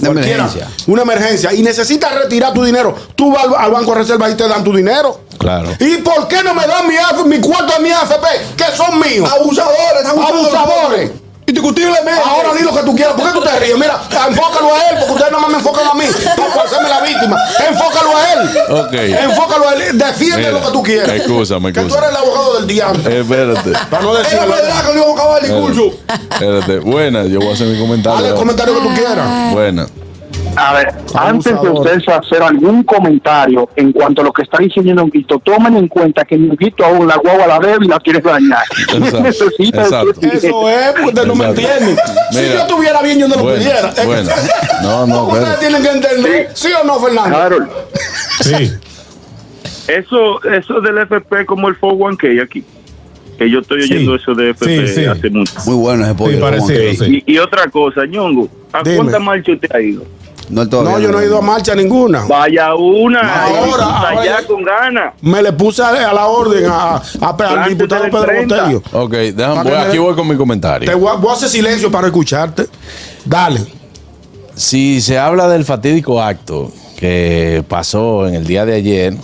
Una 0.00 0.10
emergencia. 0.10 0.68
Una 0.86 1.02
emergencia. 1.02 1.52
Y 1.52 1.62
necesitas 1.62 2.14
retirar 2.14 2.52
tu 2.52 2.64
dinero. 2.64 2.94
Tú 3.14 3.32
vas 3.32 3.44
al, 3.44 3.54
al 3.54 3.70
banco 3.70 3.92
de 3.92 3.98
reservas 3.98 4.32
y 4.32 4.34
te 4.34 4.48
dan 4.48 4.64
tu 4.64 4.74
dinero. 4.74 5.20
Claro. 5.38 5.70
¿Y 5.78 5.98
por 5.98 6.26
qué 6.28 6.42
no 6.42 6.54
me 6.54 6.66
dan 6.66 6.86
mi, 6.88 6.94
mi 7.28 7.40
cuarto 7.40 7.74
de 7.74 7.80
mi 7.80 7.90
AFP? 7.90 8.56
Que 8.56 8.64
son 8.76 8.98
míos. 8.98 9.30
Abusadores, 9.30 10.04
Abusadores. 10.06 11.10
Indiscutiblemente. 11.46 12.22
Ahora 12.24 12.54
di 12.54 12.62
lo 12.64 12.74
que 12.74 12.82
tú 12.84 12.96
quieras. 12.96 13.14
¿Por 13.14 13.26
qué 13.26 13.32
tú 13.32 13.40
te 13.42 13.58
ríes? 13.60 13.76
Mira, 13.76 14.00
enfócalo 14.28 14.74
a 14.74 14.78
él, 14.88 14.96
porque 14.98 15.12
ustedes 15.12 15.32
nomás 15.32 15.50
me 15.50 15.56
enfocan 15.58 15.86
a 15.86 15.94
mí 15.94 16.04
para 16.36 16.62
hacerme 16.64 16.88
la 16.88 17.00
víctima. 17.02 17.36
Enfócalo 17.68 18.16
a 18.16 18.32
él. 18.32 18.48
Ok. 18.70 18.92
Enfócalo 19.24 19.68
a 19.68 19.74
él. 19.74 19.98
Defiende 19.98 20.38
Mira, 20.38 20.50
lo 20.52 20.60
que 20.66 20.72
tú 20.72 20.82
quieras. 20.82 21.08
excúsame, 21.10 21.72
Que 21.72 21.82
tú 21.82 21.94
eres 21.96 22.10
el 22.10 22.16
abogado 22.16 22.54
del 22.58 22.66
diablo. 22.66 23.10
Eh, 23.10 23.20
espérate. 23.20 23.72
Para 23.90 24.02
no 24.02 24.16
Es 24.16 24.24
decirlo. 24.30 24.54
verdad 24.54 24.86
que 24.86 24.94
le 24.94 25.00
vamos 25.00 25.18
a 25.18 25.22
acabar 25.22 25.44
el 25.44 25.50
discurso. 25.50 25.96
Espérate. 26.32 26.78
Buena, 26.78 27.24
yo 27.24 27.40
voy 27.40 27.50
a 27.50 27.52
hacer 27.52 27.66
mi 27.66 27.78
comentario. 27.78 28.16
Dale 28.20 28.28
el 28.28 28.34
comentario 28.34 28.74
que 28.74 28.80
tú 28.88 28.94
quieras. 28.94 29.52
Buena. 29.52 29.86
A 30.56 30.72
ver, 30.74 30.88
antes 31.14 31.60
de 31.60 31.68
ustedes 31.68 32.08
hacer 32.08 32.42
algún 32.42 32.82
comentario 32.84 33.68
en 33.76 33.92
cuanto 33.92 34.20
a 34.22 34.24
lo 34.24 34.32
que 34.32 34.42
está 34.42 34.58
diciendo 34.58 34.92
Ñonguito, 34.94 35.38
tomen 35.40 35.76
en 35.76 35.88
cuenta 35.88 36.24
que 36.24 36.36
Ñonguito 36.38 36.84
aún 36.84 37.08
la 37.08 37.16
guagua 37.16 37.46
la 37.46 37.58
debe 37.58 37.84
y 37.84 37.88
la 37.88 37.98
quiere 37.98 38.20
dañar. 38.20 38.62
Necesita 39.22 39.82
exacto. 39.82 40.12
Eso 40.22 40.68
es, 40.68 40.86
porque 40.92 41.06
ustedes 41.08 41.26
no 41.26 41.34
me 41.34 41.44
entienden. 41.46 41.96
Si 42.30 42.36
yo 42.40 42.58
estuviera 42.60 43.02
bien, 43.02 43.18
yo 43.18 43.28
no 43.28 43.36
lo 43.36 43.54
pidiera. 43.54 43.92
Bueno. 44.04 44.22
ustedes- 44.22 44.50
No, 44.82 45.06
no, 45.06 45.24
Ustedes 45.28 45.58
tienen 45.60 45.82
que 45.82 45.90
entender. 45.90 46.50
¿Sí 46.54 46.68
o 46.80 46.84
no, 46.86 47.00
Fernando? 47.00 47.36
Harold, 47.36 47.68
Sí. 48.40 48.70
Eso, 49.88 50.42
eso 50.44 50.80
del 50.80 50.98
FP 50.98 51.44
como 51.46 51.68
el 51.68 51.78
401k 51.78 52.42
aquí. 52.42 52.64
Que 53.38 53.50
yo 53.50 53.58
estoy 53.58 53.82
oyendo 53.82 54.16
Sí. 54.16 54.22
eso 54.22 54.34
de 54.34 54.50
FP 54.50 54.86
Sí, 54.86 54.94
sí. 54.94 55.04
hace 55.06 55.28
mucho. 55.30 55.52
Muy 55.66 55.74
bueno 55.76 56.04
ese 56.04 56.14
pollo. 56.14 56.30
Sí, 56.34 56.38
¿cómo 56.40 56.50
parecido, 56.50 56.80
que? 56.80 56.94
sí. 56.96 57.22
Y, 57.26 57.32
y 57.34 57.38
otra 57.38 57.66
cosa, 57.68 58.06
ñongo, 58.06 58.48
¿a 58.72 58.82
Dime. 58.82 58.96
cuánta 58.96 59.18
marcha 59.18 59.52
usted 59.52 59.68
ha 59.74 59.80
ido? 59.80 60.04
No, 60.50 60.64
No, 60.64 60.98
yo 60.98 61.10
no 61.10 61.20
he 61.20 61.24
ido 61.26 61.38
a 61.38 61.40
marcha 61.42 61.74
ninguna. 61.74 62.24
Vaya 62.24 62.74
una, 62.74 63.20
Ahora, 63.44 63.84
ahora 63.84 64.08
allá 64.08 64.40
ya- 64.40 64.46
con 64.46 64.62
ganas. 64.62 65.14
Me 65.22 65.42
le 65.42 65.52
puse 65.52 65.82
a, 65.82 66.12
la 66.12 66.26
orden 66.26 66.66
a, 66.66 66.96
a- 67.20 67.36
al 67.62 67.68
diputado 67.70 68.04
Pedro 68.04 68.22
30. 68.24 68.56
Botello. 68.56 68.82
Ok, 68.92 69.12
déjame, 69.34 69.62
voy- 69.70 69.72
aquí 69.80 69.98
voy 69.98 70.14
con 70.14 70.28
mi 70.28 70.36
comentario. 70.36 70.88
Te 70.88 70.94
voy 70.94 71.16
voy 71.18 71.30
a 71.30 71.32
hacer 71.34 71.48
silencio 71.48 71.90
para 71.90 72.08
escucharte. 72.08 72.66
Dale. 73.24 73.60
Si 74.54 75.00
se 75.00 75.18
habla 75.18 75.48
del 75.48 75.64
fatídico 75.64 76.22
acto 76.22 76.70
que 76.96 77.64
pasó 77.68 78.28
en 78.28 78.34
el 78.34 78.46
día 78.46 78.64
de 78.64 78.74
ayer, 78.74 79.14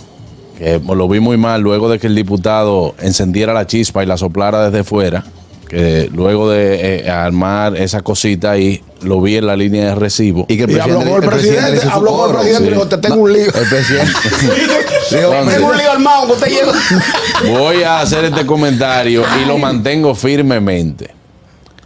que 0.57 0.79
lo 0.85 1.07
vi 1.07 1.19
muy 1.19 1.37
mal 1.37 1.61
luego 1.61 1.87
de 1.89 1.99
que 1.99 2.07
el 2.07 2.15
diputado 2.15 2.95
encendiera 2.99 3.53
la 3.53 3.65
chispa 3.65 4.03
y 4.03 4.07
la 4.07 4.17
soplara 4.17 4.69
desde 4.69 4.83
fuera, 4.83 5.23
que 5.71 6.09
luego 6.13 6.49
de 6.49 6.97
eh, 6.97 7.09
armar 7.09 7.77
esa 7.77 8.01
cosita 8.01 8.51
ahí, 8.51 8.83
lo 9.03 9.21
vi 9.21 9.37
en 9.37 9.47
la 9.47 9.55
línea 9.55 9.85
de 9.85 9.95
recibo. 9.95 10.45
Y 10.49 10.57
que 10.57 10.65
el 10.65 10.71
Y 10.71 10.79
habló 10.81 10.99
con 10.99 11.23
el 11.23 11.29
presidente, 11.29 11.87
habló 11.89 12.11
con 12.11 12.29
el 12.29 12.35
presidente 12.35 12.71
dijo, 12.71 12.87
te 12.89 12.97
tengo 12.97 13.15
un 13.15 13.31
lío. 13.31 13.45
El 13.45 13.69
presidente. 13.69 14.11
Tengo 15.09 15.67
un 15.69 15.77
lío 15.77 15.91
armado 15.91 16.27
que 16.27 16.33
usted 16.33 16.47
llega. 17.43 17.57
Voy 17.57 17.83
a 17.83 18.01
hacer 18.01 18.25
este 18.25 18.45
comentario 18.45 19.23
y 19.41 19.47
lo 19.47 19.57
mantengo 19.57 20.13
firmemente. 20.13 21.11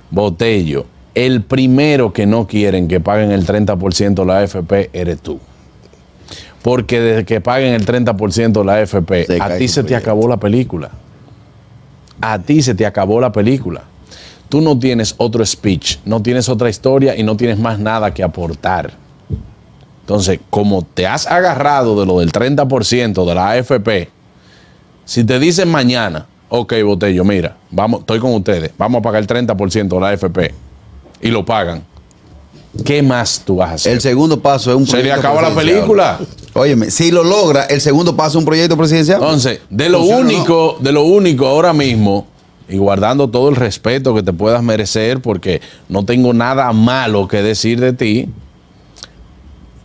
Botello, 0.10 0.88
el 1.14 1.44
primero 1.44 2.12
que 2.12 2.26
no 2.26 2.48
quieren 2.48 2.88
que 2.88 3.00
paguen 3.00 3.32
el 3.32 3.46
30% 3.46 4.26
la 4.26 4.40
AFP 4.40 4.90
eres 4.94 5.22
tú. 5.22 5.40
Porque 6.64 7.00
desde 7.00 7.26
que 7.26 7.40
paguen 7.40 7.76
el 7.76 7.86
30% 7.86 8.66
la 8.66 8.78
AFP, 8.78 9.26
Se 9.28 9.40
a 9.40 9.58
ti 9.58 9.68
se 9.68 9.84
te 9.84 9.96
acabó 9.96 10.28
la 10.28 10.38
película. 10.38 10.90
A 12.22 12.40
ti 12.40 12.62
se 12.62 12.76
te 12.76 12.86
acabó 12.86 13.20
la 13.20 13.32
película. 13.32 13.84
Tú 14.50 14.62
no 14.62 14.78
tienes 14.78 15.16
otro 15.18 15.46
speech, 15.46 15.98
no 16.06 16.22
tienes 16.22 16.50
otra 16.50 16.70
historia 16.70 17.16
y 17.16 17.24
no 17.24 17.36
tienes 17.36 17.58
más 17.58 17.80
nada 17.80 18.14
que 18.14 18.24
aportar. 18.24 18.94
Entonces, 20.02 20.40
como 20.52 20.84
te 20.84 21.08
has 21.08 21.26
agarrado 21.26 22.00
de 22.00 22.06
lo 22.06 22.20
del 22.20 22.32
30% 22.32 23.26
de 23.26 23.36
la 23.36 23.50
AFP, 23.52 24.10
si 25.04 25.24
te 25.24 25.40
dicen 25.40 25.70
mañana, 25.70 26.28
ok, 26.50 26.74
Botello, 26.84 27.24
mira, 27.24 27.58
vamos, 27.72 28.02
estoy 28.02 28.20
con 28.20 28.34
ustedes, 28.36 28.72
vamos 28.78 29.00
a 29.00 29.02
pagar 29.02 29.22
el 29.24 29.28
30% 29.28 29.88
de 29.88 30.00
la 30.00 30.10
AFP 30.10 30.54
y 31.22 31.30
lo 31.30 31.44
pagan, 31.44 31.84
¿qué 32.86 33.02
más 33.02 33.42
tú 33.44 33.58
vas 33.58 33.72
a 33.72 33.74
hacer? 33.74 33.94
El 33.94 34.02
segundo 34.02 34.40
paso 34.40 34.70
es 34.70 34.78
un 34.78 34.86
Se 34.86 35.02
le 35.02 35.12
acaba 35.12 35.42
la 35.42 35.56
película. 35.56 36.20
Óyeme, 36.58 36.90
si 36.90 37.12
lo 37.12 37.22
logra, 37.26 37.66
el 37.66 37.82
segundo 37.82 38.16
paso 38.16 38.30
es 38.30 38.36
un 38.36 38.46
proyecto 38.46 38.78
presidencial. 38.78 39.22
Entonces, 39.22 39.60
de 39.70 39.90
lo 39.90 40.00
¿Funciona 40.00 40.22
o 40.22 40.24
no? 40.24 40.30
único, 40.30 40.78
de 40.80 40.92
lo 40.94 41.04
único 41.04 41.48
ahora 41.48 41.74
mismo, 41.74 42.28
y 42.70 42.78
guardando 42.78 43.30
todo 43.30 43.50
el 43.50 43.58
respeto 43.58 44.16
que 44.16 44.24
te 44.24 44.32
puedas 44.32 44.64
merecer, 44.64 45.22
porque 45.22 45.60
no 45.90 46.06
tengo 46.06 46.34
nada 46.34 46.72
malo 46.72 47.28
que 47.28 47.42
decir 47.42 47.82
de 47.82 47.92
ti, 47.92 48.30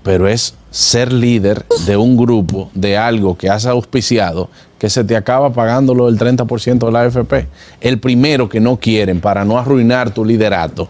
pero 0.04 0.28
es 0.28 0.54
ser 0.70 1.12
líder 1.12 1.66
de 1.86 1.96
un 1.96 2.16
grupo, 2.16 2.70
de 2.72 2.96
algo 2.96 3.36
que 3.36 3.50
has 3.50 3.66
auspiciado, 3.66 4.48
que 4.78 4.88
se 4.88 5.02
te 5.02 5.16
acaba 5.16 5.52
pagándolo 5.52 6.08
el 6.08 6.18
30% 6.18 6.86
de 6.86 6.92
la 6.92 7.00
AFP. 7.02 7.48
El 7.80 7.98
primero 7.98 8.48
que 8.48 8.60
no 8.60 8.76
quieren 8.76 9.20
para 9.20 9.44
no 9.44 9.58
arruinar 9.58 10.14
tu 10.14 10.24
liderato, 10.24 10.88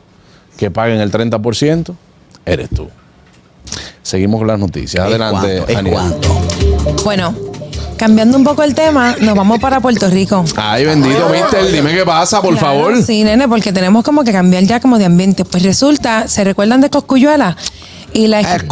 que 0.58 0.70
paguen 0.70 1.00
el 1.00 1.10
30%, 1.10 1.94
eres 2.44 2.68
tú. 2.68 2.86
Seguimos 4.02 4.38
con 4.40 4.46
las 4.48 4.58
noticias. 4.58 5.04
¿Es 5.06 5.10
Adelante, 5.10 5.76
Aniel. 5.76 5.96
Bueno, 7.04 7.34
cambiando 7.96 8.36
un 8.38 8.44
poco 8.44 8.62
el 8.62 8.74
tema, 8.74 9.14
nos 9.20 9.34
vamos 9.34 9.58
para 9.58 9.80
Puerto 9.80 10.08
Rico. 10.08 10.44
Ay, 10.56 10.84
bendito, 10.86 11.28
Mister, 11.28 11.70
dime 11.70 11.92
qué 11.92 12.04
pasa, 12.04 12.40
por 12.40 12.56
Claro, 12.56 12.66
favor. 12.66 13.02
Sí, 13.02 13.22
nene, 13.24 13.46
porque 13.48 13.72
tenemos 13.72 14.02
como 14.04 14.24
que 14.24 14.32
cambiar 14.32 14.64
ya 14.64 14.80
como 14.80 14.98
de 14.98 15.04
ambiente. 15.04 15.44
Pues 15.44 15.62
resulta, 15.62 16.28
¿se 16.28 16.44
recuerdan 16.44 16.80
de 16.80 16.90
Coscuyuela? 16.90 17.56
Y 18.12 18.26
la, 18.26 18.40
ex, 18.40 18.64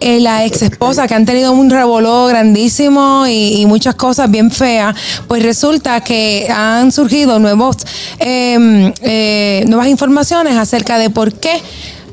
eh, 0.00 0.18
la 0.18 0.46
ex 0.46 0.62
esposa 0.62 1.06
que 1.06 1.14
han 1.14 1.26
tenido 1.26 1.52
un 1.52 1.68
revoló 1.68 2.24
grandísimo 2.24 3.26
y, 3.26 3.60
y 3.60 3.66
muchas 3.66 3.96
cosas 3.96 4.30
bien 4.30 4.50
feas, 4.50 4.96
pues 5.28 5.42
resulta 5.42 6.00
que 6.00 6.48
han 6.48 6.90
surgido 6.90 7.38
nuevos 7.38 7.76
eh, 8.18 8.92
eh, 9.02 9.62
nuevas 9.66 9.88
informaciones 9.88 10.56
acerca 10.56 10.96
de 10.96 11.10
por 11.10 11.34
qué 11.34 11.60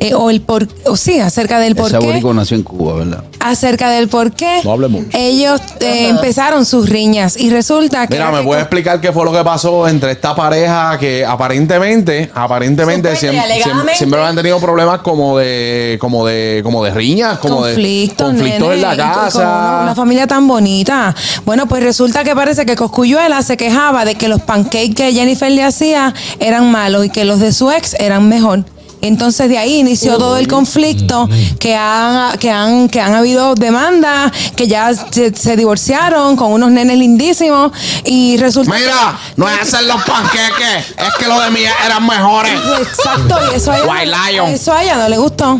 eh, 0.10 0.14
o 0.16 0.30
el 0.30 0.42
por 0.42 0.68
o 0.86 0.96
sí 0.96 1.20
acerca 1.20 1.60
del 1.60 1.76
por 1.76 1.88
Ese 1.88 2.00
qué 2.00 2.34
nació 2.34 2.58
en 2.58 2.64
Cuba, 2.64 2.94
¿verdad? 2.96 3.24
acerca 3.40 3.90
del 3.90 4.08
por 4.08 4.32
qué 4.32 4.62
No 4.64 4.72
hable 4.72 4.88
mucho. 4.88 5.10
ellos 5.14 5.60
eh, 5.82 6.08
empezaron 6.10 6.66
sus 6.66 6.88
riñas 6.90 7.36
y 7.38 7.50
resulta 7.50 8.08
que 8.08 8.14
Mira, 8.14 8.32
¿me 8.32 8.42
puedes 8.42 8.64
explicar 8.64 9.02
qué 9.02 9.12
fue 9.12 9.26
lo 9.26 9.32
que 9.34 9.44
pasó 9.44 9.88
entre 9.88 10.12
esta 10.12 10.34
pareja 10.36 10.98
que 10.98 11.26
aparentemente, 11.26 12.32
aparentemente 12.34 13.10
Supuesta 13.10 13.26
y 13.28 13.30
siempre, 13.30 13.42
siempre, 13.48 13.64
alegadamente. 13.64 13.98
siempre 13.98 14.22
han 14.22 14.36
tenido 14.36 14.60
problemas 14.60 15.00
como 15.02 15.38
de, 15.38 15.98
como 16.00 16.26
de, 16.26 16.62
como 16.64 16.84
de 16.84 16.92
riñas, 16.92 17.38
como 17.40 17.58
conflictos, 17.62 18.34
de 18.34 18.40
conflictos 18.40 18.70
nene, 18.70 18.76
en 18.76 18.82
la 18.82 18.94
y 18.94 18.98
con 18.98 19.06
Una, 19.06 19.14
casa. 19.16 19.80
una 19.84 19.96
familia 19.96 20.28
tan 20.28 20.48
bonita. 20.48 21.14
Bueno, 21.46 21.68
pues 21.68 21.84
resulta 21.84 22.24
que 22.24 22.36
parece 22.36 22.66
que 22.66 22.76
Coscuyuela 22.76 23.42
se 23.42 23.58
quejaba 23.58 24.06
de 24.06 24.16
que 24.16 24.28
los 24.28 24.42
pancakes 24.42 24.94
que 24.96 25.12
Jennifer 25.14 25.52
le 25.52 25.64
hacía 25.64 26.14
eran 26.40 26.72
malos 26.72 27.06
y 27.06 27.10
que 27.10 27.26
los 27.26 27.40
de 27.40 27.52
su 27.52 27.72
ex 27.72 27.94
eran 28.00 28.28
mejor. 28.30 28.64
Entonces 29.04 29.50
de 29.50 29.58
ahí 29.58 29.80
inició 29.80 30.18
todo 30.18 30.38
el 30.38 30.48
conflicto, 30.48 31.30
que 31.60 31.76
han, 31.76 32.38
que 32.38 32.50
han, 32.50 32.88
que 32.88 33.02
han 33.02 33.14
habido 33.14 33.54
demandas, 33.54 34.32
que 34.56 34.66
ya 34.70 34.94
se, 34.94 35.36
se 35.36 35.58
divorciaron 35.58 36.38
con 36.38 36.54
unos 36.54 36.72
nenes 36.72 36.98
lindísimos 36.98 37.74
y 38.06 38.38
resulta... 38.38 38.74
Mira, 38.74 39.20
no 39.36 39.50
es 39.50 39.60
hacer 39.60 39.84
los 39.88 40.02
panqueques, 40.04 40.96
es 40.98 41.14
que 41.20 41.28
los 41.28 41.44
de 41.44 41.52
mí 41.52 41.60
eran 41.86 42.08
mejores. 42.08 42.54
Exacto, 42.82 43.36
y 43.52 43.56
eso 43.58 43.74
a 43.74 44.04
ella, 44.04 44.50
eso 44.50 44.72
a 44.72 44.84
ella 44.84 44.96
no 44.96 45.10
le 45.10 45.18
gustó. 45.18 45.60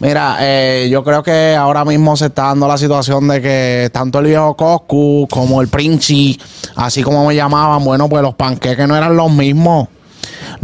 Mira, 0.00 0.36
eh, 0.40 0.88
yo 0.90 1.02
creo 1.02 1.22
que 1.22 1.56
ahora 1.56 1.86
mismo 1.86 2.14
se 2.18 2.26
está 2.26 2.44
dando 2.44 2.68
la 2.68 2.76
situación 2.76 3.26
de 3.28 3.40
que 3.40 3.90
tanto 3.94 4.18
el 4.18 4.26
viejo 4.26 4.54
Coscu 4.54 5.26
como 5.30 5.62
el 5.62 5.68
Princi, 5.68 6.38
así 6.76 7.02
como 7.02 7.26
me 7.26 7.34
llamaban, 7.34 7.82
bueno, 7.82 8.10
pues 8.10 8.22
los 8.22 8.34
panqueques 8.34 8.86
no 8.86 8.94
eran 8.94 9.16
los 9.16 9.32
mismos. 9.32 9.88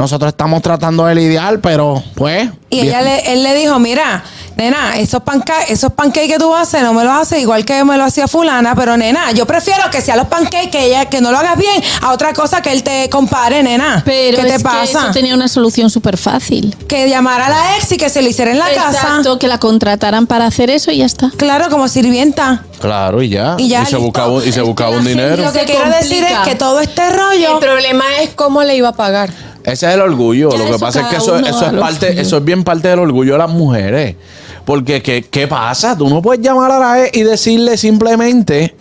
Nosotros 0.00 0.30
estamos 0.30 0.62
tratando 0.62 1.04
de 1.04 1.14
lidiar, 1.14 1.60
pero 1.60 2.02
pues. 2.14 2.48
Y 2.70 2.80
ella 2.80 3.02
le, 3.02 3.32
él 3.34 3.42
le 3.42 3.54
dijo, 3.54 3.78
mira, 3.78 4.24
nena, 4.56 4.96
esos, 4.96 5.22
panca 5.22 5.62
esos 5.64 5.92
pancakes 5.92 6.28
que 6.28 6.38
tú 6.38 6.54
haces 6.54 6.82
no 6.82 6.94
me 6.94 7.04
los 7.04 7.12
haces 7.12 7.40
igual 7.40 7.64
que 7.66 7.84
me 7.84 7.98
lo 7.98 8.04
hacía 8.04 8.26
fulana, 8.28 8.74
pero 8.74 8.96
nena, 8.96 9.32
yo 9.32 9.44
prefiero 9.44 9.90
que 9.90 10.00
sea 10.00 10.16
los 10.16 10.28
pancakes 10.28 10.70
que 10.70 10.86
ella 10.86 11.04
que 11.06 11.20
no 11.20 11.32
lo 11.32 11.36
hagas 11.38 11.58
bien 11.58 11.82
a 12.00 12.12
otra 12.12 12.32
cosa 12.32 12.62
que 12.62 12.72
él 12.72 12.82
te 12.82 13.10
compare, 13.10 13.62
nena. 13.62 14.02
Pero 14.06 14.38
¿Qué 14.38 14.46
es 14.46 14.52
te 14.52 14.56
que 14.58 14.64
pasa? 14.64 14.82
eso 14.84 15.10
tenía 15.12 15.34
una 15.34 15.48
solución 15.48 15.90
súper 15.90 16.16
fácil. 16.16 16.74
Que 16.88 17.10
llamara 17.10 17.46
a 17.46 17.50
la 17.50 17.76
ex 17.76 17.92
y 17.92 17.98
que 17.98 18.08
se 18.08 18.22
lo 18.22 18.28
hiciera 18.30 18.52
en 18.52 18.58
la 18.58 18.72
casa. 18.72 18.90
Exacto, 19.02 19.38
que 19.38 19.48
la 19.48 19.58
contrataran 19.58 20.26
para 20.26 20.46
hacer 20.46 20.70
eso 20.70 20.90
y 20.92 20.96
ya 20.98 21.04
está. 21.06 21.30
Claro, 21.36 21.68
como 21.68 21.88
sirvienta. 21.88 22.62
Claro, 22.80 23.20
y 23.22 23.28
ya. 23.28 23.56
Y 23.58 23.68
ya, 23.68 23.80
se 23.84 23.96
listo. 23.96 24.00
buscaba, 24.00 24.28
un- 24.32 24.48
y 24.48 24.52
se 24.52 24.62
buscaba 24.62 24.96
un 24.96 25.04
dinero. 25.04 25.42
Lo 25.44 25.52
que 25.52 25.58
Se 25.60 25.64
quiero 25.66 25.90
decir 25.90 26.24
es 26.24 26.38
que 26.44 26.54
todo 26.54 26.80
este 26.80 27.10
rollo. 27.10 27.54
El 27.54 27.58
problema 27.58 28.04
es 28.22 28.30
cómo 28.30 28.62
le 28.62 28.76
iba 28.76 28.88
a 28.88 28.92
pagar. 28.94 29.49
Ese 29.72 29.87
es 29.88 29.94
el 29.94 30.00
orgullo. 30.00 30.50
Ya 30.50 30.59
Lo 30.59 30.64
que 30.64 30.70
eso 30.70 30.78
pasa 30.78 31.00
es 31.02 31.06
que 31.09 31.16
eso, 31.16 31.37
es 31.37 31.42
parte, 31.80 32.09
suyo. 32.11 32.20
eso 32.20 32.37
es 32.38 32.44
bien 32.44 32.64
parte 32.64 32.88
del 32.88 32.98
orgullo 32.98 33.33
de 33.33 33.38
las 33.38 33.50
mujeres. 33.50 34.16
Porque 34.64 35.02
¿qué, 35.02 35.24
qué 35.30 35.46
pasa? 35.48 35.96
Tú 35.96 36.09
no 36.09 36.20
puedes 36.22 36.42
llamar 36.44 36.70
a 36.72 36.78
la 36.78 37.06
ex 37.06 37.16
y 37.16 37.22
decirle 37.22 37.76
simplemente, 37.76 38.74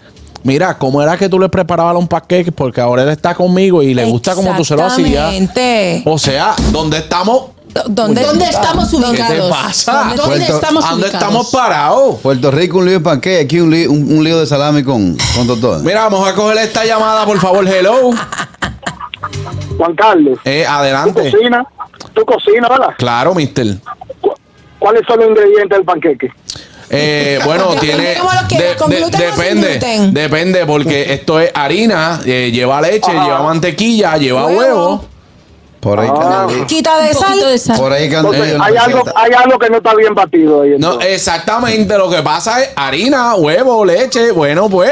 mira, 0.44 0.78
¿cómo 0.78 1.02
era 1.02 1.18
que 1.18 1.30
tú 1.30 1.40
le 1.40 1.50
preparabas 1.50 1.94
los 1.94 2.08
pancakes? 2.08 2.52
Porque 2.52 2.82
ahora 2.82 3.04
él 3.04 3.10
está 3.10 3.34
conmigo 3.34 3.82
y 3.82 3.94
le 3.94 4.06
gusta 4.06 4.36
como 4.36 4.56
tú 4.56 4.64
se 4.66 4.76
lo 4.76 4.84
hacías. 4.86 5.34
Exactamente. 5.34 6.04
O 6.06 6.18
sea, 6.18 6.56
¿dónde 6.72 6.98
estamos? 6.98 7.44
¿Dónde, 7.88 8.24
¿Dónde 8.24 8.46
estamos 8.46 8.90
¿Qué 8.90 8.96
ubicados? 8.96 9.32
te 9.32 9.50
pasa? 9.50 10.14
¿Dónde 10.16 10.24
Puerto- 10.38 10.56
estamos 10.56 10.84
¿A 10.86 10.90
¿Dónde 10.90 11.04
ubicados? 11.06 11.28
estamos 11.28 11.50
parados? 11.52 12.16
Puerto 12.24 12.50
Rico 12.50 12.80
un 12.80 12.86
lío 12.86 12.94
de 12.96 13.00
panque, 13.00 13.40
aquí 13.42 13.60
un 13.60 13.70
lío, 13.70 13.92
un, 13.92 14.12
un 14.12 14.24
lío 14.24 14.40
de 14.40 14.48
salami 14.48 14.84
con, 14.84 15.16
con 15.36 15.46
doctor. 15.46 15.82
Mira, 15.84 16.02
vamos 16.10 16.28
a 16.28 16.34
coger 16.34 16.58
esta 16.58 16.84
llamada, 16.84 17.26
por 17.26 17.40
favor. 17.40 17.68
Hello. 17.68 18.10
Juan 19.78 19.96
Carlos, 19.96 20.40
Eh, 20.46 20.64
¿tú 20.66 20.72
adelante. 20.72 21.32
cocinas? 21.32 21.66
¿Tú 22.14 22.26
cocinas, 22.26 22.70
verdad? 22.70 22.90
Claro, 22.98 23.34
mister. 23.36 23.68
¿Cuáles 24.80 25.02
son 25.08 25.20
los 25.20 25.30
ingredientes 25.30 25.70
del 25.78 25.84
panqueque? 25.86 26.32
Eh, 26.92 27.40
bueno, 27.46 27.76
tiene. 27.80 28.16
cómo 28.18 28.32
lo 28.34 28.48
quieras, 28.48 28.76
con 28.78 28.90
gluten 28.90 29.14
o 29.14 29.18
sin 29.18 29.36
depende. 29.38 29.72
gluten. 29.74 30.14
Depende, 30.14 30.66
porque 30.66 31.14
esto 31.14 31.40
es 31.40 31.52
harina, 31.54 32.20
eh, 32.26 32.50
lleva 32.52 32.82
leche, 32.82 33.12
Ajá. 33.12 33.24
lleva 33.26 33.44
mantequilla, 33.44 34.18
lleva 34.18 34.46
Huevo. 34.48 34.58
huevo. 34.60 35.06
Por 35.80 36.00
ahí 36.00 36.10
Ah. 36.12 36.48
Quita 36.68 37.00
de 37.02 37.14
sal. 37.14 37.40
de 37.40 37.58
sal. 37.58 37.78
Por 37.80 37.94
ahí 37.94 38.10
que 38.10 38.16
Entonces, 38.18 38.58
hay 38.60 38.76
algo, 38.76 39.00
recetan. 39.00 39.14
hay 39.24 39.32
algo 39.32 39.60
que 39.60 39.70
no 39.70 39.78
está 39.78 39.96
bien 39.96 40.14
batido 40.14 40.62
ahí. 40.64 40.76
No, 40.78 41.00
exactamente. 41.00 41.98
Lo 41.98 42.10
que 42.10 42.22
pasa 42.22 42.62
es 42.62 42.70
harina, 42.76 43.36
huevo, 43.36 43.86
leche. 43.86 44.32
Bueno, 44.32 44.70
pues. 44.70 44.92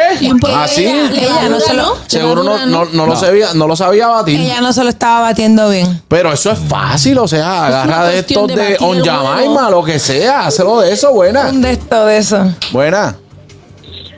Así. 0.55 0.85
Ella 0.85 1.49
no 1.49 1.59
se 1.59 1.73
lo-. 1.73 1.97
Seguro 2.07 2.43
no, 2.43 2.57
Levadura, 2.57 2.65
no, 2.65 2.85
no 2.85 3.05
lo 3.05 3.15
sabía, 3.15 3.53
no 3.53 3.67
lo 3.67 3.75
sabía 3.75 4.07
batir. 4.07 4.39
Ella 4.39 4.61
no 4.61 4.71
se 4.71 4.83
lo 4.83 4.89
estaba 4.89 5.21
batiendo 5.21 5.69
bien. 5.69 6.01
Pero 6.07 6.31
eso 6.31 6.51
es 6.51 6.59
fácil, 6.59 7.17
o 7.19 7.27
sea, 7.27 7.65
agarra 7.65 8.05
de 8.07 8.19
estos 8.19 8.47
de 8.47 8.55
de 8.55 8.77
on 8.79 9.03
Jamaima, 9.03 9.69
lo 9.69 9.83
que 9.83 9.99
sea, 9.99 10.45
hazlo 10.47 10.79
de 10.81 10.93
eso, 10.93 11.11
buena. 11.11 11.49
Un 11.49 11.61
de 11.61 11.71
esto 11.71 12.05
de 12.05 12.17
eso. 12.17 12.45
Buena. 12.71 13.15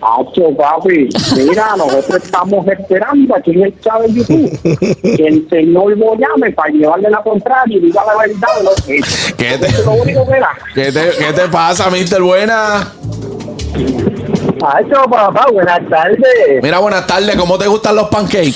Hacho, 0.02 0.56
papi, 0.56 1.10
mira, 1.36 1.76
nosotros 1.76 2.24
estamos 2.24 2.66
esperando 2.68 3.36
aquí 3.36 3.52
en 3.52 3.64
el 3.64 3.80
chat 3.82 4.02
de 4.02 4.14
YouTube 4.14 4.60
que 5.02 5.28
el 5.28 5.50
señor 5.50 5.98
lo 5.98 6.16
llame 6.16 6.52
para 6.52 6.72
llevarle 6.72 7.10
la 7.10 7.22
contraria 7.22 7.78
y 7.78 7.82
diga 7.82 8.02
la 8.06 8.18
verdad 8.18 8.48
de 8.58 8.64
lo 8.64 8.72
que 8.86 8.98
es. 8.98 9.34
¿Qué 9.38 9.58
te, 9.58 9.66
es 9.68 9.86
lo 9.86 9.92
único 9.92 10.26
que 10.26 10.38
era. 10.38 10.50
qué 10.74 10.92
te, 10.92 11.12
qué 11.18 11.34
te 11.34 11.48
pasa, 11.50 11.90
mister? 11.90 12.22
Buena. 12.22 12.94
Hacho, 14.62 15.04
papá, 15.10 15.48
buenas 15.52 15.82
tardes. 15.90 16.64
Mira, 16.64 16.80
buenas 16.80 17.06
tardes, 17.06 17.36
¿cómo 17.36 17.58
te 17.58 17.68
gustan 17.68 17.96
los 17.96 18.08
pancakes? 18.08 18.56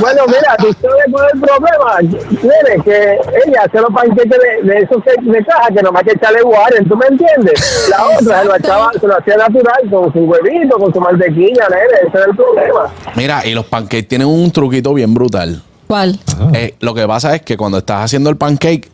Bueno, 0.00 0.22
mira, 0.26 0.56
tú 0.58 0.66
sabes 0.80 1.04
cuál 1.10 1.26
es 1.26 1.34
el 1.34 1.40
problema. 1.40 2.18
Mire, 2.42 2.82
que 2.84 3.18
ella 3.46 3.62
hace 3.66 3.80
los 3.80 3.90
panqueques 3.92 4.38
de, 4.64 4.72
de 4.72 4.78
esos 4.80 5.02
que- 5.02 5.30
de 5.30 5.44
caja 5.44 5.68
que 5.74 5.82
nomás 5.82 6.02
que 6.04 6.12
echarle 6.12 6.42
Warren, 6.42 6.88
¿tú 6.88 6.96
me 6.96 7.06
entiendes? 7.06 7.88
La 7.90 8.06
otra 8.06 8.40
se 8.40 8.44
lo, 8.46 8.56
echaba, 8.56 8.90
se 8.98 9.06
lo 9.06 9.18
hacía 9.18 9.36
natural, 9.36 9.90
con 9.90 10.12
su 10.12 10.18
huevito, 10.20 10.78
con 10.78 10.92
su 10.92 11.00
mantequilla, 11.00 11.68
nene, 11.68 12.08
ese 12.08 12.18
es 12.18 12.26
el 12.28 12.36
problema. 12.36 12.88
Mira, 13.16 13.46
y 13.46 13.52
los 13.54 13.66
pancakes 13.66 14.04
tienen 14.04 14.28
un 14.28 14.50
truquito 14.50 14.94
bien 14.94 15.12
brutal. 15.14 15.62
¿Cuál? 15.86 16.18
Eh, 16.54 16.74
lo 16.80 16.94
que 16.94 17.06
pasa 17.06 17.34
es 17.36 17.42
que 17.42 17.56
cuando 17.56 17.78
estás 17.78 18.04
haciendo 18.04 18.30
el 18.30 18.36
pancake, 18.36 18.90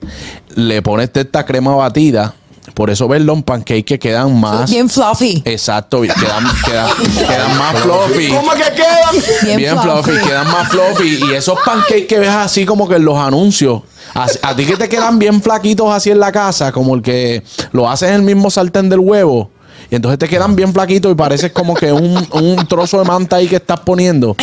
le 0.56 0.82
pones 0.82 1.10
esta 1.14 1.44
crema 1.46 1.74
batida. 1.76 2.34
Por 2.74 2.90
eso 2.90 3.08
ves 3.08 3.22
los 3.22 3.42
pancakes 3.42 3.84
que 3.84 3.98
quedan 3.98 4.38
más. 4.40 4.70
Bien 4.70 4.88
fluffy. 4.88 5.42
Exacto, 5.44 6.02
quedan, 6.02 6.44
quedan, 6.64 6.88
quedan 7.26 7.58
más 7.58 7.78
fluffy. 7.82 8.28
¿Cómo 8.28 8.50
que 8.52 8.72
quedan? 8.74 9.24
Bien, 9.44 9.56
Bien 9.56 9.78
fluffy. 9.80 10.10
fluffy, 10.12 10.26
quedan 10.28 10.46
más 10.50 10.68
fluffy. 10.68 11.20
Y 11.30 11.34
esos 11.34 11.58
pancakes 11.64 12.06
que 12.06 12.18
ves 12.18 12.28
así 12.30 12.64
como 12.64 12.88
que 12.88 12.96
en 12.96 13.04
los 13.04 13.16
anuncios. 13.18 13.82
A, 14.14 14.26
a 14.42 14.56
ti 14.56 14.64
que 14.66 14.76
te 14.76 14.88
quedan 14.88 15.18
bien 15.18 15.40
flaquitos 15.42 15.92
así 15.92 16.10
en 16.10 16.18
la 16.18 16.32
casa, 16.32 16.72
como 16.72 16.94
el 16.94 17.02
que 17.02 17.44
lo 17.72 17.88
haces 17.88 18.08
en 18.08 18.16
el 18.16 18.22
mismo 18.22 18.50
sartén 18.50 18.88
del 18.88 18.98
huevo. 19.00 19.50
Y 19.90 19.96
entonces 19.96 20.18
te 20.20 20.28
quedan 20.28 20.54
bien 20.54 20.72
flaquitos 20.72 21.10
y 21.10 21.14
pareces 21.16 21.50
como 21.52 21.74
que 21.74 21.92
un, 21.92 22.26
un 22.32 22.66
trozo 22.68 23.00
de 23.00 23.04
manta 23.04 23.36
ahí 23.36 23.48
que 23.48 23.56
estás 23.56 23.80
poniendo. 23.80 24.36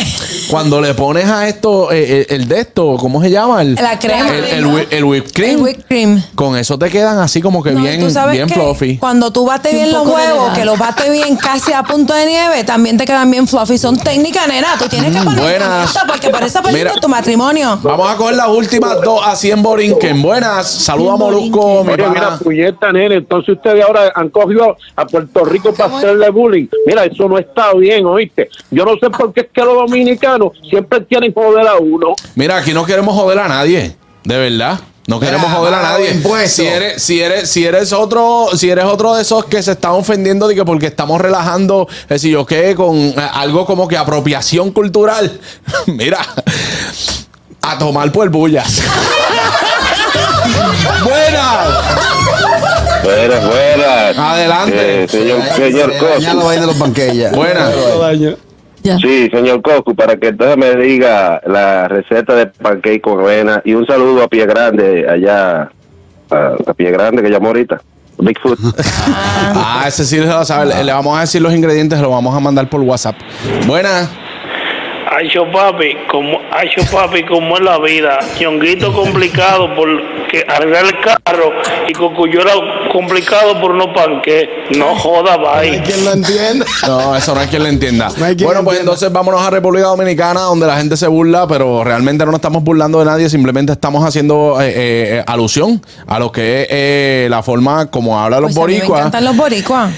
Cuando 0.50 0.80
le 0.80 0.92
pones 0.94 1.24
a 1.26 1.48
esto, 1.48 1.90
eh, 1.90 2.26
el, 2.28 2.42
el 2.42 2.48
de 2.48 2.60
esto, 2.60 2.96
¿cómo 2.98 3.22
se 3.22 3.30
llama? 3.30 3.62
El, 3.62 3.74
La 3.74 3.98
crema. 3.98 4.28
El, 4.28 4.44
el, 4.44 4.66
whi- 4.66 4.86
el 4.90 5.04
whipped 5.04 5.32
cream. 5.32 5.56
El 5.56 5.62
whipped 5.62 5.84
cream. 5.86 6.22
Con 6.34 6.56
eso 6.56 6.78
te 6.78 6.90
quedan 6.90 7.18
así 7.18 7.40
como 7.40 7.62
que 7.62 7.70
No, 7.72 7.80
bien, 7.80 8.06
bien 8.30 8.48
fluffy. 8.48 8.98
Cuando 8.98 9.30
tú 9.30 9.46
bates 9.46 9.72
bien 9.72 9.90
los 9.90 10.06
huevos, 10.06 10.52
que 10.54 10.64
los 10.66 10.78
bates 10.78 11.10
bien 11.10 11.36
casi 11.36 11.72
a 11.72 11.82
punto 11.82 12.12
de 12.14 12.26
nieve, 12.26 12.64
también 12.64 12.96
te 12.98 13.04
quedan 13.06 13.30
bien 13.30 13.48
fluffy. 13.48 13.78
Son 13.78 13.96
técnicas, 13.98 14.46
nena. 14.48 14.68
Tú 14.78 14.86
tienes 14.88 15.16
que 15.16 15.22
poner 15.22 15.38
Mm, 15.38 15.42
Buenas. 15.42 15.86
esto 15.94 16.00
porque 16.06 16.28
por 16.30 16.42
eso 16.42 16.62
perdiste 16.62 16.88
Mira. 16.88 17.00
tu 17.00 17.08
matrimonio. 17.08 17.78
Vamos 17.82 18.10
a 18.10 18.16
coger 18.16 18.36
las 18.36 18.48
últimas 18.48 19.00
dos 19.02 19.20
así 19.24 19.50
en 19.50 19.62
Borinquen. 19.62 20.20
Buenas. 20.22 20.68
Saluda 20.70 21.14
a 21.14 21.16
Molusco, 21.16 21.84
mi 21.84 21.96
pana. 21.96 22.08
mira, 22.10 22.38
puñeta, 22.38 22.92
nene, 22.92 23.16
entonces 23.16 23.56
ustedes 23.56 23.82
ahora 23.84 24.12
han 24.14 24.28
cogido 24.28 24.76
a 24.96 25.06
Puerto 25.06 25.37
Rico 25.44 25.72
para 25.74 25.96
hacerle 25.96 26.30
bullying. 26.30 26.66
Mira, 26.86 27.04
eso 27.04 27.28
no 27.28 27.38
está 27.38 27.74
bien, 27.74 28.06
¿oíste? 28.06 28.48
Yo 28.70 28.84
no 28.84 28.96
sé 28.98 29.10
por 29.10 29.32
qué 29.32 29.40
es 29.40 29.48
que 29.52 29.62
los 29.62 29.74
dominicanos 29.74 30.52
siempre 30.68 31.04
quieren 31.04 31.32
joder 31.32 31.66
a 31.66 31.76
uno. 31.76 32.14
Mira, 32.34 32.56
aquí 32.56 32.72
no 32.72 32.84
queremos 32.84 33.14
joder 33.14 33.38
a 33.38 33.48
nadie, 33.48 33.96
de 34.24 34.38
verdad. 34.38 34.80
No 35.08 35.18
queremos 35.18 35.46
Mira, 35.48 35.58
joder 35.58 35.74
a 35.74 35.82
nadie. 35.82 36.48
Si 36.48 36.66
eres, 36.66 37.02
si 37.02 37.20
eres, 37.20 37.48
si 37.48 37.64
eres 37.64 37.94
otro, 37.94 38.48
si 38.54 38.68
eres 38.68 38.84
otro 38.84 39.14
de 39.14 39.22
esos 39.22 39.46
que 39.46 39.62
se 39.62 39.72
están 39.72 39.92
ofendiendo 39.92 40.46
de 40.46 40.54
que 40.54 40.66
porque 40.66 40.86
estamos 40.86 41.18
relajando, 41.18 41.88
es 42.02 42.08
decir, 42.08 42.32
yo 42.32 42.44
qué, 42.44 42.74
con 42.74 42.94
eh, 42.94 43.14
algo 43.16 43.64
como 43.64 43.88
que 43.88 43.96
apropiación 43.96 44.70
cultural. 44.70 45.40
Mira, 45.86 46.18
a 47.62 47.78
tomar 47.78 48.12
por 48.12 48.28
bullas. 48.28 48.82
Fuera, 53.14 53.40
fuera. 53.40 54.32
Adelante. 54.32 55.04
Eh, 55.04 55.08
señor, 55.08 55.42
señor 55.56 55.92
Ya 56.20 56.34
lo 56.34 56.40
Cocu. 56.40 56.46
vaina 56.46 56.60
de 56.62 56.66
los 56.66 56.76
panqueques. 56.76 57.32
Buenas. 57.32 57.74
Sí, 59.00 59.28
señor 59.32 59.60
Cocu, 59.62 59.94
para 59.94 60.16
que 60.16 60.28
entonces 60.28 60.56
me 60.56 60.74
diga 60.76 61.40
la 61.46 61.88
receta 61.88 62.34
de 62.34 62.46
pancake 62.46 63.00
con 63.00 63.20
avena. 63.20 63.60
Y 63.64 63.74
un 63.74 63.86
saludo 63.86 64.22
a 64.22 64.28
Pie 64.28 64.46
Grande, 64.46 65.06
allá, 65.08 65.70
a, 66.30 66.56
a 66.66 66.74
Pie 66.74 66.90
Grande 66.90 67.22
que 67.22 67.28
llamó 67.30 67.48
ahorita. 67.48 67.80
Bigfoot. 68.20 68.58
Ah, 69.54 69.84
ese 69.86 70.04
sí 70.04 70.16
se 70.16 70.26
lo 70.26 70.44
sabe. 70.44 70.66
Le, 70.74 70.84
le 70.84 70.92
vamos 70.92 71.16
a 71.16 71.20
decir 71.20 71.40
los 71.42 71.52
ingredientes, 71.54 72.00
lo 72.00 72.10
vamos 72.10 72.34
a 72.34 72.40
mandar 72.40 72.68
por 72.68 72.80
WhatsApp. 72.80 73.16
Buenas. 73.66 74.08
Acho 75.18 75.50
papi, 75.50 75.96
como, 76.10 76.38
acho 76.52 76.80
papi, 76.92 77.24
como 77.24 77.56
es 77.56 77.62
la 77.64 77.78
vida. 77.78 78.18
Ñonguito 78.38 78.92
complicado 79.02 79.74
por 79.74 79.88
que 80.28 80.44
arreglar 80.46 80.84
el 80.84 81.00
carro 81.00 81.50
y 81.88 81.92
Cocuyuela 81.92 82.52
complicado 82.92 83.58
por 83.60 83.70
unos 83.72 83.88
panques. 83.94 84.48
No 84.76 84.94
joda, 84.94 85.38
Hay 85.58 85.70
bye. 85.70 85.82
quien 85.82 86.04
lo 86.04 86.12
entienda. 86.12 86.66
No, 86.86 87.16
eso 87.16 87.34
no 87.34 87.40
hay 87.40 87.48
quien 87.48 87.62
lo 87.62 87.68
entienda. 87.68 88.10
No 88.16 88.24
hay 88.26 88.36
quien 88.36 88.46
bueno, 88.46 88.60
lo 88.60 88.64
pues 88.64 88.76
entienda. 88.78 88.92
entonces 88.92 89.12
vámonos 89.12 89.40
a 89.42 89.50
República 89.50 89.86
Dominicana, 89.88 90.40
donde 90.42 90.66
la 90.66 90.76
gente 90.76 90.96
se 90.96 91.06
burla, 91.08 91.46
pero 91.48 91.82
realmente 91.82 92.24
no 92.24 92.30
nos 92.30 92.38
estamos 92.38 92.62
burlando 92.62 92.98
de 93.00 93.04
nadie, 93.06 93.28
simplemente 93.28 93.72
estamos 93.72 94.04
haciendo 94.04 94.58
eh, 94.60 94.72
eh, 94.76 95.24
alusión 95.26 95.82
a 96.06 96.18
lo 96.18 96.30
que 96.30 96.62
es 96.62 96.68
eh, 96.70 97.26
la 97.30 97.42
forma 97.42 97.90
como 97.90 98.18
hablan 98.20 98.42
los 98.42 98.48
Pues 98.50 98.56
boricuas. 98.56 99.00
encantan 99.00 99.24
los 99.24 99.36
boricuas. 99.36 99.90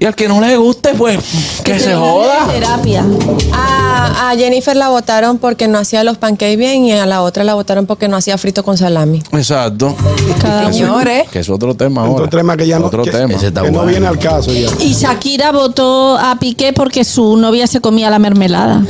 Y 0.00 0.06
al 0.06 0.14
que 0.14 0.26
no 0.28 0.40
le 0.40 0.56
guste, 0.56 0.94
pues 0.94 1.18
que 1.62 1.78
se 1.78 1.94
joda. 1.94 2.44
a 2.44 2.48
Terapia. 2.48 3.04
A, 3.52 4.30
A, 4.30 4.34
Jennifer 4.34 4.74
la 4.74 4.88
votaron 4.88 5.36
porque 5.36 5.68
no 5.68 5.78
hacía 5.78 6.02
los 6.04 6.16
pancakes 6.16 6.56
bien 6.56 6.86
y 6.86 6.92
a 6.92 7.04
la 7.04 7.20
otra 7.22 7.44
la 7.44 7.52
votaron 7.54 7.84
porque 7.84 8.08
no 8.08 8.16
hacía 8.16 8.38
frito 8.38 8.64
con 8.64 8.78
salami. 8.78 9.22
Exacto. 9.32 9.94
Cada 10.40 10.62
Que 10.64 10.70
es- 10.70 10.76
Señores. 10.76 11.28
Que 11.28 11.40
es 11.40 11.50
otro 11.50 11.74
tema 11.76 12.00
ahora. 12.00 12.12
Otro 12.24 12.28
tema 12.38 12.56
que 12.56 12.66
ya 12.66 12.78
no- 12.78 12.90
que- 12.90 13.10
tema. 13.10 13.38
que 13.62 13.70
no 13.70 13.84
viene 13.84 14.06
al 14.06 14.18
caso 14.18 14.50
ya. 14.52 14.70
Y 14.80 14.94
Shakira 14.94 15.52
votó 15.52 16.16
a 16.18 16.36
Piqué 16.40 16.72
porque 16.72 17.04
su 17.04 17.36
novia 17.36 17.66
se 17.66 17.82
comía 17.82 18.08
la 18.08 18.18
mermelada. 18.18 18.82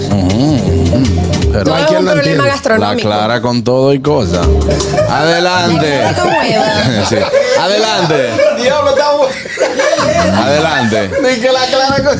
Pero 1.52 1.64
Todo 1.64 1.74
hay 1.74 1.82
es 1.82 1.90
un 1.90 1.96
problema 1.96 2.12
entiende. 2.20 2.42
La 2.44 2.48
gastronómico. 2.48 3.08
clara 3.08 3.42
con 3.42 3.64
todo 3.64 3.92
y 3.92 4.00
cosas. 4.00 4.46
Adelante. 5.08 6.00
Sí. 7.08 7.16
Adelante. 7.60 8.28
Diablo. 8.62 8.90
Adelante. 10.36 11.10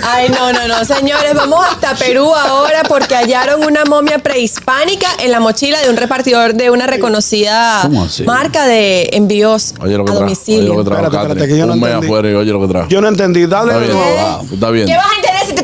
Ay, 0.03 0.29
no, 0.29 0.53
no, 0.53 0.69
no, 0.69 0.85
señores, 0.85 1.35
vamos 1.35 1.65
hasta 1.69 1.95
Perú 1.95 2.33
ahora 2.35 2.83
porque 2.89 3.15
hallaron 3.15 3.65
una 3.65 3.85
momia 3.85 4.19
prehispánica 4.19 5.09
en 5.19 5.31
la 5.31 5.41
mochila 5.41 5.81
de 5.81 5.91
un 5.91 5.97
repartidor 5.97 6.55
de 6.55 6.71
una 6.71 6.87
reconocida 6.87 7.89
marca 8.25 8.67
de 8.67 9.11
envíos 9.13 9.75
Oye 9.81 9.97
lo 9.97 10.05
que 10.05 10.13
a 10.13 10.15
trajo. 10.15 10.25
Oye 10.25 10.35
domicilio. 10.35 10.75
lo 10.75 10.85
que 10.85 10.91
trajo. 10.91 11.05
Espérate, 11.05 11.29
espérate, 11.29 11.53
que 11.53 11.59
yo 11.59 11.67
no 11.67 11.73
Un 11.75 11.81
mes 11.81 11.89
entendí. 11.91 12.07
afuera 12.07 12.31
y 12.31 12.35
oye 12.35 12.53
lo 12.53 12.61
que 12.61 12.69
trajo. 12.69 12.89
Yo 12.89 13.01
no 13.01 13.09
entendí. 13.09 13.47
Dale 13.47 13.73
Está 13.73 13.81
bien. 13.81 14.53
Está 14.53 14.71
bien. 14.71 14.87
¿Qué 14.87 14.97
vas 14.97 15.07
a 15.11 15.17
entender 15.17 15.47
si 15.47 15.55
te 15.55 15.63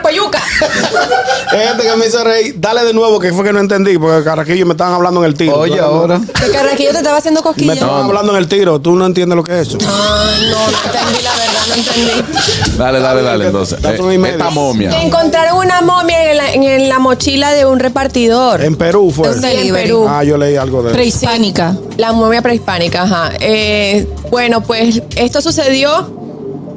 gente 1.50 1.82
que 1.82 1.96
me 1.96 2.06
hizo 2.06 2.22
reír. 2.24 2.54
Dale 2.58 2.84
de 2.84 2.92
nuevo, 2.92 3.18
que 3.20 3.32
fue 3.32 3.44
que 3.44 3.52
no 3.52 3.60
entendí, 3.60 3.98
porque 3.98 4.24
Carraquillo 4.24 4.66
me 4.66 4.72
estaban 4.72 4.94
hablando 4.94 5.20
en 5.20 5.26
el 5.26 5.34
tiro. 5.34 5.58
Oye, 5.58 5.78
ahora. 5.80 6.20
Que 6.34 6.50
Carraquillo 6.50 6.90
te 6.92 6.98
estaba 6.98 7.18
haciendo 7.18 7.40
Me 7.40 7.44
cosquillas. 7.44 7.74
estaban 7.76 8.04
hablando 8.06 8.32
en 8.32 8.38
el 8.38 8.48
tiro. 8.48 8.80
Tú 8.80 8.92
no 8.94 9.06
entiendes 9.06 9.36
lo 9.36 9.44
que 9.44 9.60
es 9.60 9.68
eso. 9.68 9.78
Ah, 9.86 10.24
no, 10.50 10.70
no 10.70 10.78
entendí 10.84 11.22
la 11.22 11.32
verdad, 11.32 11.66
no 11.68 11.74
entendí. 11.74 12.76
Dale, 12.78 13.00
dale, 13.00 13.22
dale. 13.22 13.46
Entonces, 13.46 13.78
Eh, 13.84 14.28
esta 14.30 14.50
momia. 14.50 15.02
Encontraron 15.02 15.58
una 15.58 15.80
momia 15.80 16.30
en 16.30 16.36
la, 16.36 16.52
en 16.52 16.88
la 16.88 16.98
mochila 16.98 17.52
de 17.52 17.66
un 17.66 17.78
repartidor. 17.78 18.62
En 18.62 18.76
Perú 18.76 19.12
fue. 19.14 19.32
Sí, 19.34 19.46
en 19.68 19.74
Perú. 19.74 20.06
Ah, 20.08 20.24
yo 20.24 20.36
leí 20.36 20.56
algo 20.56 20.82
de 20.82 20.88
eso. 20.90 20.94
Prehispánica. 20.96 21.76
La 21.96 22.12
momia 22.12 22.42
prehispánica, 22.42 23.02
ajá. 23.02 23.30
Eh, 23.40 24.06
bueno, 24.30 24.62
pues 24.62 25.02
esto 25.16 25.40
sucedió 25.40 26.19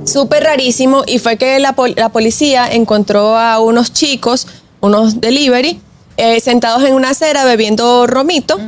súper 0.05 0.43
rarísimo 0.43 1.03
y 1.07 1.19
fue 1.19 1.37
que 1.37 1.59
la, 1.59 1.73
pol- 1.73 1.93
la 1.97 2.09
policía 2.09 2.67
encontró 2.71 3.37
a 3.37 3.59
unos 3.59 3.93
chicos, 3.93 4.47
unos 4.81 5.21
delivery, 5.21 5.79
eh, 6.17 6.39
sentados 6.39 6.83
en 6.83 6.93
una 6.93 7.09
acera 7.11 7.43
bebiendo 7.45 8.05
romito. 8.07 8.59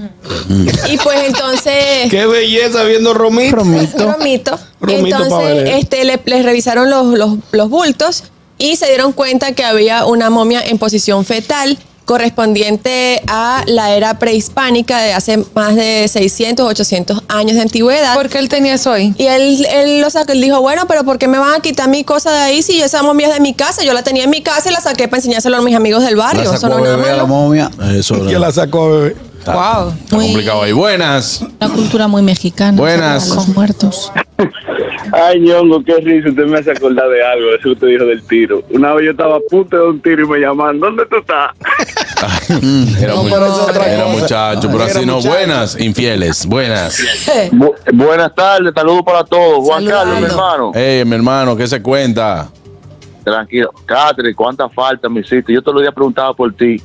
Y 0.89 0.98
pues 0.98 1.19
entonces... 1.28 2.10
Qué 2.10 2.26
belleza 2.26 2.84
viendo 2.84 3.13
Romito. 3.13 3.56
Romito. 3.58 4.13
Romito 4.13 4.58
pa' 4.80 4.91
Entonces, 4.91 5.69
este, 5.80 6.04
le- 6.06 6.19
les 6.26 6.43
revisaron 6.45 6.89
los, 6.89 7.06
los, 7.17 7.36
los 7.52 7.69
bultos 7.69 8.24
y 8.58 8.76
se 8.78 8.88
dieron 8.88 9.12
cuenta 9.12 9.52
que 9.54 9.63
había 9.63 10.06
una 10.06 10.30
momia 10.30 10.62
en 10.65 10.78
posición 10.80 11.26
fetal 11.26 11.78
correspondiente 12.06 13.22
a 13.28 13.63
la 13.68 13.94
era 13.96 14.18
prehispánica 14.20 15.00
de 15.00 15.13
hace 15.13 15.44
más 15.56 15.76
de 15.76 16.08
600, 16.08 16.65
800 16.70 17.24
años 17.28 17.56
de 17.56 17.62
antigüedad. 17.62 18.13
¿Por 18.15 18.30
qué 18.30 18.38
él 18.39 18.48
tenía 18.50 18.76
eso 18.76 18.91
ahí? 18.91 19.13
Y 19.18 19.26
él, 19.26 19.65
él 19.70 20.02
lo 20.02 20.10
sacó, 20.10 20.32
él 20.32 20.41
dijo, 20.41 20.62
bueno, 20.62 20.84
pero 20.88 21.04
¿por 21.04 21.18
qué 21.18 21.28
me 21.28 21.39
van 21.39 21.56
a 21.56 21.60
quitar 21.60 21.89
mi 21.89 22.04
cosa 22.04 22.32
de 22.32 22.39
ahí 22.39 22.62
si 22.63 22.82
esa 22.82 23.04
momia 23.04 23.28
es 23.28 23.34
de 23.34 23.39
mi 23.39 23.54
casa? 23.54 23.84
Yo 23.84 23.94
la 23.94 24.04
tenía 24.04 24.24
en 24.24 24.30
mi 24.30 24.41
casa 24.41 24.70
y 24.70 24.74
la 24.74 24.80
saqué 24.82 25.08
para 25.08 25.18
enseñárselo 25.18 25.58
a 25.58 25.62
mis 25.62 25.76
amigos 25.76 26.04
del 26.04 26.15
barrio. 26.15 26.44
La 26.44 26.56
Eso 26.58 26.68
no 26.70 26.76
sacó 26.76 26.78
es 26.78 26.84
nada 26.84 26.98
bebé 26.98 27.10
a 27.12 27.18
la 27.18 27.26
momia. 27.26 27.72
Eso 27.94 28.15
¿Quién 28.26 28.39
la 28.39 28.52
sacó, 28.52 28.89
bebé? 28.91 29.15
Está, 29.39 29.54
Wow. 29.54 29.89
está 29.91 30.15
complicado 30.18 30.63
ahí. 30.63 30.72
Buenas. 30.72 31.41
Una 31.62 31.72
cultura 31.74 32.08
muy 32.08 32.22
mexicana. 32.24 32.76
Buenas. 32.78 33.28
Los 33.30 33.48
muertos. 33.50 34.12
Ay, 35.12 35.39
ñongo, 35.39 35.84
qué 35.84 35.96
risa. 35.98 36.30
Usted 36.30 36.46
me 36.46 36.58
hace 36.60 36.72
acordar 36.72 37.08
de 37.10 37.24
algo, 37.24 37.50
eso 37.52 37.63
que 37.63 37.70
usted 37.72 37.88
dijo 37.88 38.06
del 38.06 38.22
tiro. 38.24 38.63
Una 38.70 38.94
vez 38.94 39.06
yo 39.06 39.12
estaba 39.12 39.36
a 39.38 39.39
punto 39.50 39.78
de 39.78 39.84
un 39.89 40.02
tiro 40.02 40.24
y 40.24 40.28
me 40.28 40.39
llamaban, 40.39 40.80
¿dónde 40.80 41.06
tú 41.06 41.18
estás? 41.18 41.52
Era, 43.02 43.13
No, 43.13 43.24
muy- 43.24 43.32
era 43.34 44.06
muchacho, 44.08 44.68
pero 44.72 44.84
Era 44.84 44.86
así 44.98 45.06
no. 45.06 45.22
Buenas, 45.22 45.80
infieles. 45.80 46.46
Buenas. 46.46 47.00
Bu- 47.52 47.76
buenas 47.94 48.34
tardes, 48.34 48.74
saludos 48.74 49.02
para 49.06 49.24
todos. 49.24 49.60
Juan 49.65 49.84
Saludando. 49.86 50.12
Carlos, 50.13 50.20
mi 50.22 50.26
hermano. 50.36 50.72
Hey, 50.74 51.04
mi 51.06 51.15
hermano, 51.15 51.56
¿qué 51.58 51.68
se 51.68 51.82
cuenta? 51.82 52.50
Tranquilo. 53.24 53.72
Catherine, 53.86 54.36
¿cuánta 54.36 54.70
falta 54.70 55.10
me 55.10 55.22
hiciste? 55.22 55.52
Yo 55.52 55.62
todos 55.62 55.76
los 55.76 55.82
días 55.84 55.94
preguntaba 55.94 56.34
por 56.34 56.54
ti. 56.54 56.82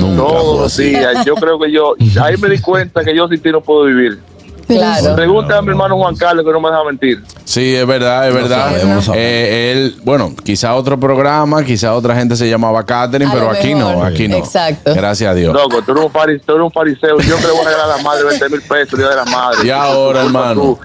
Nunca 0.00 0.16
Todos 0.16 0.60
los 0.60 0.76
días. 0.76 1.24
Yo 1.24 1.34
creo 1.34 1.58
que 1.58 1.70
yo, 1.70 1.94
ahí 2.22 2.36
me 2.38 2.48
di 2.48 2.58
cuenta 2.60 3.04
que 3.04 3.14
yo 3.14 3.28
sin 3.28 3.40
ti 3.40 3.50
no 3.52 3.60
puedo 3.60 3.84
vivir. 3.84 4.18
Claro. 4.66 5.14
Pregunta 5.14 5.58
a 5.58 5.62
mi 5.62 5.68
hermano 5.70 5.96
Juan 5.96 6.16
Carlos 6.16 6.44
que 6.44 6.50
no 6.52 6.60
me 6.60 6.70
deja 6.70 6.84
mentir. 6.84 7.22
Sí, 7.44 7.74
es 7.74 7.86
verdad, 7.86 8.28
es 8.28 8.34
verdad. 8.34 8.70
sabemos, 8.72 9.04
sabemos. 9.04 9.10
Eh, 9.14 9.72
él, 9.72 9.96
bueno, 10.04 10.32
quizá 10.44 10.74
otro 10.74 10.98
programa, 10.98 11.64
quizá 11.64 11.94
otra 11.94 12.16
gente 12.16 12.34
se 12.36 12.48
llamaba 12.48 12.84
Catherine, 12.84 13.30
A 13.30 13.34
pero 13.34 13.50
aquí 13.50 13.74
no, 13.74 13.90
mejor. 13.90 14.06
aquí 14.06 14.28
no. 14.28 14.36
Exacto. 14.36 14.92
Gracias 14.94 15.30
a 15.30 15.34
Dios. 15.34 15.54
Loco, 15.54 15.82
tú 15.82 15.92
eres 15.92 16.04
un 16.04 16.10
fariseo, 16.10 16.44
tú 16.46 16.52
eres 16.54 16.64
un 16.64 16.72
fariseo. 16.72 17.18
Yo 17.20 17.36
que 17.36 17.46
le 17.46 17.52
voy 17.52 17.60
a 17.60 17.68
regalar 17.68 17.90
a 17.90 17.96
la 17.96 18.02
madre 18.02 18.24
20 18.24 18.48
mil 18.48 18.62
pesos 18.62 18.92
el 18.94 18.98
día 18.98 19.08
de 19.10 19.16
la 19.16 19.24
madre. 19.24 19.58
Y 19.66 19.70
ahora, 19.70 20.22
hermano. 20.24 20.78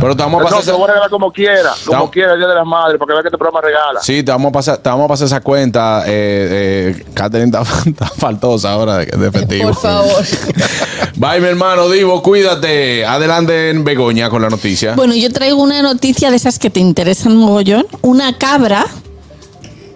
Pero 0.00 0.16
te 0.16 0.22
vamos 0.22 0.40
a 0.40 0.44
No, 0.44 0.50
pasar. 0.50 0.64
te 0.64 0.70
lo 0.72 0.78
voy 0.78 0.84
a 0.84 0.88
regalar 0.88 1.10
como 1.10 1.32
quiera, 1.32 1.72
como 1.86 2.10
quiera 2.10 2.32
el 2.32 2.38
día 2.38 2.48
de 2.48 2.54
la 2.54 2.64
madre, 2.64 2.98
para 2.98 3.06
que 3.08 3.12
vea 3.14 3.22
que 3.22 3.28
este 3.28 3.38
programa 3.38 3.60
regala. 3.60 4.00
Sí, 4.02 4.22
te 4.22 4.30
vamos 4.32 4.50
a 4.50 4.52
pasar, 4.52 4.76
te 4.78 4.88
vamos 4.88 5.04
a 5.04 5.08
pasar 5.08 5.26
esa 5.26 5.40
cuenta. 5.40 6.02
Eh, 6.06 6.94
eh, 6.98 7.04
Catherine 7.14 7.46
está, 7.56 7.62
está 7.88 8.06
faltosa 8.06 8.72
ahora 8.72 8.98
de, 8.98 9.06
de 9.06 9.28
efectivo. 9.28 9.68
Por 9.70 9.76
favor. 9.80 10.24
Bye, 11.16 11.40
mi 11.40 11.46
hermano 11.46 11.88
Divo, 11.88 12.22
cuídate. 12.22 13.06
Adelante 13.06 13.70
en 13.70 13.84
Begoña 13.84 14.28
con 14.30 14.42
la 14.42 14.50
noticia. 14.50 14.94
Bueno, 14.94 15.14
yo 15.14 15.32
traigo 15.32 15.62
una 15.62 15.80
noticia 15.82 16.30
de 16.30 16.36
esas 16.36 16.58
que 16.58 16.70
te 16.70 16.80
interesan 16.80 17.36
mogollón. 17.36 17.86
Una 18.02 18.36
cabra 18.36 18.86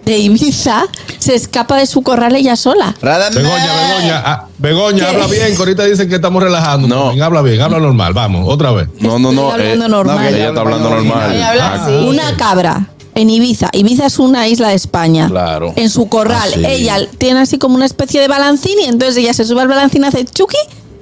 de 0.09 0.17
Ibiza 0.17 0.85
se 1.19 1.35
escapa 1.35 1.77
de 1.77 1.85
su 1.85 2.01
corral 2.01 2.35
ella 2.35 2.55
sola. 2.55 2.95
Begoña, 3.01 3.31
Begoña, 3.31 4.23
ah, 4.25 4.47
Begoña, 4.57 4.97
¿Qué? 4.97 5.15
habla 5.15 5.27
bien, 5.27 5.51
que 5.53 5.57
ahorita 5.57 5.83
dicen 5.85 6.09
que 6.09 6.15
estamos 6.15 6.41
relajando. 6.41 6.87
No. 6.87 7.11
Bien, 7.11 7.21
habla 7.23 7.41
bien, 7.41 7.61
habla 7.61 7.79
normal, 7.79 8.13
vamos, 8.13 8.45
otra 8.47 8.71
vez. 8.71 8.87
No, 8.99 9.19
no, 9.19 9.31
no. 9.31 9.49
Estoy 9.51 9.67
hablando 9.71 9.85
eh, 9.85 9.89
normal. 9.89 10.15
no, 10.17 10.21
que 10.29 10.35
ella 10.35 10.47
está 10.49 10.61
hablando 10.61 10.89
normal. 10.89 11.43
Habla 11.43 11.67
Ah, 11.73 11.83
así. 11.85 11.93
Una 12.07 12.35
cabra 12.37 12.87
en 13.15 13.29
Ibiza. 13.29 13.69
Ibiza 13.73 14.05
es 14.07 14.17
una 14.19 14.47
isla 14.47 14.69
de 14.69 14.75
España. 14.75 15.27
Claro. 15.29 15.73
En 15.75 15.89
su 15.89 16.07
corral. 16.09 16.49
Ah, 16.51 16.55
sí. 16.55 16.65
Ella 16.65 16.97
tiene 17.17 17.41
así 17.41 17.57
como 17.57 17.75
una 17.75 17.85
especie 17.85 18.19
de 18.21 18.27
balancín 18.27 18.79
y 18.81 18.85
entonces 18.85 19.17
ella 19.17 19.33
se 19.33 19.45
sube 19.45 19.61
al 19.61 19.67
balancín, 19.67 20.03
hace 20.05 20.25
chuki 20.25 20.57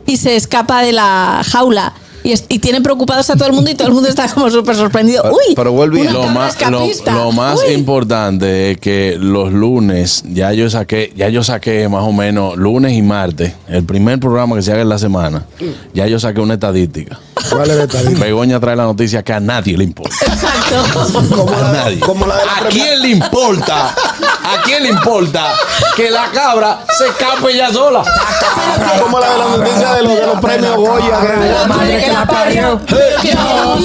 y 0.06 0.18
se 0.18 0.36
escapa 0.36 0.82
de 0.82 0.92
la 0.92 1.42
jaula. 1.50 1.94
Y, 2.28 2.34
es- 2.34 2.44
y 2.50 2.60
tiene 2.60 2.82
preocupados 2.82 3.30
a 3.30 3.36
todo 3.38 3.48
el 3.48 3.54
mundo 3.54 3.72
y 3.72 3.76
todo 3.76 3.88
el 3.88 3.94
mundo 3.94 4.10
está 4.10 4.28
como 4.28 4.50
súper 4.52 4.76
sorprendido. 4.76 5.22
Pero- 5.24 5.36
Uy, 5.36 5.56
pero 5.56 5.72
vuelve 5.72 6.00
y- 6.00 6.02
una 6.02 6.12
lo 6.12 6.24
más, 6.28 6.58
lo, 7.06 7.32
más 7.32 7.60
Uy. 7.66 7.74
importante 7.74 8.72
es 8.72 8.78
que 8.80 9.16
los 9.18 9.54
lunes, 9.54 10.24
ya 10.28 10.52
yo 10.52 10.70
saqué, 10.70 11.14
ya 11.16 11.30
yo 11.30 11.42
saqué 11.44 11.88
más 11.88 12.04
o 12.04 12.12
menos 12.12 12.58
lunes 12.58 12.92
y 12.92 13.02
martes, 13.02 13.54
el 13.70 13.84
primer 13.86 14.20
programa 14.20 14.58
que 14.58 14.62
se 14.62 14.74
haga 14.74 14.82
en 14.82 14.90
la 14.90 15.00
semana, 15.00 15.46
ya 15.94 16.06
yo 16.08 16.20
saqué 16.20 16.42
una 16.42 16.56
estadística. 16.56 17.18
¿Cuál 17.50 17.70
es 17.72 17.78
esta? 17.78 18.02
Begoña 18.20 18.60
trae 18.60 18.76
la 18.76 18.84
noticia 18.84 19.24
que 19.24 19.32
a 19.32 19.40
nadie 19.40 19.78
le 19.78 19.86
importa. 19.86 20.14
Nadie. 21.74 22.00
como 22.00 22.26
la 22.26 22.38
de 22.38 22.46
la 22.46 22.52
¿A 22.54 22.60
premia- 22.62 22.70
quién 22.70 23.02
le 23.02 23.10
importa? 23.10 23.88
¿A 24.44 24.62
quién 24.64 24.84
le 24.84 24.90
importa 24.90 25.54
que 25.96 26.10
la 26.10 26.30
cabra 26.32 26.80
se 26.98 27.08
escape 27.08 27.56
ya 27.56 27.72
sola? 27.72 28.04
Como 29.02 29.20
la 29.20 29.30
de 29.32 29.38
la 29.38 29.46
noticia 29.58 29.94
de 29.96 30.02
los, 30.04 30.16
de 30.16 30.26
los 30.26 30.40
premios 30.42 30.76
Goya. 30.78 31.20
La 31.22 31.68
madre 31.68 32.04
que 32.04 32.12
la 32.12 32.26
parió. 32.26 32.82
Yo 32.88 32.98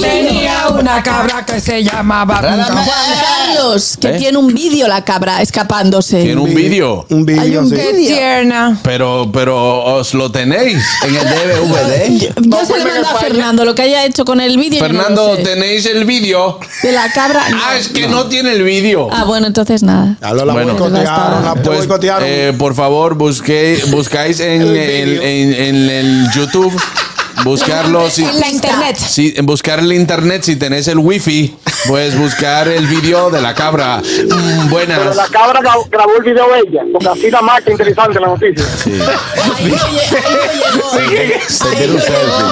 tenía 0.01 0.69
una 0.69 1.03
cabra 1.03 1.45
que 1.45 1.61
se 1.61 1.83
llamaba 1.85 2.41
Carlos, 2.41 3.97
que 4.01 4.09
¿Eh? 4.09 4.19
tiene 4.19 4.39
un 4.39 4.49
vídeo 4.53 4.89
la 4.89 5.05
cabra 5.05 5.43
escapándose. 5.43 6.23
Tiene 6.23 6.41
un 6.41 6.55
vídeo. 6.55 7.07
Un 7.11 7.19
Hay 7.29 7.39
vídeo, 7.49 7.61
un 7.61 7.69
sí. 7.71 7.77
Qué 7.77 7.93
vídeo. 7.93 8.17
tierna. 8.17 8.79
Pero, 8.83 9.31
pero 9.33 9.85
os 9.97 10.15
lo 10.15 10.31
tenéis. 10.31 10.83
En 11.03 11.17
el 11.17 11.25
DVD. 11.29 12.33
Yo 12.41 12.65
se 12.65 12.79
le 12.79 12.85
mando 12.85 13.09
a 13.09 13.15
Fernando 13.19 13.65
lo 13.65 13.75
que 13.75 13.83
haya 13.83 14.05
hecho 14.05 14.25
con 14.25 14.41
el 14.41 14.57
vídeo. 14.59 14.81
yo 14.81 14.89
no 14.89 14.95
lo 14.99 15.05
Fernando, 15.05 15.37
tenéis 15.43 15.87
el 15.87 16.05
vídeo. 16.05 16.59
De 16.83 16.93
la 16.93 17.11
cabra. 17.13 17.43
Ah, 17.65 17.77
es 17.77 17.89
que 17.89 18.07
no 18.09 18.27
tiene 18.29 18.53
el 18.53 18.63
vídeo. 18.63 19.09
Ah, 19.13 19.25
bueno, 19.25 19.47
entonces 19.47 19.83
nada. 19.83 20.17
Ya 20.21 20.33
lo 20.33 20.45
la 20.45 20.53
Bueno. 20.53 20.73
boicotearon, 20.75 21.45
la 21.45 21.55
Pues, 21.55 21.79
boicotearon. 21.79 22.25
eh, 22.27 22.53
por 22.59 22.75
favor, 22.75 23.15
busqué, 23.15 23.83
buscáis 23.89 24.41
en, 24.41 24.63
El 24.63 24.77
en, 24.77 25.07
vídeo. 25.09 25.23
en- 25.23 25.55
en 25.55 25.91
el 25.91 26.31
YouTube, 26.33 26.73
buscarlo. 27.45 28.11
Si, 28.11 28.25
En 28.25 28.41
la 28.41 28.49
internet. 28.49 28.97
si- 28.97 29.35
buscar 29.43 29.79
el 29.81 29.93
internet, 29.93 30.43
si 30.45 30.57
tenés 30.57 30.89
el 30.89 30.99
wifi, 30.99 31.57
pues 31.89 32.17
buscar 32.19 32.69
el 32.69 32.87
vídeo 32.87 33.31
de 33.31 33.41
la 33.43 33.55
cabra. 33.55 33.99
Mm, 34.01 34.69
buenas. 34.71 34.99
Pero 34.99 35.15
la 35.15 35.27
cabra 35.29 35.61
grabó, 35.61 35.85
grabó 35.91 36.17
el 36.19 36.23
video 36.25 36.47
ella, 36.55 36.83
porque 36.93 37.09
así 37.09 37.31
la 37.31 37.43
más 37.43 37.63
que 37.63 37.73
interesante 37.73 38.19
la 38.21 38.27
noticia. 38.29 38.65
Sí. 38.83 38.93
Se 41.49 41.69
quiere 41.77 41.93
un 41.93 42.01
selfie. 42.01 42.45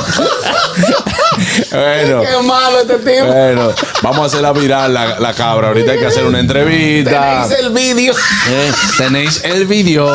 Bueno, 1.71 2.23
Qué 2.23 2.47
malo 2.47 2.81
este 2.81 2.97
tipo. 2.99 3.27
bueno, 3.27 3.73
vamos 4.03 4.21
a 4.21 4.25
hacerla 4.27 4.53
viral 4.53 4.93
la, 4.95 5.19
la 5.19 5.33
cabra. 5.35 5.69
Ahorita 5.69 5.93
hay 5.93 5.99
que 5.99 6.07
hacer 6.07 6.25
una 6.25 6.41
entrevista. 6.41 7.47
Tenéis 7.49 7.61
el 7.61 7.71
vídeo. 7.71 8.15
Eh, 8.49 8.73
Tenéis 8.99 9.41
el 9.45 9.67
vídeo. 9.67 10.09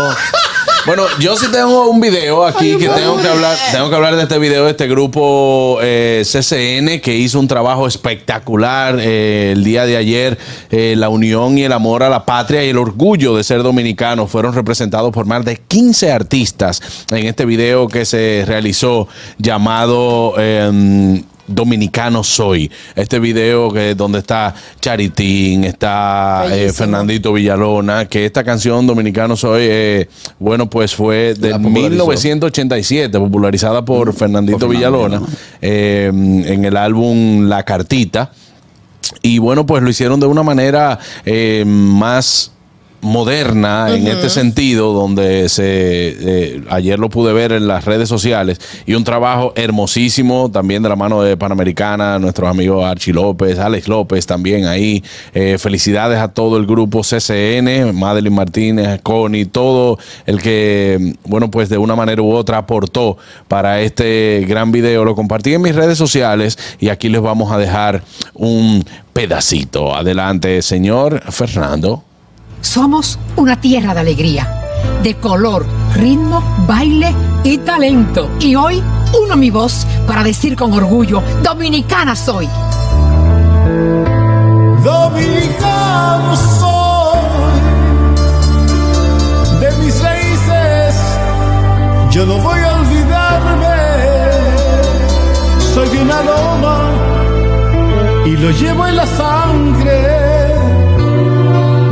Bueno, 0.86 1.04
yo 1.20 1.36
sí 1.36 1.48
tengo 1.52 1.90
un 1.90 2.00
video 2.00 2.46
aquí 2.46 2.78
que 2.78 2.88
tengo 2.88 3.20
que 3.20 3.28
hablar, 3.28 3.58
tengo 3.72 3.90
que 3.90 3.96
hablar 3.96 4.16
de 4.16 4.22
este 4.22 4.38
video 4.38 4.66
de 4.66 4.72
este 4.72 4.88
grupo 4.88 5.80
eh, 5.82 6.22
CCN 6.24 7.02
que 7.02 7.16
hizo 7.16 7.40
un 7.40 7.48
trabajo 7.48 7.88
espectacular 7.88 9.00
eh, 9.00 9.54
el 9.54 9.64
día 9.64 9.88
de 9.88 9.98
ayer. 9.98 10.38
Eh, 10.70 10.94
la 10.96 11.10
unión 11.10 11.58
y 11.58 11.64
el 11.64 11.72
amor 11.72 12.04
a 12.04 12.10
la 12.10 12.24
patria 12.24 12.64
y 12.64 12.70
el 12.70 12.78
orgullo 12.78 13.36
de 13.36 13.44
ser 13.44 13.64
dominicano 13.64 14.28
fueron 14.28 14.54
representados 14.54 15.12
por 15.12 15.26
más 15.26 15.44
de 15.44 15.58
15 15.58 16.12
artistas 16.12 17.06
en 17.10 17.26
este 17.26 17.46
video 17.46 17.88
que 17.88 18.06
se 18.06 18.44
realizó 18.46 19.08
llamado 19.40 20.36
em, 20.38 21.24
Dominicano 21.48 22.24
Soy. 22.24 22.72
Este 22.96 23.20
video 23.20 23.72
que 23.72 23.96
donde 23.96 24.20
está 24.20 24.54
Charitín, 24.82 25.64
está 25.64 26.46
eh. 26.52 26.72
Fernandito 26.74 27.34
Villalona, 27.34 28.06
que 28.06 28.26
esta 28.26 28.44
canción 28.44 28.88
Dominicano 28.88 29.36
Soy, 29.36 29.64
eh, 29.64 30.10
bueno, 30.40 30.70
pues 30.70 30.96
fue 30.96 31.34
de 31.36 31.52
La 31.52 31.58
popularizó. 31.58 31.90
1987, 31.90 33.20
popularizada 33.20 33.86
por 33.86 34.14
Fernandito 34.14 34.60
Por 34.60 34.70
Villalona, 34.70 35.22
eh, 35.62 36.10
en 36.10 36.66
el 36.66 36.78
álbum 36.78 37.48
La 37.48 37.64
Cartita. 37.64 38.32
Y 39.22 39.38
bueno, 39.38 39.66
pues 39.66 39.84
lo 39.84 39.90
hicieron 39.90 40.20
de 40.20 40.26
una 40.26 40.42
manera 40.42 40.98
más 41.66 42.55
moderna 43.06 43.96
en 43.96 44.08
este 44.08 44.30
sentido, 44.30 44.92
donde 44.92 45.48
se 45.48 45.66
eh, 45.66 46.62
ayer 46.70 47.00
lo 47.00 47.10
pude 47.10 47.32
ver 47.34 47.52
en 47.52 47.68
las 47.68 47.86
redes 47.86 48.10
sociales 48.10 48.60
y 48.86 48.96
un 48.96 49.04
trabajo 49.04 49.54
hermosísimo 49.56 50.50
también 50.52 50.84
de 50.84 50.90
la 50.90 50.96
mano 50.96 51.22
de 51.22 51.38
Panamericana, 51.38 52.20
nuestros 52.20 52.50
amigos 52.50 52.84
Archie 52.84 53.14
López, 53.14 53.60
Alex 53.60 53.88
López 53.88 54.26
también 54.26 54.66
ahí. 54.66 55.04
Eh, 55.34 55.58
felicidades 55.60 56.20
a 56.20 56.30
todo 56.30 56.58
el 56.58 56.66
grupo 56.66 57.02
CCN, 57.02 57.94
Madeline 57.94 58.34
Martínez, 58.34 59.00
Connie, 59.02 59.46
todo 59.46 59.98
el 60.26 60.42
que, 60.42 61.16
bueno, 61.26 61.52
pues 61.52 61.70
de 61.70 61.78
una 61.78 61.96
manera 61.96 62.22
u 62.22 62.34
otra 62.34 62.58
aportó 62.58 63.18
para 63.48 63.82
este 63.82 64.46
gran 64.48 64.72
video. 64.72 65.06
Lo 65.06 65.16
compartí 65.16 65.54
en 65.54 65.62
mis 65.62 65.76
redes 65.76 65.98
sociales 65.98 66.58
y 66.80 66.90
aquí 66.90 67.10
les 67.10 67.22
vamos 67.22 67.52
a 67.52 67.58
dejar 67.58 68.04
un 68.34 68.84
pedacito. 69.14 69.96
Adelante, 69.96 70.62
señor 70.62 71.22
Fernando. 71.32 72.04
Somos 72.62 73.20
una 73.36 73.60
tierra 73.60 73.94
de 73.94 74.00
alegría, 74.02 74.48
de 75.04 75.16
color, 75.16 75.66
ritmo, 75.94 76.44
baile 76.68 77.14
y 77.44 77.58
talento. 77.60 78.30
Y 78.40 78.56
hoy 78.56 78.82
uno 79.24 79.36
mi 79.36 79.50
voz 79.50 79.86
para 80.08 80.24
decir 80.24 80.56
con 80.56 80.74
orgullo, 80.74 81.22
dominicana 81.44 82.16
soy. 82.16 82.48
Dominicano 84.84 86.36
soy, 86.60 87.60
de 89.60 89.72
mis 89.84 90.02
raíces 90.02 90.96
yo 92.16 92.26
no 92.26 92.38
voy 92.38 92.60
a 92.62 92.76
olvidarme. 92.76 93.76
Soy 95.74 95.90
de 95.90 96.02
una 96.02 96.24
loma 96.24 96.90
y 98.26 98.38
lo 98.38 98.52
llevo 98.52 98.88
en 98.88 98.96
la 98.96 99.06
sangre. 99.06 100.05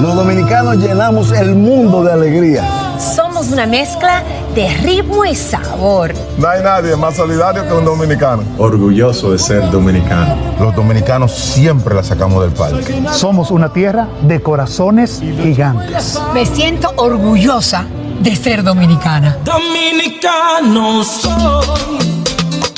Los 0.00 0.14
dominicanos 0.16 0.76
llenamos 0.76 1.32
el 1.32 1.54
mundo 1.54 2.04
de 2.04 2.12
alegría. 2.12 2.84
Somos 2.98 3.48
una 3.48 3.66
mezcla 3.66 4.22
de 4.54 4.68
ritmo 4.78 5.24
y 5.24 5.34
sabor. 5.34 6.14
No 6.38 6.48
hay 6.48 6.62
nadie 6.62 6.96
más 6.96 7.16
solidario 7.16 7.66
que 7.66 7.72
un 7.74 7.84
dominicano. 7.84 8.42
Orgulloso 8.58 9.32
de 9.32 9.38
ser 9.38 9.70
dominicano. 9.70 10.36
Los 10.60 10.74
dominicanos 10.74 11.32
siempre 11.32 11.94
la 11.94 12.02
sacamos 12.02 12.42
del 12.42 12.52
parque. 12.52 13.02
Somos 13.12 13.50
una 13.50 13.72
tierra 13.72 14.08
de 14.22 14.40
corazones 14.40 15.20
gigantes. 15.20 16.20
Me 16.32 16.46
siento 16.46 16.92
orgullosa 16.96 17.86
de 18.20 18.36
ser 18.36 18.62
dominicana. 18.62 19.36
Dominicano 19.44 21.04
soy, 21.04 22.22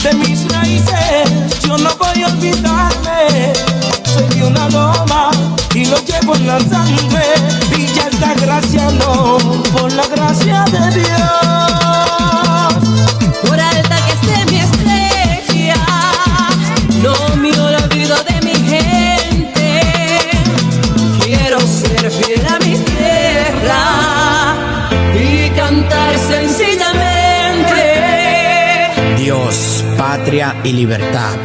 de 0.02 0.14
mis 0.14 0.52
raíces 0.52 1.45
yo 1.66 1.76
no 1.78 1.90
voy 1.96 2.22
a 2.22 2.26
olvidarme. 2.28 3.52
Soy 4.04 4.28
de 4.38 4.44
una 4.46 4.68
loma 4.68 5.30
y 5.74 5.84
lo 5.86 5.96
llevo 6.04 6.36
en 6.36 6.46
la 6.46 6.60
sangre. 6.60 7.24
Villa 7.70 8.04
Altagraciano, 8.06 9.38
por 9.72 9.90
la 9.92 10.06
gracia 10.06 10.64
de 10.70 10.90
Dios. 11.00 12.74
Por 13.46 13.58
alta 13.60 13.96
que 14.04 14.12
esté 14.12 14.44
mi 14.52 14.60
estrella, 14.60 15.84
no 17.02 17.14
me 17.36 17.50
olvido 17.50 18.16
de 18.24 18.40
mi 18.42 18.54
gente. 18.54 19.80
Quiero 21.24 21.58
ser 21.60 22.10
fiel 22.10 22.46
a 22.46 22.58
mi 22.60 22.76
tierra 22.78 24.54
y 25.14 25.50
cantar 25.50 26.16
sencillamente. 26.18 29.14
Dios, 29.18 29.84
patria 29.98 30.54
y 30.62 30.72
libertad. 30.72 31.36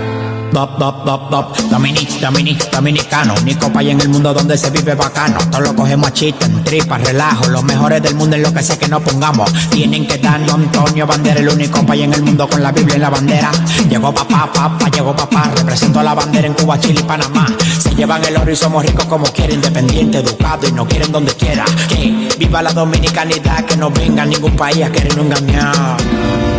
Dop, 0.52 0.78
dop, 0.78 1.06
dop, 1.06 1.30
dop. 1.30 1.58
Dominic, 1.70 2.20
Dominic, 2.20 2.70
dominicano. 2.72 3.34
Único 3.42 3.72
país 3.72 3.92
en 3.92 4.02
el 4.02 4.10
mundo 4.10 4.34
donde 4.34 4.58
se 4.58 4.70
vive 4.70 4.96
bacano. 4.96 5.38
Todo 5.50 5.62
lo 5.62 5.76
cogemos 5.76 6.10
a 6.10 6.14
chiste, 6.14 6.46
en 6.46 6.62
tripa, 6.64 6.98
relajo. 6.98 7.48
Los 7.48 7.64
mejores 7.64 8.02
del 8.04 8.16
mundo 8.16 8.36
en 8.36 8.44
lo 8.44 8.54
que 8.54 8.62
sea 8.62 8.78
que 8.78 8.90
nos 8.90 9.02
pongamos. 9.02 9.50
Tienen 9.70 10.06
que 10.06 10.18
darnos 10.18 10.54
Antonio 10.56 11.08
Bandera, 11.08 11.40
el 11.40 11.48
único 11.48 11.86
país 11.86 12.04
en 12.04 12.14
el 12.14 12.24
mundo 12.24 12.50
con 12.50 12.62
la 12.62 12.72
Biblia 12.72 12.96
en 12.96 13.02
la 13.02 13.10
bandera. 13.10 13.50
Llegó 13.90 14.14
papá, 14.14 14.52
papá, 14.54 14.90
llegó 14.90 15.16
papá. 15.16 15.52
Represento 15.56 16.04
la 16.04 16.14
bandera 16.14 16.48
en 16.48 16.54
Cuba, 16.54 16.78
Chile 16.80 17.00
y 17.00 17.04
Panamá. 17.04 17.48
Se 17.80 17.96
llevan 17.96 18.24
el 18.26 18.36
oro 18.36 18.52
y 18.52 18.56
somos 18.56 18.86
ricos 18.86 19.06
como 19.06 19.26
quiera, 19.28 19.54
independiente, 19.54 20.18
educado 20.18 20.68
y 20.68 20.74
no 20.74 20.86
quieren 20.86 21.14
donde 21.14 21.34
quiera. 21.34 21.64
Que 21.88 22.30
viva 22.38 22.62
la 22.62 22.74
dominicanidad, 22.74 23.64
que 23.66 23.78
no 23.78 23.90
venga 23.90 24.26
ningún 24.26 24.56
país 24.56 24.84
a 24.84 24.92
querer 24.92 25.18
engañar. 25.18 25.98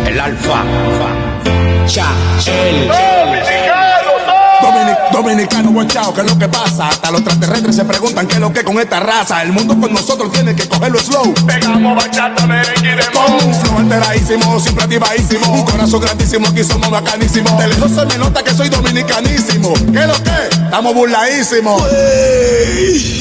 El 0.07 0.19
alfa, 0.19 0.63
cha, 1.85 2.07
el. 2.47 3.62
like 4.93 5.02
Domini- 5.13 5.33
Dominicano 5.43 5.71
guachao, 5.71 6.13
¿qué 6.13 6.21
es 6.21 6.27
lo 6.31 6.37
que 6.37 6.47
pasa? 6.47 6.87
Hasta 6.89 7.11
los 7.11 7.21
extraterrestres 7.21 7.75
se 7.75 7.85
preguntan 7.85 8.27
qué 8.27 8.35
es 8.35 8.39
lo 8.39 8.51
que 8.51 8.63
con 8.63 8.79
esta 8.79 8.99
raza. 8.99 9.41
El 9.43 9.51
mundo 9.51 9.77
con 9.79 9.93
nosotros 9.93 10.31
tiene 10.31 10.55
que 10.55 10.67
cogerlo 10.67 10.99
slow. 10.99 11.33
Pegamos 11.45 11.95
bachata, 11.95 12.45
merengue 12.47 12.95
y. 12.95 13.13
Con 13.13 13.31
un 13.49 13.53
flow 13.61 13.77
alteradísimo, 13.79 14.59
siempre 14.59 14.83
activadísimo. 14.85 15.53
Un 15.53 15.65
corazón 15.65 16.01
grandísimo, 16.01 16.47
aquí 16.47 16.63
somos 16.63 16.89
bacanísimos. 16.89 17.57
De 17.59 17.67
lejos 17.67 17.91
se 17.91 18.05
me 18.05 18.17
nota 18.17 18.43
que 18.43 18.53
soy 18.53 18.69
dominicanísimo. 18.69 19.73
¿Qué 19.91 19.99
es 19.99 20.07
lo 20.07 20.23
que? 20.23 20.31
Estamos 20.65 20.93
burladísimos. 20.93 21.81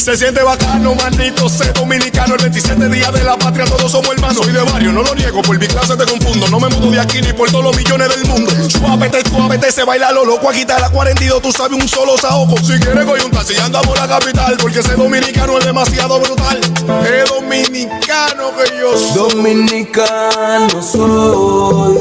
Se 0.02 0.16
siente 0.16 0.42
bacano, 0.42 0.94
maldito, 0.94 1.48
ser 1.48 1.72
dominicano. 1.74 2.35
El 2.35 2.42
27 2.42 2.88
día 2.88 3.11
de 3.12 3.22
la 3.24 3.38
patria, 3.38 3.64
todos 3.66 3.90
somos 3.92 4.11
hermanos. 4.12 4.38
Soy 4.44 4.52
de 4.52 4.61
barrio, 4.62 4.92
no 4.92 5.02
lo 5.02 5.14
niego, 5.14 5.42
por 5.42 5.59
mi 5.59 5.66
clase 5.66 5.96
te 5.96 6.05
confundo. 6.05 6.48
No 6.48 6.59
me 6.59 6.68
mudo 6.68 6.90
de 6.90 7.00
aquí 7.00 7.20
ni 7.22 7.33
por 7.33 7.50
todos 7.50 7.64
los 7.64 7.76
millones 7.76 8.09
del 8.09 8.24
mundo. 8.26 8.50
Suavete, 8.68 9.22
suavete, 9.28 9.70
se 9.70 9.85
baila 9.85 10.11
lo 10.12 10.24
loco. 10.24 10.48
Aquí 10.50 10.61
está 10.61 10.78
la 10.81 10.88
42, 10.90 11.40
tú 11.42 11.52
sabes, 11.52 11.81
un 11.81 11.82
solo 11.88 12.16
saoco. 12.18 12.57
Si 12.59 12.79
quieres, 12.79 13.05
voy 13.07 13.21
un 13.21 13.31
taxi, 13.31 13.55
andamos 13.57 13.99
a 13.99 14.07
la 14.07 14.18
capital. 14.18 14.57
Porque 14.61 14.81
ese 14.81 14.95
dominicano 14.95 15.59
es 15.59 15.64
demasiado 15.64 16.18
brutal. 16.21 16.61
Es 17.05 17.29
dominicano 17.29 18.53
que 18.57 18.79
yo 18.79 18.97
soy. 18.97 19.33
Dominicano 19.33 20.83
soy, 20.83 21.99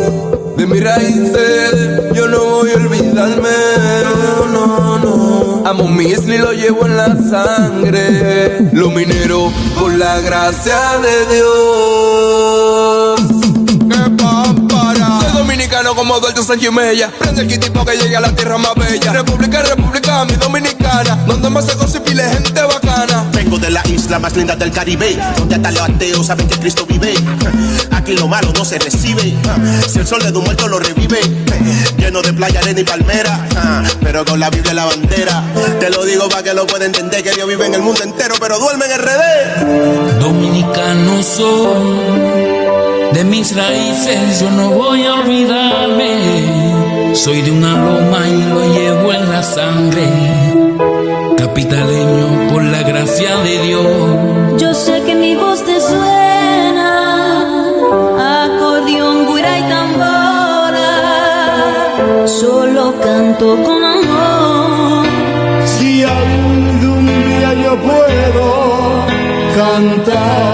de 0.57 0.67
mis 0.67 0.83
raíces 0.83 2.13
yo 2.13 2.27
no 2.27 2.43
voy 2.43 2.71
a 2.71 2.75
olvidarme. 2.75 3.49
No, 4.03 4.45
no, 4.47 4.99
no. 4.99 5.63
Amo 5.65 5.87
mi 5.87 6.05
isla 6.05 6.37
lo 6.37 6.53
llevo 6.53 6.85
en 6.85 6.97
la 6.97 7.15
sangre. 7.29 8.69
Lo 8.73 8.89
minero 8.89 9.51
por 9.79 9.93
la 9.93 10.19
gracia 10.19 10.77
de 10.99 11.35
Dios. 11.35 13.10
Dominicano 15.91 15.95
como 15.95 16.19
Duarte 16.19 16.43
Sánchez 16.43 16.71
Mella. 16.71 17.11
Prende 17.19 17.41
el 17.41 17.47
kitipo 17.47 17.85
que 17.85 17.97
llegue 17.97 18.15
a 18.15 18.21
la 18.21 18.33
tierra 18.33 18.57
más 18.57 18.75
bella. 18.75 19.11
República, 19.13 19.61
República, 19.61 20.25
mi 20.25 20.35
dominicana. 20.35 21.15
Donde 21.27 21.49
más 21.49 21.65
se 21.65 21.75
goza 21.75 21.99
y 22.05 22.15
gente 22.15 22.61
bacana. 22.61 23.25
Vengo 23.33 23.57
de 23.57 23.69
la 23.69 23.81
isla 23.87 24.19
más 24.19 24.35
linda 24.35 24.55
del 24.55 24.71
Caribe, 24.71 25.17
donde 25.37 25.55
hasta 25.55 25.71
los 25.71 25.81
ateos 25.81 26.27
saben 26.27 26.47
que 26.47 26.59
Cristo 26.59 26.85
vive. 26.85 27.13
Aquí 27.91 28.13
lo 28.13 28.27
malo 28.27 28.51
no 28.55 28.65
se 28.65 28.79
recibe, 28.79 29.35
si 29.87 29.99
el 29.99 30.07
sol 30.07 30.21
de 30.23 30.37
un 30.37 30.43
muerto 30.43 30.67
lo 30.67 30.79
revive. 30.79 31.19
Lleno 31.97 32.21
de 32.21 32.33
playa, 32.33 32.59
arena 32.59 32.79
y 32.79 32.83
palmera, 32.83 33.47
pero 34.01 34.25
con 34.25 34.39
la 34.39 34.49
Biblia 34.49 34.71
y 34.71 34.75
la 34.75 34.85
bandera. 34.85 35.43
Te 35.79 35.89
lo 35.89 36.05
digo 36.05 36.29
para 36.29 36.43
que 36.43 36.53
lo 36.53 36.67
pueda 36.67 36.85
entender, 36.85 37.23
que 37.23 37.31
Dios 37.31 37.47
vive 37.47 37.65
en 37.65 37.75
el 37.75 37.81
mundo 37.81 38.03
entero, 38.03 38.35
pero 38.39 38.59
duerme 38.59 38.85
en 38.85 39.01
RD. 39.01 40.19
Dominicano 40.19 41.23
soy, 41.23 42.50
de 43.13 43.23
mis 43.25 43.55
raíces 43.55 44.39
yo 44.39 44.49
no 44.51 44.69
voy 44.71 45.05
a 45.05 45.15
olvidarme. 45.15 47.13
Soy 47.13 47.41
de 47.41 47.51
una 47.51 47.73
loma 47.75 48.27
y 48.27 48.43
lo 48.43 48.73
llevo 48.73 49.13
en 49.13 49.29
la 49.29 49.43
sangre. 49.43 50.07
Capitaleño 51.37 52.47
por 52.51 52.63
la 52.63 52.83
gracia 52.83 53.35
de 53.37 53.57
Dios. 53.63 53.85
Yo 54.57 54.73
sé 54.73 55.03
que 55.03 55.15
mi 55.15 55.35
voz 55.35 55.63
te 55.65 55.79
suena, 55.81 56.89
acordeón, 58.45 59.27
guira 59.27 59.59
y 59.59 59.63
tambora. 59.63 60.89
Solo 62.25 62.95
canto 63.01 63.61
con 63.63 63.83
amor. 63.83 65.05
Si 65.65 66.03
algún 66.03 67.05
día 67.05 67.53
yo 67.55 67.75
puedo 67.81 69.05
cantar. 69.55 70.50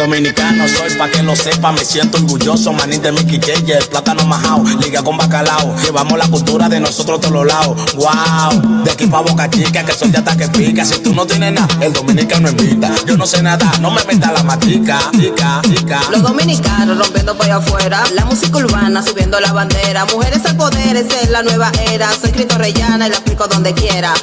Dominicano 0.00 0.66
soy, 0.66 0.94
pa' 0.96 1.10
que 1.10 1.22
lo 1.22 1.36
sepa, 1.36 1.72
me 1.72 1.84
siento 1.84 2.16
orgulloso, 2.16 2.72
manín 2.72 3.02
de 3.02 3.12
mi 3.12 3.22
quiqueye, 3.22 3.76
el 3.76 3.84
plátano 3.84 4.24
majao, 4.24 4.64
liga 4.82 5.02
con 5.02 5.18
bacalao, 5.18 5.76
llevamos 5.76 6.16
la 6.16 6.26
cultura 6.26 6.70
de 6.70 6.80
nosotros 6.80 7.20
todos 7.20 7.34
los 7.34 7.46
lados, 7.46 7.76
wow, 7.96 8.82
de 8.82 8.90
aquí 8.92 9.06
pa' 9.06 9.20
Boca 9.20 9.50
Chica, 9.50 9.84
que 9.84 9.92
soy 9.92 10.08
de 10.10 10.16
hasta 10.16 10.34
que 10.38 10.48
pica, 10.48 10.86
si 10.86 11.00
tú 11.00 11.12
no 11.12 11.26
tienes 11.26 11.52
nada, 11.52 11.68
el 11.82 11.92
dominicano 11.92 12.48
invita, 12.48 12.90
yo 13.04 13.18
no 13.18 13.26
sé 13.26 13.42
nada, 13.42 13.70
no 13.82 13.90
me 13.90 14.02
meta 14.04 14.32
la 14.32 14.42
matica, 14.42 14.98
tica, 15.12 15.60
tica. 15.60 16.00
Los 16.10 16.22
dominicanos 16.22 16.96
rompiendo 16.96 17.36
por 17.36 17.44
allá 17.44 17.56
afuera, 17.56 18.02
la 18.14 18.24
música 18.24 18.56
urbana 18.56 19.02
subiendo 19.02 19.38
la 19.38 19.52
bandera, 19.52 20.06
mujeres 20.06 20.46
al 20.46 20.56
poder, 20.56 20.96
esa 20.96 21.20
es 21.20 21.28
la 21.28 21.42
nueva 21.42 21.70
era, 21.90 22.10
soy 22.18 22.32
Cristo 22.32 22.56
Rellana 22.56 23.06
y 23.06 23.10
la 23.10 23.18
aplico 23.18 23.46
donde 23.48 23.74
quiera. 23.74 24.14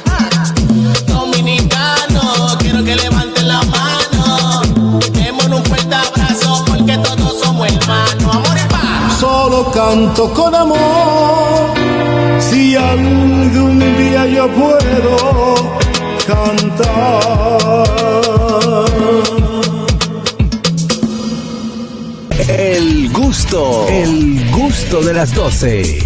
Dominicano, 1.06 2.58
quiero 2.58 2.82
que 2.82 2.96
levanten 2.96 3.17
canto 9.78 10.32
con 10.34 10.52
amor. 10.52 11.74
Si 12.40 12.74
algún 12.74 13.78
día 13.96 14.26
yo 14.26 14.44
puedo 14.60 15.54
cantar. 16.26 17.78
El 22.48 23.12
gusto, 23.12 23.86
el 23.88 24.50
gusto 24.50 25.00
de 25.00 25.12
las 25.14 25.32
12. 25.32 25.98